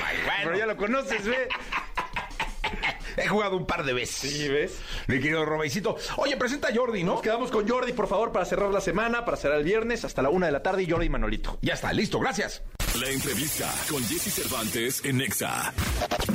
pero 0.44 0.56
ya 0.58 0.66
lo 0.66 0.76
conoces, 0.76 1.26
¿ve? 1.26 1.48
He 3.16 3.26
jugado 3.28 3.56
un 3.56 3.66
par 3.66 3.84
de 3.84 3.92
veces. 3.92 4.30
Sí, 4.30 4.48
¿ves? 4.48 4.78
Mi 5.08 5.16
querido 5.20 5.44
Robaicito. 5.44 5.96
Oye, 6.16 6.36
presenta 6.36 6.68
a 6.68 6.74
Jordi, 6.74 7.02
¿no? 7.02 7.14
Nos 7.14 7.22
quedamos 7.22 7.50
con 7.50 7.68
Jordi, 7.68 7.92
por 7.92 8.06
favor, 8.06 8.30
para 8.32 8.44
cerrar 8.44 8.70
la 8.70 8.80
semana, 8.80 9.24
para 9.24 9.36
cerrar 9.36 9.58
el 9.58 9.64
viernes, 9.64 10.04
hasta 10.04 10.22
la 10.22 10.30
una 10.30 10.46
de 10.46 10.52
la 10.52 10.62
tarde, 10.62 10.84
y 10.84 10.90
Jordi 10.90 11.06
y 11.06 11.10
Manolito. 11.10 11.58
Ya 11.62 11.74
está, 11.74 11.92
listo, 11.92 12.18
gracias. 12.20 12.62
La 12.98 13.08
entrevista 13.08 13.72
con 13.88 14.02
Jesse 14.02 14.32
Cervantes 14.32 15.00
en 15.04 15.18
Nexa. 15.18 15.72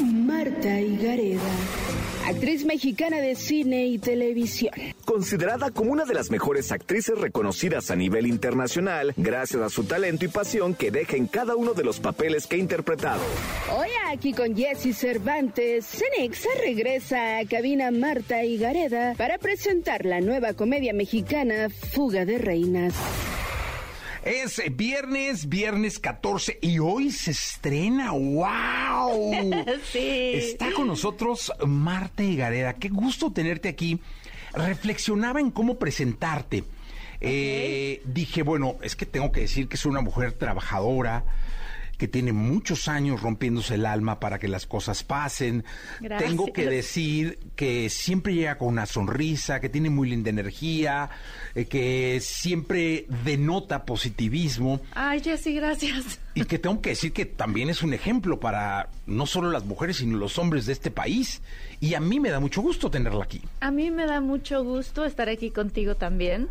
Marta 0.02 0.80
Higareda, 0.80 1.41
actriz 2.28 2.63
mexicana 2.63 3.18
de 3.18 3.36
cine 3.36 3.88
y 3.88 4.00
televisión. 4.00 4.74
Considerada 5.04 5.72
como 5.72 5.91
una 5.91 6.06
de 6.06 6.13
las 6.13 6.32
mejores 6.32 6.72
actrices 6.72 7.20
reconocidas 7.20 7.91
a 7.91 7.98
nivel 7.98 8.26
internacional, 8.26 9.13
gracias 9.18 9.62
a 9.63 9.70
su 9.70 9.84
talento 9.84 10.24
y 10.24 10.30
pasión 10.30 10.76
que 10.76 10.91
deja 10.91 11.18
en 11.18 11.28
cada 11.28 11.58
uno 11.58 11.74
de 11.74 11.84
los 11.84 12.00
papeles 12.00 12.48
que 12.48 12.56
ha 12.56 12.60
interpretado. 12.60 13.22
Hoy 13.78 13.89
aquí 14.08 14.32
con 14.32 14.56
Jesse 14.56 14.96
Cervantes, 14.98 15.86
Cenexa 15.86 16.50
regresa 16.63 17.39
a 17.39 17.46
cabina 17.46 17.91
Marta 17.91 18.46
Higareda 18.46 19.13
para 19.18 19.38
presentar 19.39 20.06
la 20.06 20.22
nueva 20.22 20.54
comedia 20.54 20.94
mexicana 20.94 21.68
Fuga 21.70 22.24
de 22.24 22.38
Reinas. 22.38 22.94
Es 24.26 24.60
viernes, 24.76 25.48
viernes 25.50 26.00
14 26.00 26.58
y 26.60 26.80
hoy 26.80 27.12
se 27.12 27.30
estrena. 27.30 28.12
¡Wow! 28.12 29.52
Sí. 29.92 30.32
Está 30.34 30.72
con 30.74 30.88
nosotros 30.88 31.54
Marta 31.66 32.24
Higareda. 32.24 32.74
Qué 32.74 32.90
gusto 32.90 33.32
tenerte 33.32 33.70
aquí. 33.70 34.02
Reflexionaba 34.54 35.40
en 35.40 35.52
cómo 35.52 35.78
presentarte. 35.78 36.64
Eh, 37.22 38.02
dije, 38.06 38.42
bueno, 38.42 38.78
es 38.82 38.96
que 38.96 39.06
tengo 39.06 39.32
que 39.32 39.42
decir 39.42 39.68
que 39.68 39.76
es 39.76 39.86
una 39.86 40.02
mujer 40.02 40.34
trabajadora, 40.34 41.24
que 41.98 42.08
tiene 42.08 42.34
muchos 42.34 42.88
años 42.88 43.22
rompiéndose 43.22 43.76
el 43.76 43.86
alma 43.86 44.20
para 44.20 44.40
que 44.40 44.48
las 44.48 44.66
cosas 44.66 45.04
pasen. 45.04 45.64
Gracias. 46.02 46.30
Tengo 46.30 46.52
que 46.52 46.68
decir 46.68 47.40
que 47.56 47.90
siempre 47.90 48.34
llega 48.34 48.58
con 48.58 48.70
una 48.70 48.86
sonrisa, 48.86 49.60
que 49.60 49.70
tiene 49.70 49.90
muy 49.90 50.10
linda 50.10 50.30
energía, 50.30 51.10
eh, 51.54 51.66
que 51.66 52.20
siempre 52.22 53.06
denota 53.24 53.86
positivismo 53.86 54.82
Ay, 54.94 55.22
Jessy, 55.22 55.54
gracias. 55.56 56.20
y 56.34 56.44
que 56.46 56.60
tengo 56.60 56.82
que 56.82 56.92
decir 56.92 57.14
que 57.14 57.26
también 57.26 57.70
es 57.70 57.84
un 57.84 57.94
ejemplo 57.94 58.40
para 58.40 58.90
no 59.06 59.26
solo 59.26 59.52
las 59.52 59.66
mujeres, 59.66 59.98
sino 59.98 60.18
los 60.18 60.38
hombres 60.38 60.66
de 60.66 60.74
este 60.74 60.92
país. 60.92 61.42
Y 61.80 61.94
a 61.94 62.00
mí 62.00 62.20
me 62.20 62.30
da 62.30 62.40
mucho 62.40 62.62
gusto 62.62 62.90
tenerla 62.90 63.24
aquí. 63.24 63.42
A 63.60 63.72
mí 63.72 63.92
me 63.92 64.06
da 64.06 64.22
mucho 64.22 64.64
gusto 64.64 65.06
estar 65.06 65.30
aquí 65.30 65.52
contigo 65.52 65.96
también, 65.96 66.48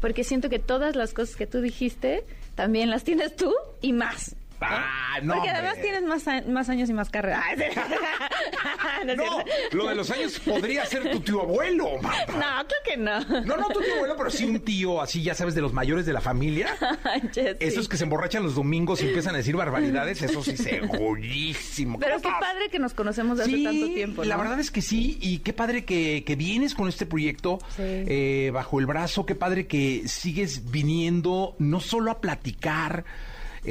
porque 0.00 0.24
siento 0.24 0.48
que 0.48 0.58
todas 0.58 0.96
las 0.96 1.12
cosas 1.12 1.36
que 1.36 1.46
tú 1.46 1.60
dijiste 1.60 2.24
también 2.54 2.90
las 2.90 3.04
tienes 3.04 3.36
tú 3.36 3.52
y 3.80 3.92
más. 3.92 4.34
Ah, 4.60 5.18
no, 5.22 5.34
Porque 5.34 5.50
además 5.50 5.74
hombre. 5.74 5.82
tienes 5.88 6.02
más, 6.04 6.46
más 6.48 6.68
años 6.68 6.90
y 6.90 6.92
más 6.92 7.10
carrera. 7.10 7.42
Sí. 7.56 7.64
no, 9.16 9.44
lo 9.72 9.88
de 9.88 9.94
los 9.94 10.10
años 10.10 10.38
podría 10.40 10.84
ser 10.86 11.10
tu 11.10 11.20
tío 11.20 11.42
abuelo, 11.42 11.98
Marta. 12.02 12.32
No, 12.32 12.66
creo 12.66 12.80
que 12.84 12.96
no. 12.96 13.20
No, 13.44 13.56
no 13.56 13.68
tu 13.68 13.80
tío 13.80 13.94
abuelo, 13.94 14.16
pero 14.16 14.30
sí 14.30 14.44
un 14.44 14.60
tío 14.60 15.00
así, 15.00 15.22
ya 15.22 15.34
sabes, 15.34 15.54
de 15.54 15.60
los 15.60 15.72
mayores 15.72 16.06
de 16.06 16.12
la 16.12 16.20
familia. 16.20 16.68
Esos 17.60 17.88
que 17.88 17.96
se 17.96 18.04
emborrachan 18.04 18.42
los 18.42 18.54
domingos 18.54 19.02
y 19.02 19.06
empiezan 19.06 19.34
a 19.34 19.38
decir 19.38 19.56
barbaridades, 19.56 20.22
eso 20.22 20.42
sí, 20.42 20.56
segurísimo. 20.56 21.98
Pero 21.98 22.16
¿Cómo 22.16 22.22
qué 22.22 22.28
estás? 22.28 22.40
padre 22.52 22.68
que 22.70 22.78
nos 22.78 22.94
conocemos 22.94 23.38
de 23.38 23.44
hace 23.44 23.62
tanto 23.62 23.86
tiempo. 23.94 24.24
La 24.24 24.36
verdad 24.36 24.58
es 24.60 24.70
que 24.70 24.82
sí, 24.82 25.18
y 25.20 25.38
qué 25.38 25.52
padre 25.52 25.84
que, 25.84 26.24
que 26.26 26.36
vienes 26.36 26.74
con 26.74 26.88
este 26.88 27.06
proyecto 27.06 27.58
Sí. 27.76 27.82
eh, 27.84 28.50
bajo 28.52 28.80
el 28.80 28.86
brazo, 28.86 29.24
qué 29.26 29.34
padre 29.34 29.66
que 29.66 30.02
sigues 30.06 30.70
viniendo 30.70 31.54
no 31.58 31.80
solo 31.80 32.10
a 32.10 32.20
platicar 32.20 33.04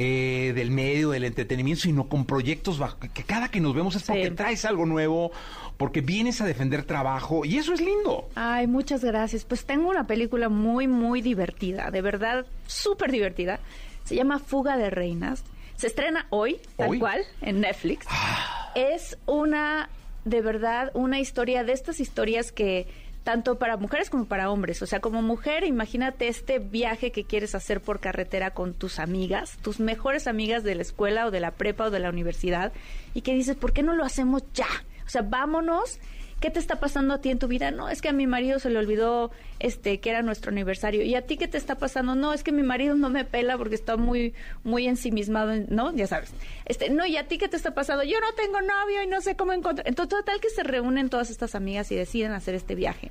eh, 0.00 0.52
del 0.54 0.70
medio, 0.70 1.10
del 1.10 1.24
entretenimiento, 1.24 1.82
sino 1.82 2.08
con 2.08 2.24
proyectos 2.24 2.78
bajo, 2.78 2.98
que 3.00 3.24
cada 3.24 3.48
que 3.50 3.60
nos 3.60 3.74
vemos 3.74 3.96
es 3.96 4.04
porque 4.04 4.28
Sí. 4.28 4.34
traes 4.36 4.64
algo 4.64 4.86
nuevo, 4.86 5.32
porque 5.76 6.02
vienes 6.02 6.40
a 6.40 6.46
defender 6.46 6.84
trabajo, 6.84 7.44
y 7.44 7.58
eso 7.58 7.72
es 7.74 7.80
lindo. 7.80 8.28
Ay, 8.36 8.68
muchas 8.68 9.02
gracias. 9.02 9.44
Pues 9.44 9.64
tengo 9.64 9.88
una 9.90 10.06
película 10.06 10.48
muy, 10.48 10.86
muy 10.86 11.20
divertida, 11.20 11.90
de 11.90 12.00
verdad, 12.00 12.46
súper 12.68 13.10
divertida. 13.10 13.58
Se 14.04 14.14
llama 14.14 14.38
Fuga 14.38 14.76
de 14.76 14.88
Reinas. 14.90 15.42
Se 15.74 15.88
estrena 15.88 16.26
hoy, 16.30 16.60
tal 16.76 16.90
¿Hoy? 16.90 16.98
cual, 17.00 17.22
en 17.40 17.60
Netflix. 17.60 18.06
Es 18.76 19.18
una, 19.26 19.88
de 20.24 20.40
verdad, 20.42 20.90
una 20.94 21.18
historia 21.18 21.64
de 21.64 21.72
estas 21.72 21.98
historias 22.00 22.52
que 22.52 22.86
tanto 23.28 23.58
para 23.58 23.76
mujeres 23.76 24.08
como 24.08 24.24
para 24.24 24.50
hombres. 24.50 24.80
O 24.80 24.86
sea, 24.86 25.00
como 25.00 25.20
mujer, 25.20 25.64
imagínate 25.64 26.28
este 26.28 26.60
viaje 26.60 27.12
que 27.12 27.24
quieres 27.24 27.54
hacer 27.54 27.82
por 27.82 28.00
carretera 28.00 28.52
con 28.52 28.72
tus 28.72 28.98
amigas, 28.98 29.58
tus 29.60 29.80
mejores 29.80 30.26
amigas 30.26 30.64
de 30.64 30.74
la 30.74 30.80
escuela 30.80 31.26
o 31.26 31.30
de 31.30 31.40
la 31.40 31.50
prepa 31.50 31.84
o 31.84 31.90
de 31.90 31.98
la 31.98 32.08
universidad, 32.08 32.72
y 33.12 33.20
que 33.20 33.34
dices, 33.34 33.54
¿por 33.54 33.74
qué 33.74 33.82
no 33.82 33.92
lo 33.92 34.02
hacemos 34.02 34.44
ya? 34.54 34.68
O 35.04 35.10
sea, 35.10 35.20
vámonos. 35.20 35.98
¿Qué 36.40 36.50
te 36.50 36.60
está 36.60 36.78
pasando 36.78 37.14
a 37.14 37.20
ti 37.20 37.30
en 37.30 37.40
tu 37.40 37.48
vida? 37.48 37.72
No, 37.72 37.88
es 37.88 38.00
que 38.00 38.08
a 38.08 38.12
mi 38.12 38.28
marido 38.28 38.60
se 38.60 38.70
le 38.70 38.78
olvidó 38.78 39.32
este 39.58 39.98
que 39.98 40.10
era 40.10 40.22
nuestro 40.22 40.52
aniversario. 40.52 41.02
¿Y 41.02 41.16
a 41.16 41.22
ti 41.26 41.36
qué 41.36 41.48
te 41.48 41.58
está 41.58 41.74
pasando? 41.78 42.14
No, 42.14 42.32
es 42.32 42.44
que 42.44 42.52
mi 42.52 42.62
marido 42.62 42.94
no 42.94 43.10
me 43.10 43.24
pela 43.24 43.58
porque 43.58 43.74
está 43.74 43.96
muy 43.96 44.34
muy 44.62 44.86
ensimismado, 44.86 45.52
en- 45.52 45.66
¿no? 45.68 45.92
Ya 45.96 46.06
sabes. 46.06 46.30
Este, 46.64 46.90
no, 46.90 47.04
¿y 47.06 47.16
a 47.16 47.26
ti 47.26 47.38
qué 47.38 47.48
te 47.48 47.56
está 47.56 47.74
pasando? 47.74 48.04
Yo 48.04 48.20
no 48.20 48.32
tengo 48.34 48.60
novio 48.60 49.02
y 49.02 49.08
no 49.08 49.20
sé 49.20 49.34
cómo 49.34 49.52
encontrar. 49.52 49.88
Entonces, 49.88 50.16
total 50.16 50.40
que 50.40 50.50
se 50.50 50.62
reúnen 50.62 51.08
todas 51.10 51.30
estas 51.30 51.56
amigas 51.56 51.90
y 51.90 51.96
deciden 51.96 52.30
hacer 52.30 52.54
este 52.54 52.76
viaje. 52.76 53.10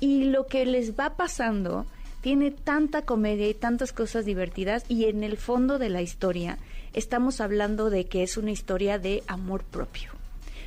Y 0.00 0.24
lo 0.24 0.46
que 0.46 0.66
les 0.66 0.98
va 0.98 1.16
pasando 1.16 1.86
tiene 2.20 2.50
tanta 2.50 3.02
comedia 3.02 3.48
y 3.48 3.54
tantas 3.54 3.92
cosas 3.94 4.26
divertidas 4.26 4.84
y 4.90 5.06
en 5.06 5.24
el 5.24 5.38
fondo 5.38 5.78
de 5.78 5.88
la 5.88 6.02
historia 6.02 6.58
estamos 6.92 7.40
hablando 7.40 7.88
de 7.88 8.04
que 8.04 8.22
es 8.22 8.36
una 8.36 8.50
historia 8.50 8.98
de 8.98 9.22
amor 9.26 9.64
propio. 9.64 10.10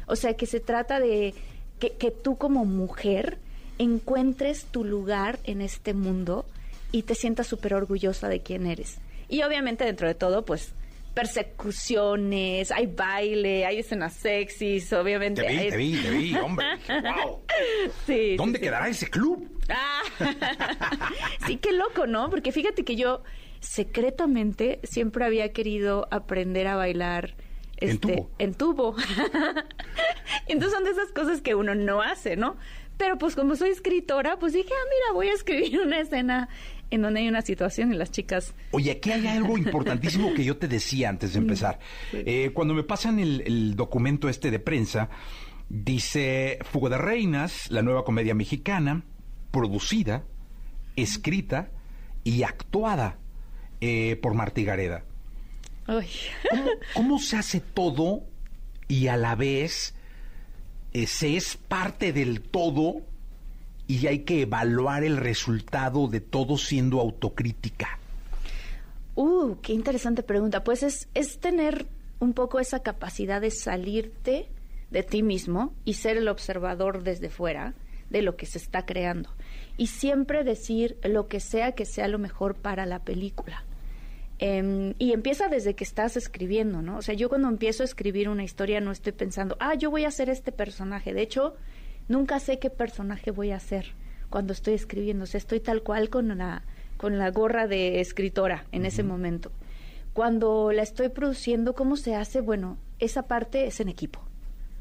O 0.07 0.15
sea, 0.15 0.35
que 0.35 0.45
se 0.47 0.59
trata 0.59 0.99
de 0.99 1.33
que, 1.79 1.91
que 1.91 2.11
tú 2.11 2.37
como 2.37 2.65
mujer 2.65 3.37
encuentres 3.77 4.65
tu 4.65 4.83
lugar 4.85 5.39
en 5.43 5.61
este 5.61 5.93
mundo 5.93 6.45
y 6.91 7.03
te 7.03 7.15
sientas 7.15 7.47
súper 7.47 7.73
orgullosa 7.73 8.29
de 8.29 8.41
quién 8.41 8.65
eres. 8.65 8.97
Y 9.27 9.43
obviamente 9.43 9.83
dentro 9.85 10.07
de 10.07 10.15
todo, 10.15 10.45
pues 10.45 10.71
persecuciones, 11.13 12.71
hay 12.71 12.87
baile, 12.87 13.65
hay 13.65 13.79
escenas 13.79 14.13
sexys, 14.13 14.91
obviamente. 14.93 15.41
Te 15.41 15.47
vi, 15.47 15.57
hay- 15.57 15.69
te 15.69 15.77
vi, 15.77 15.97
te 16.01 16.09
vi, 16.11 16.35
hombre. 16.35 16.65
Wow. 16.87 17.41
Sí, 18.05 18.35
¿Dónde 18.35 18.59
sí, 18.59 18.63
sí. 18.63 18.69
quedará 18.69 18.87
ese 18.89 19.09
club? 19.09 19.49
Ah, 19.69 20.01
sí, 21.47 21.57
qué 21.57 21.71
loco, 21.71 22.05
¿no? 22.07 22.29
Porque 22.29 22.51
fíjate 22.51 22.83
que 22.83 22.95
yo 22.95 23.23
secretamente 23.59 24.79
siempre 24.83 25.25
había 25.25 25.51
querido 25.53 26.07
aprender 26.11 26.67
a 26.67 26.75
bailar 26.75 27.33
En 27.77 27.89
este, 27.89 28.07
tubo. 28.07 28.31
en 28.39 28.53
tubo. 28.53 28.95
Entonces 30.47 30.73
son 30.73 30.83
de 30.83 30.91
esas 30.91 31.11
cosas 31.11 31.41
que 31.41 31.55
uno 31.55 31.75
no 31.75 32.01
hace, 32.01 32.35
¿no? 32.35 32.57
Pero 32.97 33.17
pues 33.17 33.35
como 33.35 33.55
soy 33.55 33.69
escritora, 33.69 34.37
pues 34.39 34.53
dije, 34.53 34.69
ah, 34.71 34.85
mira, 34.89 35.13
voy 35.13 35.27
a 35.27 35.33
escribir 35.33 35.81
una 35.81 35.99
escena 35.99 36.47
en 36.91 37.01
donde 37.01 37.19
hay 37.21 37.27
una 37.27 37.41
situación 37.41 37.93
y 37.93 37.97
las 37.97 38.11
chicas... 38.11 38.53
Oye, 38.71 38.91
aquí 38.91 39.11
hay 39.11 39.27
algo 39.27 39.57
importantísimo 39.57 40.33
que 40.33 40.43
yo 40.43 40.57
te 40.57 40.67
decía 40.67 41.09
antes 41.09 41.33
de 41.33 41.39
empezar. 41.41 41.79
Eh, 42.13 42.51
cuando 42.53 42.73
me 42.73 42.83
pasan 42.83 43.19
el, 43.19 43.41
el 43.45 43.75
documento 43.75 44.29
este 44.29 44.51
de 44.51 44.59
prensa, 44.59 45.09
dice 45.67 46.59
Fuga 46.63 46.89
de 46.89 46.97
Reinas, 46.97 47.69
la 47.69 47.81
nueva 47.81 48.05
comedia 48.05 48.35
mexicana, 48.35 49.03
producida, 49.51 50.23
escrita 50.95 51.71
y 52.23 52.43
actuada 52.43 53.17
eh, 53.81 54.17
por 54.21 54.33
Martí 54.33 54.63
Gareda. 54.63 55.03
Ay. 55.87 56.09
¿Cómo, 56.49 56.69
cómo 56.93 57.19
se 57.19 57.37
hace 57.37 57.59
todo 57.59 58.23
y 58.87 59.07
a 59.07 59.17
la 59.17 59.35
vez 59.35 59.93
eh, 60.93 61.07
se 61.07 61.35
es 61.35 61.57
parte 61.57 62.13
del 62.13 62.41
todo 62.41 63.01
y 63.87 64.07
hay 64.07 64.19
que 64.19 64.41
evaluar 64.41 65.03
el 65.03 65.17
resultado 65.17 66.07
de 66.07 66.21
todo 66.21 66.57
siendo 66.57 66.99
autocrítica? 66.99 67.99
Uh, 69.15 69.55
qué 69.61 69.73
interesante 69.73 70.23
pregunta. 70.23 70.63
Pues 70.63 70.83
es, 70.83 71.07
es 71.13 71.39
tener 71.39 71.85
un 72.19 72.33
poco 72.33 72.59
esa 72.59 72.79
capacidad 72.79 73.41
de 73.41 73.51
salirte 73.51 74.49
de 74.91 75.03
ti 75.03 75.23
mismo 75.23 75.73
y 75.83 75.93
ser 75.93 76.17
el 76.17 76.27
observador 76.27 77.03
desde 77.03 77.29
fuera 77.29 77.73
de 78.09 78.21
lo 78.21 78.35
que 78.35 78.45
se 78.45 78.57
está 78.57 78.85
creando. 78.85 79.29
Y 79.77 79.87
siempre 79.87 80.43
decir 80.43 80.97
lo 81.03 81.27
que 81.27 81.39
sea 81.39 81.73
que 81.73 81.85
sea 81.85 82.07
lo 82.07 82.19
mejor 82.19 82.55
para 82.55 82.85
la 82.85 83.03
película. 83.03 83.63
Em, 84.37 84.93
y 84.99 85.13
empieza 85.13 85.47
desde 85.47 85.75
que 85.75 85.85
estás 85.85 86.17
escribiendo, 86.17 86.81
¿no? 86.81 86.97
O 86.97 87.01
sea, 87.01 87.15
yo 87.15 87.29
cuando 87.29 87.47
empiezo 87.47 87.83
a 87.83 87.85
escribir 87.85 88.27
una 88.27 88.43
historia 88.43 88.81
no 88.81 88.91
estoy 88.91 89.13
pensando, 89.13 89.55
ah, 89.59 89.75
yo 89.75 89.89
voy 89.89 90.03
a 90.03 90.09
hacer 90.09 90.29
este 90.29 90.51
personaje. 90.51 91.13
De 91.13 91.21
hecho, 91.21 91.55
nunca 92.09 92.39
sé 92.39 92.59
qué 92.59 92.69
personaje 92.69 93.31
voy 93.31 93.51
a 93.51 93.57
hacer 93.57 93.93
cuando 94.29 94.51
estoy 94.51 94.73
escribiendo. 94.73 95.23
O 95.23 95.27
sea, 95.27 95.37
estoy 95.37 95.61
tal 95.61 95.83
cual 95.83 96.09
con 96.09 96.37
la, 96.37 96.63
con 96.97 97.17
la 97.17 97.31
gorra 97.31 97.67
de 97.67 98.01
escritora 98.01 98.65
en 98.73 98.85
ese 98.85 99.03
momento. 99.03 99.51
Cuando 100.13 100.71
la 100.71 100.81
estoy 100.81 101.09
produciendo, 101.09 101.73
¿cómo 101.73 101.95
se 101.95 102.15
hace? 102.15 102.41
Bueno, 102.41 102.77
esa 102.99 103.27
parte 103.27 103.67
es 103.67 103.79
en 103.79 103.89
equipo. 103.89 104.21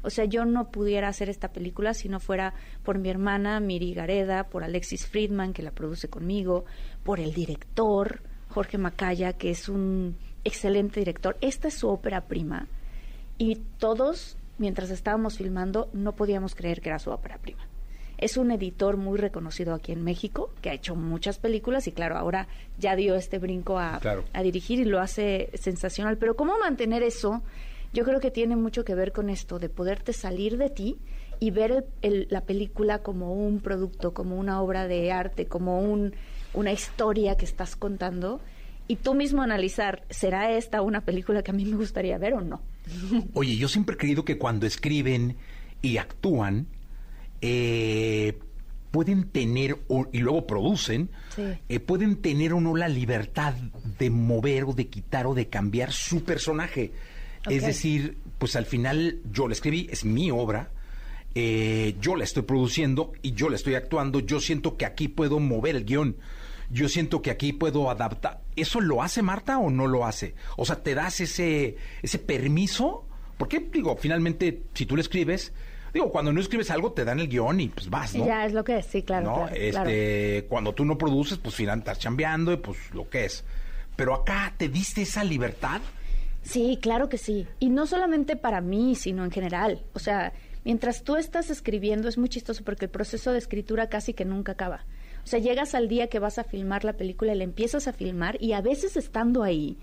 O 0.01 0.09
sea, 0.09 0.25
yo 0.25 0.45
no 0.45 0.69
pudiera 0.69 1.07
hacer 1.07 1.29
esta 1.29 1.51
película 1.51 1.93
si 1.93 2.09
no 2.09 2.19
fuera 2.19 2.53
por 2.83 2.99
mi 2.99 3.09
hermana 3.09 3.59
Miri 3.59 3.93
Gareda, 3.93 4.49
por 4.49 4.63
Alexis 4.63 5.07
Friedman, 5.07 5.51
que 5.51 5.63
la 5.63 5.71
produce 5.71 6.09
conmigo, 6.09 6.65
por 7.03 7.19
el 7.19 7.33
director, 7.33 8.21
Jorge 8.55 8.77
Macaya, 8.77 9.33
que 9.33 9.49
es 9.51 9.67
un 9.67 10.15
excelente 10.45 11.01
director. 11.01 11.35
Esta 11.41 11.67
es 11.67 11.73
su 11.73 11.89
ópera 11.89 12.21
prima. 12.21 12.67
Y 13.37 13.55
todos, 13.79 14.37
mientras 14.57 14.91
estábamos 14.91 15.37
filmando, 15.37 15.89
no 15.91 16.13
podíamos 16.13 16.55
creer 16.55 16.79
que 16.79 16.87
era 16.87 16.99
su 16.99 17.11
ópera 17.11 17.37
prima. 17.37 17.67
Es 18.17 18.37
un 18.37 18.51
editor 18.51 18.95
muy 18.95 19.17
reconocido 19.17 19.73
aquí 19.73 19.91
en 19.91 20.05
México, 20.05 20.49
que 20.61 20.69
ha 20.69 20.73
hecho 20.73 20.95
muchas 20.95 21.37
películas 21.37 21.85
y 21.87 21.91
claro, 21.91 22.15
ahora 22.15 22.47
ya 22.79 22.95
dio 22.95 23.15
este 23.15 23.39
brinco 23.39 23.77
a, 23.77 23.99
Claro. 23.99 24.23
a 24.31 24.41
dirigir 24.41 24.79
y 24.79 24.85
lo 24.85 25.01
hace 25.01 25.49
sensacional. 25.55 26.17
Pero 26.17 26.37
¿cómo 26.37 26.57
mantener 26.57 27.03
eso? 27.03 27.43
Yo 27.91 28.05
creo 28.05 28.21
que 28.21 28.31
tiene 28.31 28.55
mucho 28.55 28.85
que 28.85 28.95
ver 28.95 29.11
con 29.11 29.29
esto, 29.29 29.59
de 29.59 29.67
poderte 29.67 30.13
salir 30.13 30.57
de 30.57 30.69
ti 30.69 30.97
y 31.41 31.51
ver 31.51 31.71
el- 31.71 31.85
el- 32.01 32.27
la 32.29 32.39
película 32.39 32.99
como 32.99 33.33
un 33.33 33.59
producto, 33.59 34.13
como 34.13 34.37
una 34.37 34.61
obra 34.61 34.87
de 34.87 35.11
arte, 35.11 35.47
como 35.47 35.81
un, 35.81 36.13
una 36.55 36.71
historia 36.71 37.37
que 37.37 37.45
estás 37.45 37.75
contando 37.75 38.41
y 38.87 38.97
tú 38.97 39.13
mismo 39.15 39.41
analizar, 39.41 40.03
¿será 40.09 40.51
esta 40.51 40.81
una 40.81 41.01
película 41.01 41.43
que 41.43 41.51
a 41.51 41.53
mí 41.53 41.65
me 41.65 41.75
gustaría 41.75 42.17
ver 42.17 42.33
o 42.33 42.41
no? 42.41 42.61
Oye, 43.33 43.55
yo 43.57 43.67
siempre 43.67 43.95
he 43.95 43.97
creído 43.97 44.23
que 44.25 44.37
cuando 44.37 44.65
escriben 44.65 45.35
y 45.81 45.97
actúan, 45.97 46.67
eh, 47.41 48.37
pueden 48.91 49.25
tener, 49.29 49.77
o- 49.87 50.07
y 50.13 50.19
luego 50.19 50.47
producen, 50.47 51.09
Sí. 51.35 51.41
eh, 51.67 51.79
pueden 51.79 52.15
tener 52.21 52.53
o 52.53 52.61
no 52.61 52.75
la 52.75 52.87
libertad 52.87 53.53
de 53.99 54.09
mover 54.09 54.63
o 54.63 54.73
de 54.73 54.87
quitar 54.87 55.27
o 55.27 55.33
de 55.33 55.47
cambiar 55.49 55.91
su 55.91 56.23
personaje. 56.23 56.91
Es 57.49 57.63
decir, 57.63 58.17
pues 58.39 58.55
al 58.55 58.65
final 58.65 59.19
yo 59.31 59.47
la 59.47 59.53
escribí, 59.53 59.87
es 59.91 60.03
mi 60.05 60.31
obra, 60.31 60.71
eh, 61.35 61.95
yo 62.01 62.15
la 62.15 62.23
estoy 62.23 62.43
produciendo 62.43 63.11
y 63.21 63.33
yo 63.33 63.49
la 63.49 63.57
estoy 63.57 63.75
actuando, 63.75 64.19
yo 64.21 64.39
siento 64.39 64.77
que 64.77 64.85
aquí 64.85 65.09
puedo 65.09 65.39
mover 65.39 65.75
el 65.75 65.85
guion. 65.85 66.15
Yo 66.75 66.89
siento 66.89 67.21
que 67.21 67.31
aquí 67.31 67.53
puedo 67.53 67.89
adaptar. 67.89 68.41
¿Eso 68.57 68.81
lo 68.81 69.01
hace 69.01 69.21
Marta 69.21 69.59
o 69.59 69.69
no 69.69 69.87
lo 69.87 70.05
hace? 70.05 70.35
O 70.57 70.65
sea, 70.65 70.83
¿te 70.83 70.93
das 70.93 71.21
ese, 71.21 71.77
ese 72.01 72.19
permiso? 72.19 73.05
Porque, 73.37 73.61
digo, 73.71 73.95
finalmente, 73.95 74.63
si 74.73 74.85
tú 74.85 74.97
le 74.97 75.01
escribes, 75.01 75.53
digo, 75.93 76.11
cuando 76.11 76.33
no 76.33 76.41
escribes 76.41 76.69
algo, 76.71 76.91
te 76.91 77.05
dan 77.05 77.21
el 77.21 77.29
guion 77.29 77.61
y 77.61 77.69
pues 77.69 77.89
vas, 77.89 78.13
¿no? 78.13 78.25
Ya 78.25 78.45
es 78.45 78.51
lo 78.51 78.65
que 78.65 78.79
es, 78.79 78.87
sí, 78.87 79.03
claro. 79.03 79.25
¿no? 79.25 79.35
claro, 79.35 79.55
claro. 79.55 79.89
este, 79.89 80.45
Cuando 80.49 80.73
tú 80.73 80.83
no 80.83 80.97
produces, 80.97 81.37
pues 81.37 81.55
final 81.55 81.79
estás 81.79 81.97
chambeando 81.97 82.51
y 82.51 82.57
pues 82.57 82.77
lo 82.93 83.09
que 83.09 83.23
es. 83.23 83.45
Pero 83.95 84.13
acá, 84.13 84.53
¿te 84.57 84.67
diste 84.67 85.03
esa 85.03 85.23
libertad? 85.23 85.79
Sí, 86.41 86.77
claro 86.81 87.07
que 87.07 87.17
sí. 87.17 87.47
Y 87.57 87.69
no 87.69 87.87
solamente 87.87 88.35
para 88.35 88.59
mí, 88.59 88.95
sino 88.95 89.23
en 89.23 89.31
general. 89.31 89.81
O 89.93 89.99
sea, 89.99 90.33
mientras 90.65 91.03
tú 91.03 91.15
estás 91.15 91.49
escribiendo 91.49 92.09
es 92.09 92.17
muy 92.17 92.27
chistoso 92.27 92.65
porque 92.65 92.83
el 92.83 92.91
proceso 92.91 93.31
de 93.31 93.37
escritura 93.37 93.87
casi 93.87 94.13
que 94.13 94.25
nunca 94.25 94.51
acaba. 94.51 94.83
O 95.25 95.27
sea, 95.27 95.39
llegas 95.39 95.73
al 95.73 95.87
día 95.87 96.07
que 96.07 96.19
vas 96.19 96.37
a 96.37 96.43
filmar 96.43 96.83
la 96.83 96.97
película 96.97 97.33
y 97.33 97.37
la 97.37 97.43
empiezas 97.43 97.87
a 97.87 97.93
filmar 97.93 98.37
y 98.39 98.53
a 98.53 98.61
veces 98.61 98.95
estando 98.95 99.41
ahí, 99.41 99.79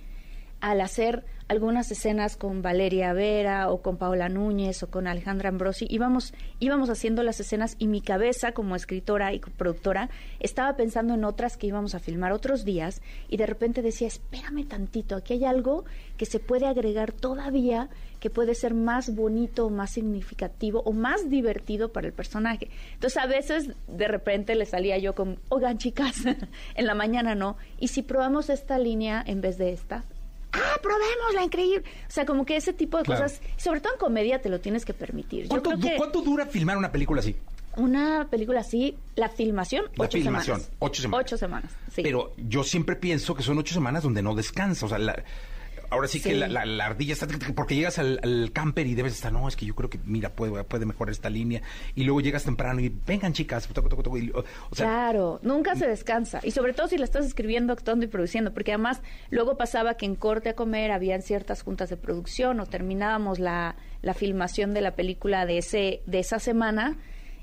al 0.63 0.81
hacer 0.81 1.25
algunas 1.49 1.91
escenas 1.91 2.37
con 2.37 2.63
Valeria 2.63 3.13
Vera 3.13 3.69
o 3.69 3.83
con 3.83 3.99
Paola 3.99 4.29
Núñez 4.29 4.83
o 4.85 4.91
con 4.91 5.09
Alejandra 5.09 5.49
Ambrosi, 5.49 5.87
íbamos, 5.91 6.33
íbamos 6.61 6.89
haciendo 6.89 7.25
las 7.25 7.41
escenas 7.41 7.75
y 7.79 7.89
mi 7.89 8.01
cabeza 8.01 8.53
como 8.53 8.77
escritora 8.77 9.35
y 9.35 9.41
productora 9.41 10.09
estaba 10.39 10.77
pensando 10.77 11.15
en 11.15 11.25
otras 11.25 11.57
que 11.57 11.67
íbamos 11.67 11.97
a 11.97 11.99
filmar 11.99 12.33
otros 12.33 12.65
días 12.65 13.03
y 13.29 13.39
de 13.39 13.47
repente 13.47 13.83
decía, 13.83 14.07
espérame 14.07 14.67
tantito, 14.67 15.17
aquí 15.17 15.35
hay 15.35 15.45
algo 15.45 15.85
que 16.17 16.27
se 16.27 16.39
puede 16.39 16.67
agregar 16.67 17.13
todavía 17.13 17.91
que 18.21 18.31
puede 18.31 18.55
ser 18.55 18.73
más 18.73 19.17
bonito, 19.17 19.69
más 19.69 19.91
significativo 19.91 20.81
o 20.87 20.93
más 20.93 21.29
divertido 21.29 21.93
para 21.93 22.07
el 22.07 22.13
personaje. 22.13 22.71
Entonces 22.95 23.21
a 23.21 23.27
veces 23.27 23.71
de 23.89 24.07
repente 24.07 24.55
le 24.55 24.65
salía 24.65 24.97
yo 24.97 25.17
con, 25.17 25.41
oigan 25.49 25.79
chicas, 25.79 26.23
en 26.77 26.87
la 26.87 26.95
mañana 26.95 27.35
no, 27.35 27.57
y 27.81 27.89
si 27.89 28.03
probamos 28.03 28.49
esta 28.49 28.79
línea 28.79 29.25
en 29.27 29.41
vez 29.41 29.59
de 29.59 29.73
esta, 29.73 30.05
ah, 30.53 30.79
probemos 30.83 31.35
la 31.35 31.45
increíble. 31.45 31.85
O 32.09 32.11
sea, 32.11 32.27
como 32.27 32.45
que 32.45 32.57
ese 32.57 32.73
tipo 32.73 32.99
de 32.99 33.05
cosas, 33.05 33.41
sobre 33.57 33.81
todo 33.81 33.95
en 33.95 33.99
comedia, 33.99 34.41
te 34.41 34.49
lo 34.49 34.61
tienes 34.61 34.85
que 34.85 34.95
permitir. 34.95 35.49
¿Cuánto, 35.49 35.71
¿Cuánto 35.97 36.23
dura 36.23 36.47
filmar 36.47 36.77
una 36.77 36.93
película 36.93 37.21
así? 37.21 37.37
Una 37.77 38.29
película 38.31 38.61
así, 38.61 38.99
la 39.17 39.31
filmación, 39.31 39.87
la 39.97 40.05
ocho 40.05 40.19
filmación, 40.19 40.61
semanas. 40.61 40.77
ocho 40.79 41.03
semanas. 41.03 41.25
Ocho 41.25 41.37
semanas, 41.39 41.73
sí. 41.91 42.03
Pero 42.03 42.35
yo 42.37 42.65
siempre 42.65 42.97
pienso 42.97 43.35
que 43.35 43.43
son 43.43 43.57
ocho 43.59 43.73
semanas 43.73 44.03
donde 44.03 44.23
no 44.23 44.35
descansa. 44.35 44.85
O 44.85 44.89
sea, 44.91 44.99
la, 44.99 45.25
ahora 45.93 46.09
sí, 46.09 46.21
que 46.21 46.35
la, 46.35 46.65
la, 46.65 46.87
ardilla 46.87 47.13
está 47.13 47.27
porque 47.55 47.77
llegas 47.77 47.99
al, 47.99 48.51
camper 48.53 48.87
y 48.87 48.95
debes 48.95 49.13
estar, 49.13 49.33
no, 49.33 49.47
es 49.47 49.57
que 49.57 49.67
yo 49.67 49.75
creo 49.75 49.91
que, 49.91 49.99
mira, 50.05 50.31
puede, 50.31 50.65
puede 50.65 50.87
mejorar 50.87 51.13
esta 51.13 51.29
línea. 51.29 51.63
Y 51.95 52.05
luego 52.05 52.21
llegas 52.21 52.45
temprano 52.45 52.81
y 52.81 52.89
vengan 52.89 53.33
chicas. 53.33 53.69
claro, 54.75 55.39
nunca 55.43 55.77
se 55.77 55.87
descansa. 55.87 56.41
Y 56.43 56.51
sobre 56.53 56.73
todo 56.73 56.89
si 56.89 56.97
la 56.97 57.05
estás 57.05 57.27
escribiendo, 57.27 57.73
actuando 57.73 58.05
y 58.05 58.09
produciendo, 58.09 58.53
porque 58.55 58.73
además 58.73 59.03
luego 59.31 59.57
pasaba 59.57 59.95
que 59.95 60.07
en 60.07 60.17
corte 60.17 60.49
a 60.49 60.55
comer 60.55 60.91
habían 60.91 61.23
ciertas 61.23 61.63
juntas 61.63 61.91
de 61.91 61.97
producción 61.97 62.59
o 62.61 62.67
terminábamos 62.67 63.39
la, 63.39 63.77
la 64.01 64.15
filmación 64.15 64.73
de 64.73 64.81
la 64.81 64.95
película 64.95 65.45
de, 65.47 65.59
ese, 65.59 66.03
de 66.07 66.19
esa 66.21 66.39
semana 66.39 66.97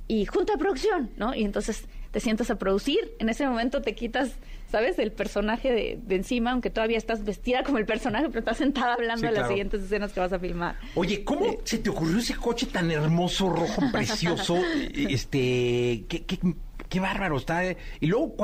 y 0.08 0.26
junta 0.26 0.54
de 0.54 0.60
producción, 0.60 1.12
¿no? 1.18 1.36
Y 1.36 1.44
entonces 1.44 1.88
te 2.12 2.20
sientas 2.20 2.50
a 2.50 2.58
producir. 2.58 3.14
En 3.20 3.30
ese 3.30 3.48
momento 3.48 3.82
te 3.82 3.96
quitas, 3.96 4.32
¿sabes?, 4.72 4.98
el 5.00 5.12
personaje 5.12 5.72
de, 5.72 6.16
encima, 6.16 6.52
aunque 6.52 6.70
todavía 6.70 6.98
estás 6.98 7.24
vestida 7.24 7.64
como 7.64 7.78
el 7.78 7.86
personaje, 7.86 8.28
pero 8.28 8.40
estás 8.40 8.58
sentada 8.58 8.94
hablando 8.94 9.28
de 9.28 9.34
las 9.34 9.48
siguientes 9.48 9.84
escenas 9.84 10.14
que 10.14 10.20
vas 10.20 10.34
a 10.34 10.40
filmar. 10.40 10.76
Oye, 10.96 11.24
¿cómo 11.24 11.58
se 11.64 11.78
te 11.78 11.90
ocurrió 11.90 12.18
ese 12.18 12.36
coche 12.36 12.68
tan 12.68 12.90
hermoso, 12.92 13.50
rojo, 13.50 13.82
precioso? 13.92 14.58
este, 14.94 16.06
qué, 16.08 16.26
qué, 16.26 16.40
qué 16.90 17.00
bárbaro 17.00 17.38
está. 17.38 17.64
Eh. 17.66 17.78
Y 18.00 18.08
luego, 18.08 18.36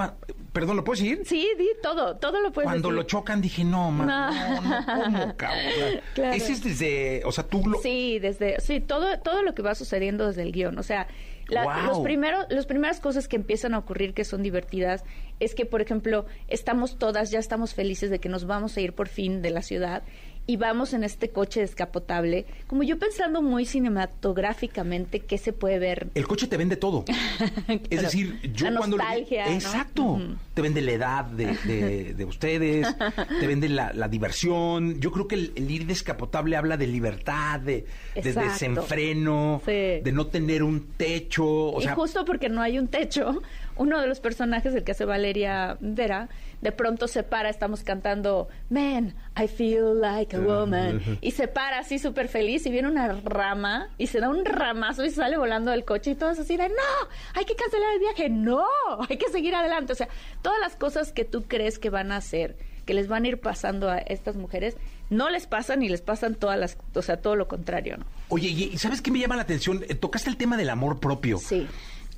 perdón, 0.53 0.77
¿lo 0.77 0.83
puedes 0.83 1.01
decir? 1.01 1.21
Sí, 1.25 1.49
di 1.57 1.69
todo, 1.81 2.17
todo 2.17 2.39
lo 2.39 2.51
puedes 2.51 2.69
Cuando 2.69 2.91
lo 2.91 3.03
chocan 3.03 3.41
dije, 3.41 3.63
no, 3.63 3.91
no, 3.91 4.05
no, 4.05 4.85
¿cómo, 5.03 5.37
cabrón? 5.37 6.01
Ese 6.33 6.53
es 6.53 6.63
desde, 6.63 7.23
o 7.25 7.31
sea, 7.31 7.45
tú 7.45 7.67
lo... 7.67 7.79
Sí, 7.79 8.19
desde, 8.19 8.61
sí, 8.61 8.79
todo, 8.79 9.19
todo 9.19 9.41
lo 9.41 9.55
que 9.55 9.63
va 9.63 9.73
sucediendo 9.73 10.27
desde 10.27 10.43
el 10.43 10.51
guion, 10.51 10.77
o 10.77 10.83
sea 10.83 11.07
los 11.47 11.99
primeros, 11.99 12.45
las 12.49 12.65
primeras 12.65 12.99
cosas 12.99 13.27
que 13.27 13.35
empiezan 13.35 13.73
a 13.73 13.77
ocurrir 13.77 14.13
que 14.13 14.23
son 14.23 14.41
divertidas 14.41 15.03
es 15.39 15.53
que, 15.53 15.65
por 15.65 15.81
ejemplo, 15.81 16.25
estamos 16.47 16.97
todas, 16.97 17.31
ya 17.31 17.39
estamos 17.39 17.73
felices 17.73 18.09
de 18.09 18.19
que 18.19 18.29
nos 18.29 18.45
vamos 18.45 18.77
a 18.77 18.81
ir 18.81 18.93
por 18.93 19.07
fin 19.07 19.41
de 19.41 19.51
la 19.51 19.61
ciudad 19.61 20.03
y 20.47 20.57
vamos 20.57 20.93
en 20.93 21.03
este 21.03 21.29
coche 21.29 21.61
descapotable, 21.61 22.45
como 22.67 22.83
yo 22.83 22.99
pensando 22.99 23.41
muy 23.41 23.65
cinematográficamente 23.65 25.19
qué 25.19 25.37
se 25.37 25.53
puede 25.53 25.79
ver. 25.79 26.07
El 26.13 26.27
coche 26.27 26.47
te 26.47 26.57
vende 26.57 26.75
todo. 26.75 27.05
es 27.89 28.01
decir, 28.01 28.39
yo 28.53 28.67
cuando 28.75 28.97
nostalgia, 28.97 29.53
Exacto. 29.53 30.19
Te 30.53 30.61
vende 30.61 30.81
la 30.81 30.91
edad 30.91 31.25
de, 31.25 32.13
de, 32.15 32.25
ustedes, 32.25 32.87
te 33.39 33.47
vende 33.47 33.69
la, 33.69 34.07
diversión. 34.07 34.99
Yo 34.99 35.11
creo 35.11 35.27
que 35.27 35.35
el, 35.35 35.71
ir 35.71 35.87
descapotable 35.87 36.55
habla 36.55 36.77
de 36.77 36.87
libertad, 36.87 37.59
de, 37.59 37.85
desenfreno, 38.13 39.61
de 39.65 40.11
no 40.13 40.27
tener 40.27 40.63
un 40.63 40.93
techo. 40.95 41.81
y 41.81 41.87
justo 41.87 42.23
porque 42.23 42.49
no 42.49 42.61
hay 42.61 42.77
un 42.77 42.87
techo, 42.87 43.41
uno 43.77 43.99
de 43.99 44.07
los 44.07 44.19
personajes, 44.19 44.73
el 44.75 44.83
que 44.83 44.91
hace 44.91 45.05
Valeria 45.05 45.77
Vera, 45.79 46.29
de 46.65 46.71
pronto 46.71 47.07
se 47.07 47.21
para, 47.21 47.47
estamos 47.47 47.83
cantando 47.83 48.47
Man, 48.71 49.13
I 49.37 49.47
feel 49.47 50.01
like 50.01 50.35
a 50.35 50.39
woman. 50.39 51.19
Y 51.21 51.29
se 51.29 51.47
para 51.47 51.77
así 51.77 51.99
súper 51.99 52.27
feliz 52.27 52.65
y 52.65 52.71
viene 52.71 52.87
una 52.87 53.07
rama 53.23 53.89
y 53.99 54.07
se 54.07 54.19
da 54.19 54.29
un 54.29 54.43
ramazo 54.43 55.05
y 55.05 55.11
sale 55.11 55.37
volando 55.37 55.69
del 55.69 55.85
coche 55.85 56.11
y 56.11 56.15
todos 56.15 56.39
así 56.39 56.57
de 56.57 56.67
no, 56.69 57.09
hay 57.35 57.45
que 57.45 57.55
cancelar 57.55 57.93
el 57.93 57.99
viaje, 57.99 58.29
no, 58.29 58.65
hay 59.07 59.17
que 59.17 59.29
seguir 59.29 59.53
adelante. 59.53 59.93
O 59.93 59.95
sea, 59.95 60.09
todas 60.41 60.59
las 60.59 60.75
cosas 60.75 61.11
que 61.11 61.23
tú 61.23 61.43
crees 61.43 61.77
que 61.77 61.91
van 61.91 62.11
a 62.11 62.17
hacer, 62.17 62.57
que 62.87 62.95
les 62.95 63.07
van 63.07 63.25
a 63.25 63.27
ir 63.27 63.39
pasando 63.39 63.87
a 63.91 63.99
estas 63.99 64.35
mujeres, 64.35 64.75
no 65.11 65.29
les 65.29 65.45
pasan 65.45 65.83
y 65.83 65.89
les 65.89 66.01
pasan 66.01 66.33
todas 66.33 66.57
las, 66.57 66.79
o 66.95 67.01
sea, 67.03 67.17
todo 67.17 67.35
lo 67.35 67.47
contrario, 67.47 67.97
¿no? 67.97 68.07
Oye, 68.29 68.47
¿y 68.47 68.75
sabes 68.79 69.03
qué 69.03 69.11
me 69.11 69.19
llama 69.19 69.35
la 69.35 69.43
atención? 69.43 69.85
Eh, 69.87 69.93
tocaste 69.93 70.31
el 70.31 70.37
tema 70.37 70.57
del 70.57 70.71
amor 70.71 70.99
propio. 70.99 71.37
Sí 71.37 71.67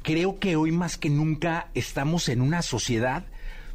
creo 0.04 0.40
que 0.40 0.56
hoy 0.56 0.72
más 0.72 0.98
que 0.98 1.10
nunca 1.10 1.70
estamos 1.74 2.30
en 2.30 2.40
una 2.40 2.62
sociedad 2.62 3.26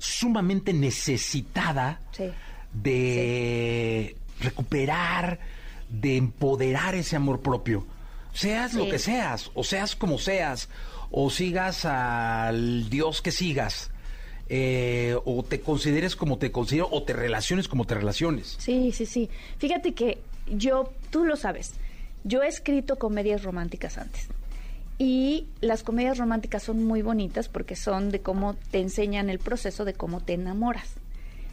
sumamente 0.02 0.72
necesitada 0.72 2.00
de 2.72 4.16
recuperar, 4.40 5.38
de 5.88 6.16
empoderar 6.16 6.94
ese 6.94 7.16
amor 7.16 7.40
propio. 7.40 7.86
Seas 8.32 8.74
lo 8.74 8.88
que 8.88 8.98
seas, 8.98 9.50
o 9.54 9.62
seas 9.62 9.94
como 9.94 10.18
seas, 10.18 10.68
o 11.10 11.30
sigas 11.30 11.84
al 11.84 12.88
Dios 12.90 13.22
que 13.22 13.30
sigas. 13.30 13.90
Eh, 14.48 15.16
o 15.24 15.42
te 15.44 15.60
consideres 15.60 16.16
como 16.16 16.36
te 16.36 16.50
considero, 16.50 16.88
o 16.90 17.04
te 17.04 17.12
relaciones 17.12 17.68
como 17.68 17.86
te 17.86 17.94
relaciones. 17.94 18.56
Sí, 18.58 18.92
sí, 18.92 19.06
sí. 19.06 19.30
Fíjate 19.58 19.94
que 19.94 20.18
yo, 20.48 20.92
tú 21.10 21.24
lo 21.24 21.36
sabes, 21.36 21.74
yo 22.24 22.42
he 22.42 22.48
escrito 22.48 22.98
comedias 22.98 23.44
románticas 23.44 23.98
antes. 23.98 24.28
Y 25.04 25.48
las 25.60 25.82
comedias 25.82 26.16
románticas 26.16 26.62
son 26.62 26.84
muy 26.84 27.02
bonitas 27.02 27.48
porque 27.48 27.74
son 27.74 28.12
de 28.12 28.22
cómo 28.22 28.54
te 28.54 28.78
enseñan 28.78 29.30
el 29.30 29.40
proceso 29.40 29.84
de 29.84 29.94
cómo 29.94 30.20
te 30.20 30.34
enamoras. 30.34 30.94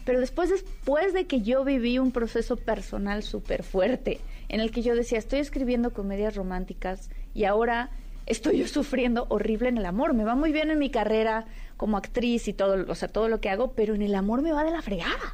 Pero 0.05 0.19
después, 0.19 0.51
después 0.51 1.13
de 1.13 1.25
que 1.25 1.41
yo 1.41 1.65
viví 1.65 1.97
un 1.97 2.11
proceso 2.11 2.57
personal 2.57 3.23
súper 3.23 3.63
fuerte, 3.63 4.19
en 4.49 4.59
el 4.59 4.69
que 4.69 4.83
yo 4.83 4.93
decía, 4.93 5.17
estoy 5.17 5.39
escribiendo 5.39 5.93
comedias 5.93 6.35
románticas 6.35 7.09
y 7.33 7.45
ahora 7.45 7.89
estoy 8.27 8.67
sufriendo 8.67 9.25
horrible 9.29 9.69
en 9.69 9.79
el 9.79 9.87
amor. 9.87 10.13
Me 10.13 10.25
va 10.25 10.35
muy 10.35 10.51
bien 10.51 10.69
en 10.69 10.77
mi 10.77 10.91
carrera 10.91 11.47
como 11.75 11.97
actriz 11.97 12.47
y 12.47 12.53
todo, 12.53 12.85
o 12.87 12.93
sea, 12.93 13.07
todo 13.07 13.29
lo 13.29 13.41
que 13.41 13.49
hago, 13.49 13.71
pero 13.71 13.95
en 13.95 14.03
el 14.03 14.13
amor 14.13 14.43
me 14.43 14.51
va 14.51 14.63
de 14.63 14.69
la 14.69 14.83
fregada. 14.83 15.33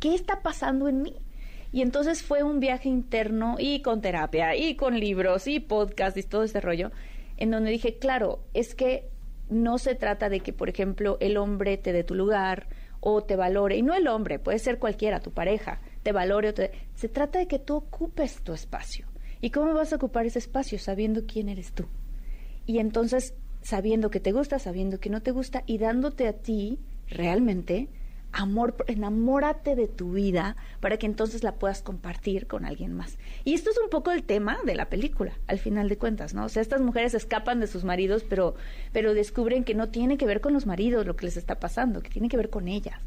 ¿Qué 0.00 0.14
está 0.14 0.42
pasando 0.42 0.86
en 0.86 1.00
mí? 1.00 1.14
Y 1.72 1.80
entonces 1.80 2.22
fue 2.22 2.42
un 2.42 2.60
viaje 2.60 2.90
interno 2.90 3.56
y 3.58 3.80
con 3.80 4.02
terapia 4.02 4.54
y 4.54 4.76
con 4.76 5.00
libros 5.00 5.46
y 5.46 5.60
podcast 5.60 6.18
y 6.18 6.24
todo 6.24 6.42
ese 6.42 6.60
rollo 6.60 6.92
en 7.36 7.50
donde 7.50 7.70
dije, 7.70 7.98
claro, 7.98 8.44
es 8.54 8.74
que 8.74 9.10
no 9.48 9.78
se 9.78 9.94
trata 9.94 10.28
de 10.28 10.40
que, 10.40 10.52
por 10.52 10.68
ejemplo, 10.68 11.18
el 11.20 11.36
hombre 11.36 11.76
te 11.76 11.92
dé 11.92 12.04
tu 12.04 12.14
lugar 12.14 12.68
o 13.00 13.22
te 13.22 13.36
valore, 13.36 13.76
y 13.76 13.82
no 13.82 13.94
el 13.94 14.08
hombre, 14.08 14.38
puede 14.38 14.58
ser 14.58 14.78
cualquiera, 14.78 15.20
tu 15.20 15.30
pareja, 15.30 15.80
te 16.02 16.12
valore 16.12 16.48
o 16.48 16.54
te... 16.54 16.70
Se 16.94 17.08
trata 17.08 17.38
de 17.38 17.46
que 17.46 17.58
tú 17.58 17.76
ocupes 17.76 18.42
tu 18.42 18.54
espacio. 18.54 19.06
¿Y 19.42 19.50
cómo 19.50 19.74
vas 19.74 19.92
a 19.92 19.96
ocupar 19.96 20.24
ese 20.24 20.38
espacio? 20.38 20.78
Sabiendo 20.78 21.26
quién 21.26 21.50
eres 21.50 21.72
tú. 21.72 21.86
Y 22.64 22.78
entonces, 22.78 23.34
sabiendo 23.60 24.08
que 24.08 24.20
te 24.20 24.32
gusta, 24.32 24.58
sabiendo 24.58 25.00
que 25.00 25.10
no 25.10 25.20
te 25.20 25.32
gusta, 25.32 25.64
y 25.66 25.76
dándote 25.76 26.28
a 26.28 26.32
ti 26.32 26.78
realmente 27.08 27.90
amor, 28.34 28.76
enamórate 28.88 29.76
de 29.76 29.88
tu 29.88 30.12
vida 30.12 30.56
para 30.80 30.98
que 30.98 31.06
entonces 31.06 31.42
la 31.42 31.54
puedas 31.54 31.82
compartir 31.82 32.46
con 32.46 32.64
alguien 32.64 32.92
más. 32.92 33.16
Y 33.44 33.54
esto 33.54 33.70
es 33.70 33.78
un 33.78 33.88
poco 33.88 34.10
el 34.10 34.22
tema 34.22 34.58
de 34.64 34.74
la 34.74 34.90
película, 34.90 35.32
al 35.46 35.58
final 35.58 35.88
de 35.88 35.96
cuentas, 35.96 36.34
¿no? 36.34 36.44
O 36.44 36.48
sea, 36.48 36.62
estas 36.62 36.80
mujeres 36.80 37.14
escapan 37.14 37.60
de 37.60 37.66
sus 37.66 37.84
maridos, 37.84 38.24
pero, 38.28 38.54
pero 38.92 39.14
descubren 39.14 39.64
que 39.64 39.74
no 39.74 39.88
tiene 39.88 40.18
que 40.18 40.26
ver 40.26 40.40
con 40.40 40.52
los 40.52 40.66
maridos 40.66 41.06
lo 41.06 41.16
que 41.16 41.26
les 41.26 41.36
está 41.36 41.58
pasando, 41.58 42.02
que 42.02 42.10
tiene 42.10 42.28
que 42.28 42.36
ver 42.36 42.50
con 42.50 42.68
ellas. 42.68 43.00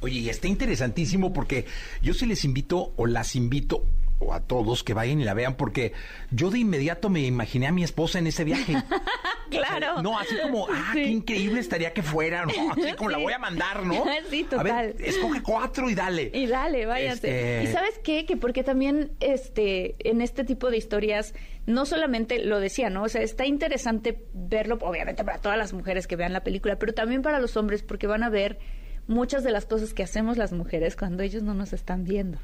Oye, 0.00 0.18
y 0.18 0.28
está 0.28 0.48
interesantísimo 0.48 1.32
porque 1.32 1.64
yo 2.02 2.12
sí 2.12 2.26
les 2.26 2.44
invito 2.44 2.92
o 2.96 3.06
las 3.06 3.36
invito 3.36 3.84
o 4.18 4.32
a 4.32 4.40
todos 4.40 4.84
que 4.84 4.94
vayan 4.94 5.20
y 5.20 5.24
la 5.24 5.34
vean 5.34 5.54
porque 5.56 5.92
yo 6.30 6.50
de 6.50 6.58
inmediato 6.58 7.10
me 7.10 7.20
imaginé 7.20 7.66
a 7.66 7.72
mi 7.72 7.82
esposa 7.82 8.18
en 8.18 8.26
ese 8.26 8.44
viaje. 8.44 8.74
claro. 9.50 10.02
no, 10.02 10.18
así 10.18 10.36
como, 10.42 10.66
ah, 10.70 10.90
qué 10.92 11.04
increíble 11.04 11.60
estaría 11.60 11.92
que 11.92 12.02
fuera, 12.02 12.46
¿no? 12.46 12.72
Así 12.72 12.92
como 12.96 13.10
la 13.10 13.18
voy 13.18 13.32
a 13.32 13.38
mandar, 13.38 13.84
¿no? 13.84 14.04
sí, 14.30 14.44
total. 14.44 14.70
A 14.70 14.82
ver, 14.82 14.96
escoge 15.00 15.42
cuatro 15.42 15.90
y 15.90 15.94
dale. 15.94 16.30
Y 16.32 16.46
dale, 16.46 16.86
váyase. 16.86 17.60
Este, 17.60 17.70
¿Y 17.70 17.72
sabes 17.72 17.98
qué? 18.02 18.24
Que 18.26 18.36
porque 18.36 18.62
también 18.62 19.12
este 19.20 19.96
en 19.98 20.20
este 20.20 20.44
tipo 20.44 20.70
de 20.70 20.76
historias 20.76 21.34
no 21.66 21.86
solamente 21.86 22.44
lo 22.44 22.60
decía, 22.60 22.90
¿no? 22.90 23.04
O 23.04 23.08
sea, 23.08 23.22
está 23.22 23.46
interesante 23.46 24.24
verlo, 24.32 24.78
obviamente 24.82 25.24
para 25.24 25.38
todas 25.38 25.58
las 25.58 25.72
mujeres 25.72 26.06
que 26.06 26.16
vean 26.16 26.32
la 26.32 26.44
película, 26.44 26.78
pero 26.78 26.92
también 26.92 27.22
para 27.22 27.40
los 27.40 27.56
hombres 27.56 27.82
porque 27.82 28.06
van 28.06 28.22
a 28.22 28.28
ver 28.28 28.58
muchas 29.06 29.44
de 29.44 29.50
las 29.50 29.66
cosas 29.66 29.94
que 29.94 30.02
hacemos 30.02 30.36
las 30.36 30.52
mujeres 30.52 30.96
cuando 30.96 31.22
ellos 31.22 31.42
no 31.42 31.54
nos 31.54 31.72
están 31.72 32.04
viendo. 32.04 32.38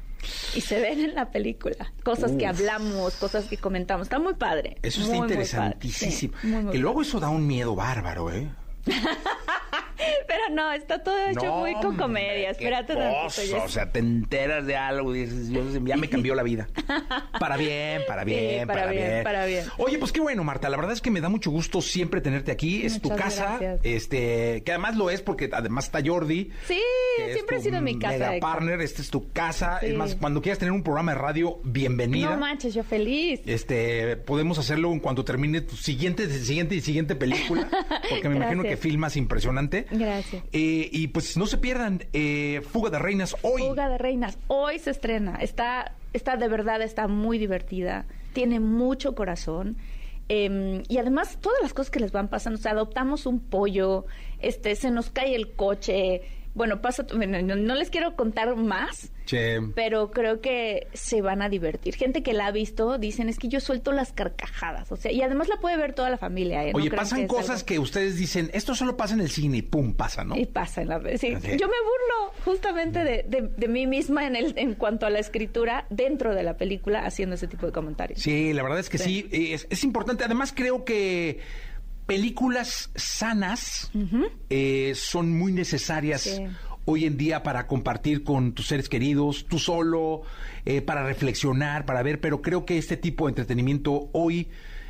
Y 0.55 0.61
se 0.61 0.79
ven 0.79 0.99
en 0.99 1.15
la 1.15 1.31
película. 1.31 1.91
Cosas 2.03 2.33
que 2.33 2.45
hablamos, 2.45 3.15
cosas 3.15 3.45
que 3.45 3.57
comentamos. 3.57 4.05
Está 4.05 4.19
muy 4.19 4.35
padre. 4.35 4.77
Eso 4.81 5.01
está 5.01 5.17
interesantísimo. 5.17 6.33
y 6.71 6.77
luego 6.77 7.01
eso 7.01 7.19
da 7.19 7.29
un 7.29 7.47
miedo 7.47 7.75
bárbaro, 7.75 8.31
¿eh? 8.31 8.49
Pero 10.27 10.41
no, 10.51 10.71
está 10.71 11.03
todo 11.03 11.17
hecho 11.27 11.55
muy 11.55 11.73
con 11.75 11.97
comedia. 11.97 12.51
Espérate 12.51 12.93
O 12.95 13.69
sea, 13.69 13.91
te 13.91 13.99
enteras 13.99 14.65
de 14.65 14.75
algo 14.75 15.15
y 15.15 15.25
dices, 15.25 15.49
ya 15.83 15.97
me 15.97 16.09
cambió 16.09 16.35
la 16.35 16.43
vida. 16.43 16.67
Para 17.39 17.57
bien, 17.57 18.01
para 18.07 18.23
bien, 18.23 18.67
para, 18.67 18.87
bien, 18.87 19.23
Para 19.23 19.45
bien. 19.45 19.65
Oye, 19.77 19.97
pues 19.97 20.11
qué 20.11 20.19
bueno, 20.19 20.43
Marta. 20.43 20.69
La 20.69 20.77
verdad 20.77 20.93
es 20.93 21.01
que 21.01 21.09
me 21.09 21.21
da 21.21 21.29
mucho 21.29 21.49
gusto 21.49 21.81
siempre 21.81 22.21
tenerte 22.21 22.51
aquí. 22.51 22.85
Es 22.85 23.01
tu 23.01 23.09
casa. 23.09 23.59
Este, 23.83 24.63
que 24.63 24.71
además 24.71 24.95
lo 24.95 25.09
es 25.09 25.21
porque 25.21 25.49
además 25.51 25.85
está 25.85 25.99
Jordi. 26.05 26.51
Sí, 26.67 26.81
siempre 27.33 27.57
ha 27.57 27.59
sido 27.59 27.81
mi 27.81 27.97
casa. 27.97 28.17
Mega 28.17 28.39
partner, 28.39 28.81
esta 28.81 29.01
es 29.01 29.09
tu 29.09 29.31
casa. 29.31 29.79
Es 29.79 29.95
más, 29.95 30.15
cuando 30.15 30.41
quieras 30.41 30.59
tener 30.59 30.71
un 30.71 30.83
programa 30.83 31.13
de 31.13 31.17
radio, 31.17 31.59
bienvenida. 31.63 32.31
No 32.31 32.37
manches, 32.37 32.73
yo 32.73 32.83
feliz. 32.83 33.41
Este, 33.45 34.17
podemos 34.17 34.57
hacerlo 34.59 34.91
en 34.91 34.99
cuanto 34.99 35.25
termine 35.25 35.61
tu 35.61 35.75
siguiente, 35.75 36.29
siguiente 36.29 36.75
y 36.75 36.81
siguiente 36.81 37.15
película. 37.15 37.69
Porque 38.09 38.29
me 38.29 38.35
imagino 38.35 38.63
que 38.63 38.77
filmas 38.77 39.15
impresionante. 39.17 39.85
Gracias. 39.91 40.43
Eh, 40.53 40.89
y 40.91 41.07
pues 41.09 41.37
no 41.37 41.45
se 41.45 41.57
pierdan 41.57 42.03
eh, 42.13 42.61
Fuga 42.71 42.89
de 42.89 42.99
Reinas 42.99 43.35
hoy. 43.41 43.61
Fuga 43.63 43.89
de 43.89 43.97
Reinas, 43.97 44.37
hoy 44.47 44.79
se 44.79 44.91
estrena. 44.91 45.35
Está, 45.35 45.95
está 46.13 46.37
de 46.37 46.47
verdad, 46.47 46.81
está 46.81 47.07
muy 47.07 47.37
divertida. 47.37 48.05
Tiene 48.33 48.59
mucho 48.59 49.13
corazón. 49.15 49.77
Em, 50.29 50.83
y 50.87 50.97
además, 50.97 51.37
todas 51.41 51.61
las 51.61 51.73
cosas 51.73 51.91
que 51.91 51.99
les 51.99 52.11
van 52.11 52.29
pasando. 52.29 52.57
O 52.57 52.61
sea, 52.61 52.71
adoptamos 52.71 53.25
un 53.25 53.39
pollo, 53.39 54.05
este, 54.39 54.75
se 54.75 54.89
nos 54.89 55.09
cae 55.09 55.35
el 55.35 55.51
coche 55.51 56.21
bueno, 56.53 56.81
pasa, 56.81 57.05
no, 57.13 57.75
les 57.75 57.89
quiero 57.89 58.15
contar 58.15 58.55
más, 58.57 59.11
pero 59.73 60.11
creo 60.11 60.41
que 60.41 60.87
se 60.93 61.21
van 61.21 61.41
a 61.41 61.47
divertir. 61.47 61.95
Gente 61.95 62.23
que 62.23 62.33
la 62.33 62.47
ha 62.47 62.51
visto 62.51 62.97
dicen 62.97 63.29
es 63.29 63.39
que 63.39 63.47
yo 63.47 63.61
suelto 63.61 63.93
las 63.93 64.11
carcajadas, 64.11 64.91
o 64.91 64.97
sea, 64.97 65.11
y 65.11 65.21
además 65.21 65.47
la 65.47 65.57
puede 65.57 65.77
ver 65.77 65.93
toda 65.93 66.09
la 66.09 66.17
familia. 66.17 66.65
¿eh? 66.65 66.71
Oye, 66.73 66.91
pasan 66.91 67.27
cosas 67.27 67.63
que 67.63 67.79
ustedes 67.79 68.17
dicen, 68.17 68.49
esto 68.53 68.75
solo 68.75 68.97
pasa 68.97 69.13
en 69.13 69.21
el 69.21 69.29
cine 69.29 69.57
y 69.57 69.61
pum, 69.61 69.93
pasa, 69.93 70.25
¿no? 70.25 70.35
Y 70.35 70.45
pasa 70.45 70.81
en 70.81 70.89
la 70.89 70.99
sí. 71.17 71.29
Yo 71.29 71.39
me 71.39 71.57
burlo 71.57 72.33
justamente 72.43 73.03
de, 73.03 73.67
mí 73.67 73.87
misma 73.87 74.27
en, 74.27 74.35
el, 74.35 74.53
en 74.57 74.75
cuanto 74.75 75.05
a 75.05 75.09
la 75.09 75.19
escritura 75.19 75.85
dentro 75.89 76.35
de 76.35 76.43
la 76.43 76.57
película 76.57 77.05
haciendo 77.05 77.35
ese 77.35 77.47
tipo 77.47 77.65
de 77.65 77.71
comentarios. 77.71 78.19
Sí, 78.19 78.51
la 78.51 78.63
verdad 78.63 78.79
es 78.79 78.89
que 78.89 78.97
sí, 78.97 79.29
es, 79.31 79.67
es 79.69 79.83
importante. 79.85 80.25
Además 80.25 80.53
creo 80.53 80.83
que 80.83 81.39
películas 82.11 82.91
sanas 82.93 83.89
eh, 84.49 84.91
son 84.95 85.31
muy 85.31 85.53
necesarias 85.53 86.41
hoy 86.83 87.05
en 87.05 87.15
día 87.15 87.41
para 87.41 87.67
compartir 87.67 88.25
con 88.25 88.51
tus 88.51 88.67
seres 88.67 88.89
queridos, 88.89 89.45
tú 89.45 89.59
solo, 89.59 90.23
eh, 90.65 90.81
para 90.81 91.03
reflexionar, 91.03 91.85
para 91.85 92.03
ver, 92.03 92.19
pero 92.19 92.41
creo 92.41 92.65
que 92.65 92.77
este 92.77 92.97
tipo 92.97 93.27
de 93.27 93.31
entretenimiento 93.31 94.09
hoy 94.11 94.49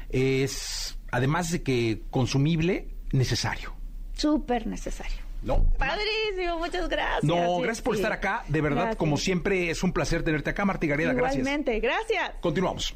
es, 0.09 0.97
además 1.11 1.51
de 1.51 1.61
que 1.61 2.01
consumible, 2.09 2.87
necesario. 3.11 3.75
Súper 4.13 4.65
necesario. 4.65 5.17
No. 5.43 5.63
Padrísimo, 5.77 6.57
muchas 6.57 6.89
gracias. 6.89 7.23
No, 7.23 7.59
gracias 7.59 7.83
por 7.83 7.95
estar 7.95 8.13
acá. 8.13 8.45
De 8.47 8.61
verdad, 8.61 8.95
como 8.95 9.17
siempre, 9.17 9.69
es 9.69 9.83
un 9.83 9.93
placer 9.93 10.23
tenerte 10.23 10.49
acá, 10.49 10.65
Marta 10.65 10.87
Gareda. 10.87 11.13
Gracias. 11.13 11.37
Igualmente, 11.39 11.79
gracias. 11.79 12.31
Continuamos. 12.41 12.95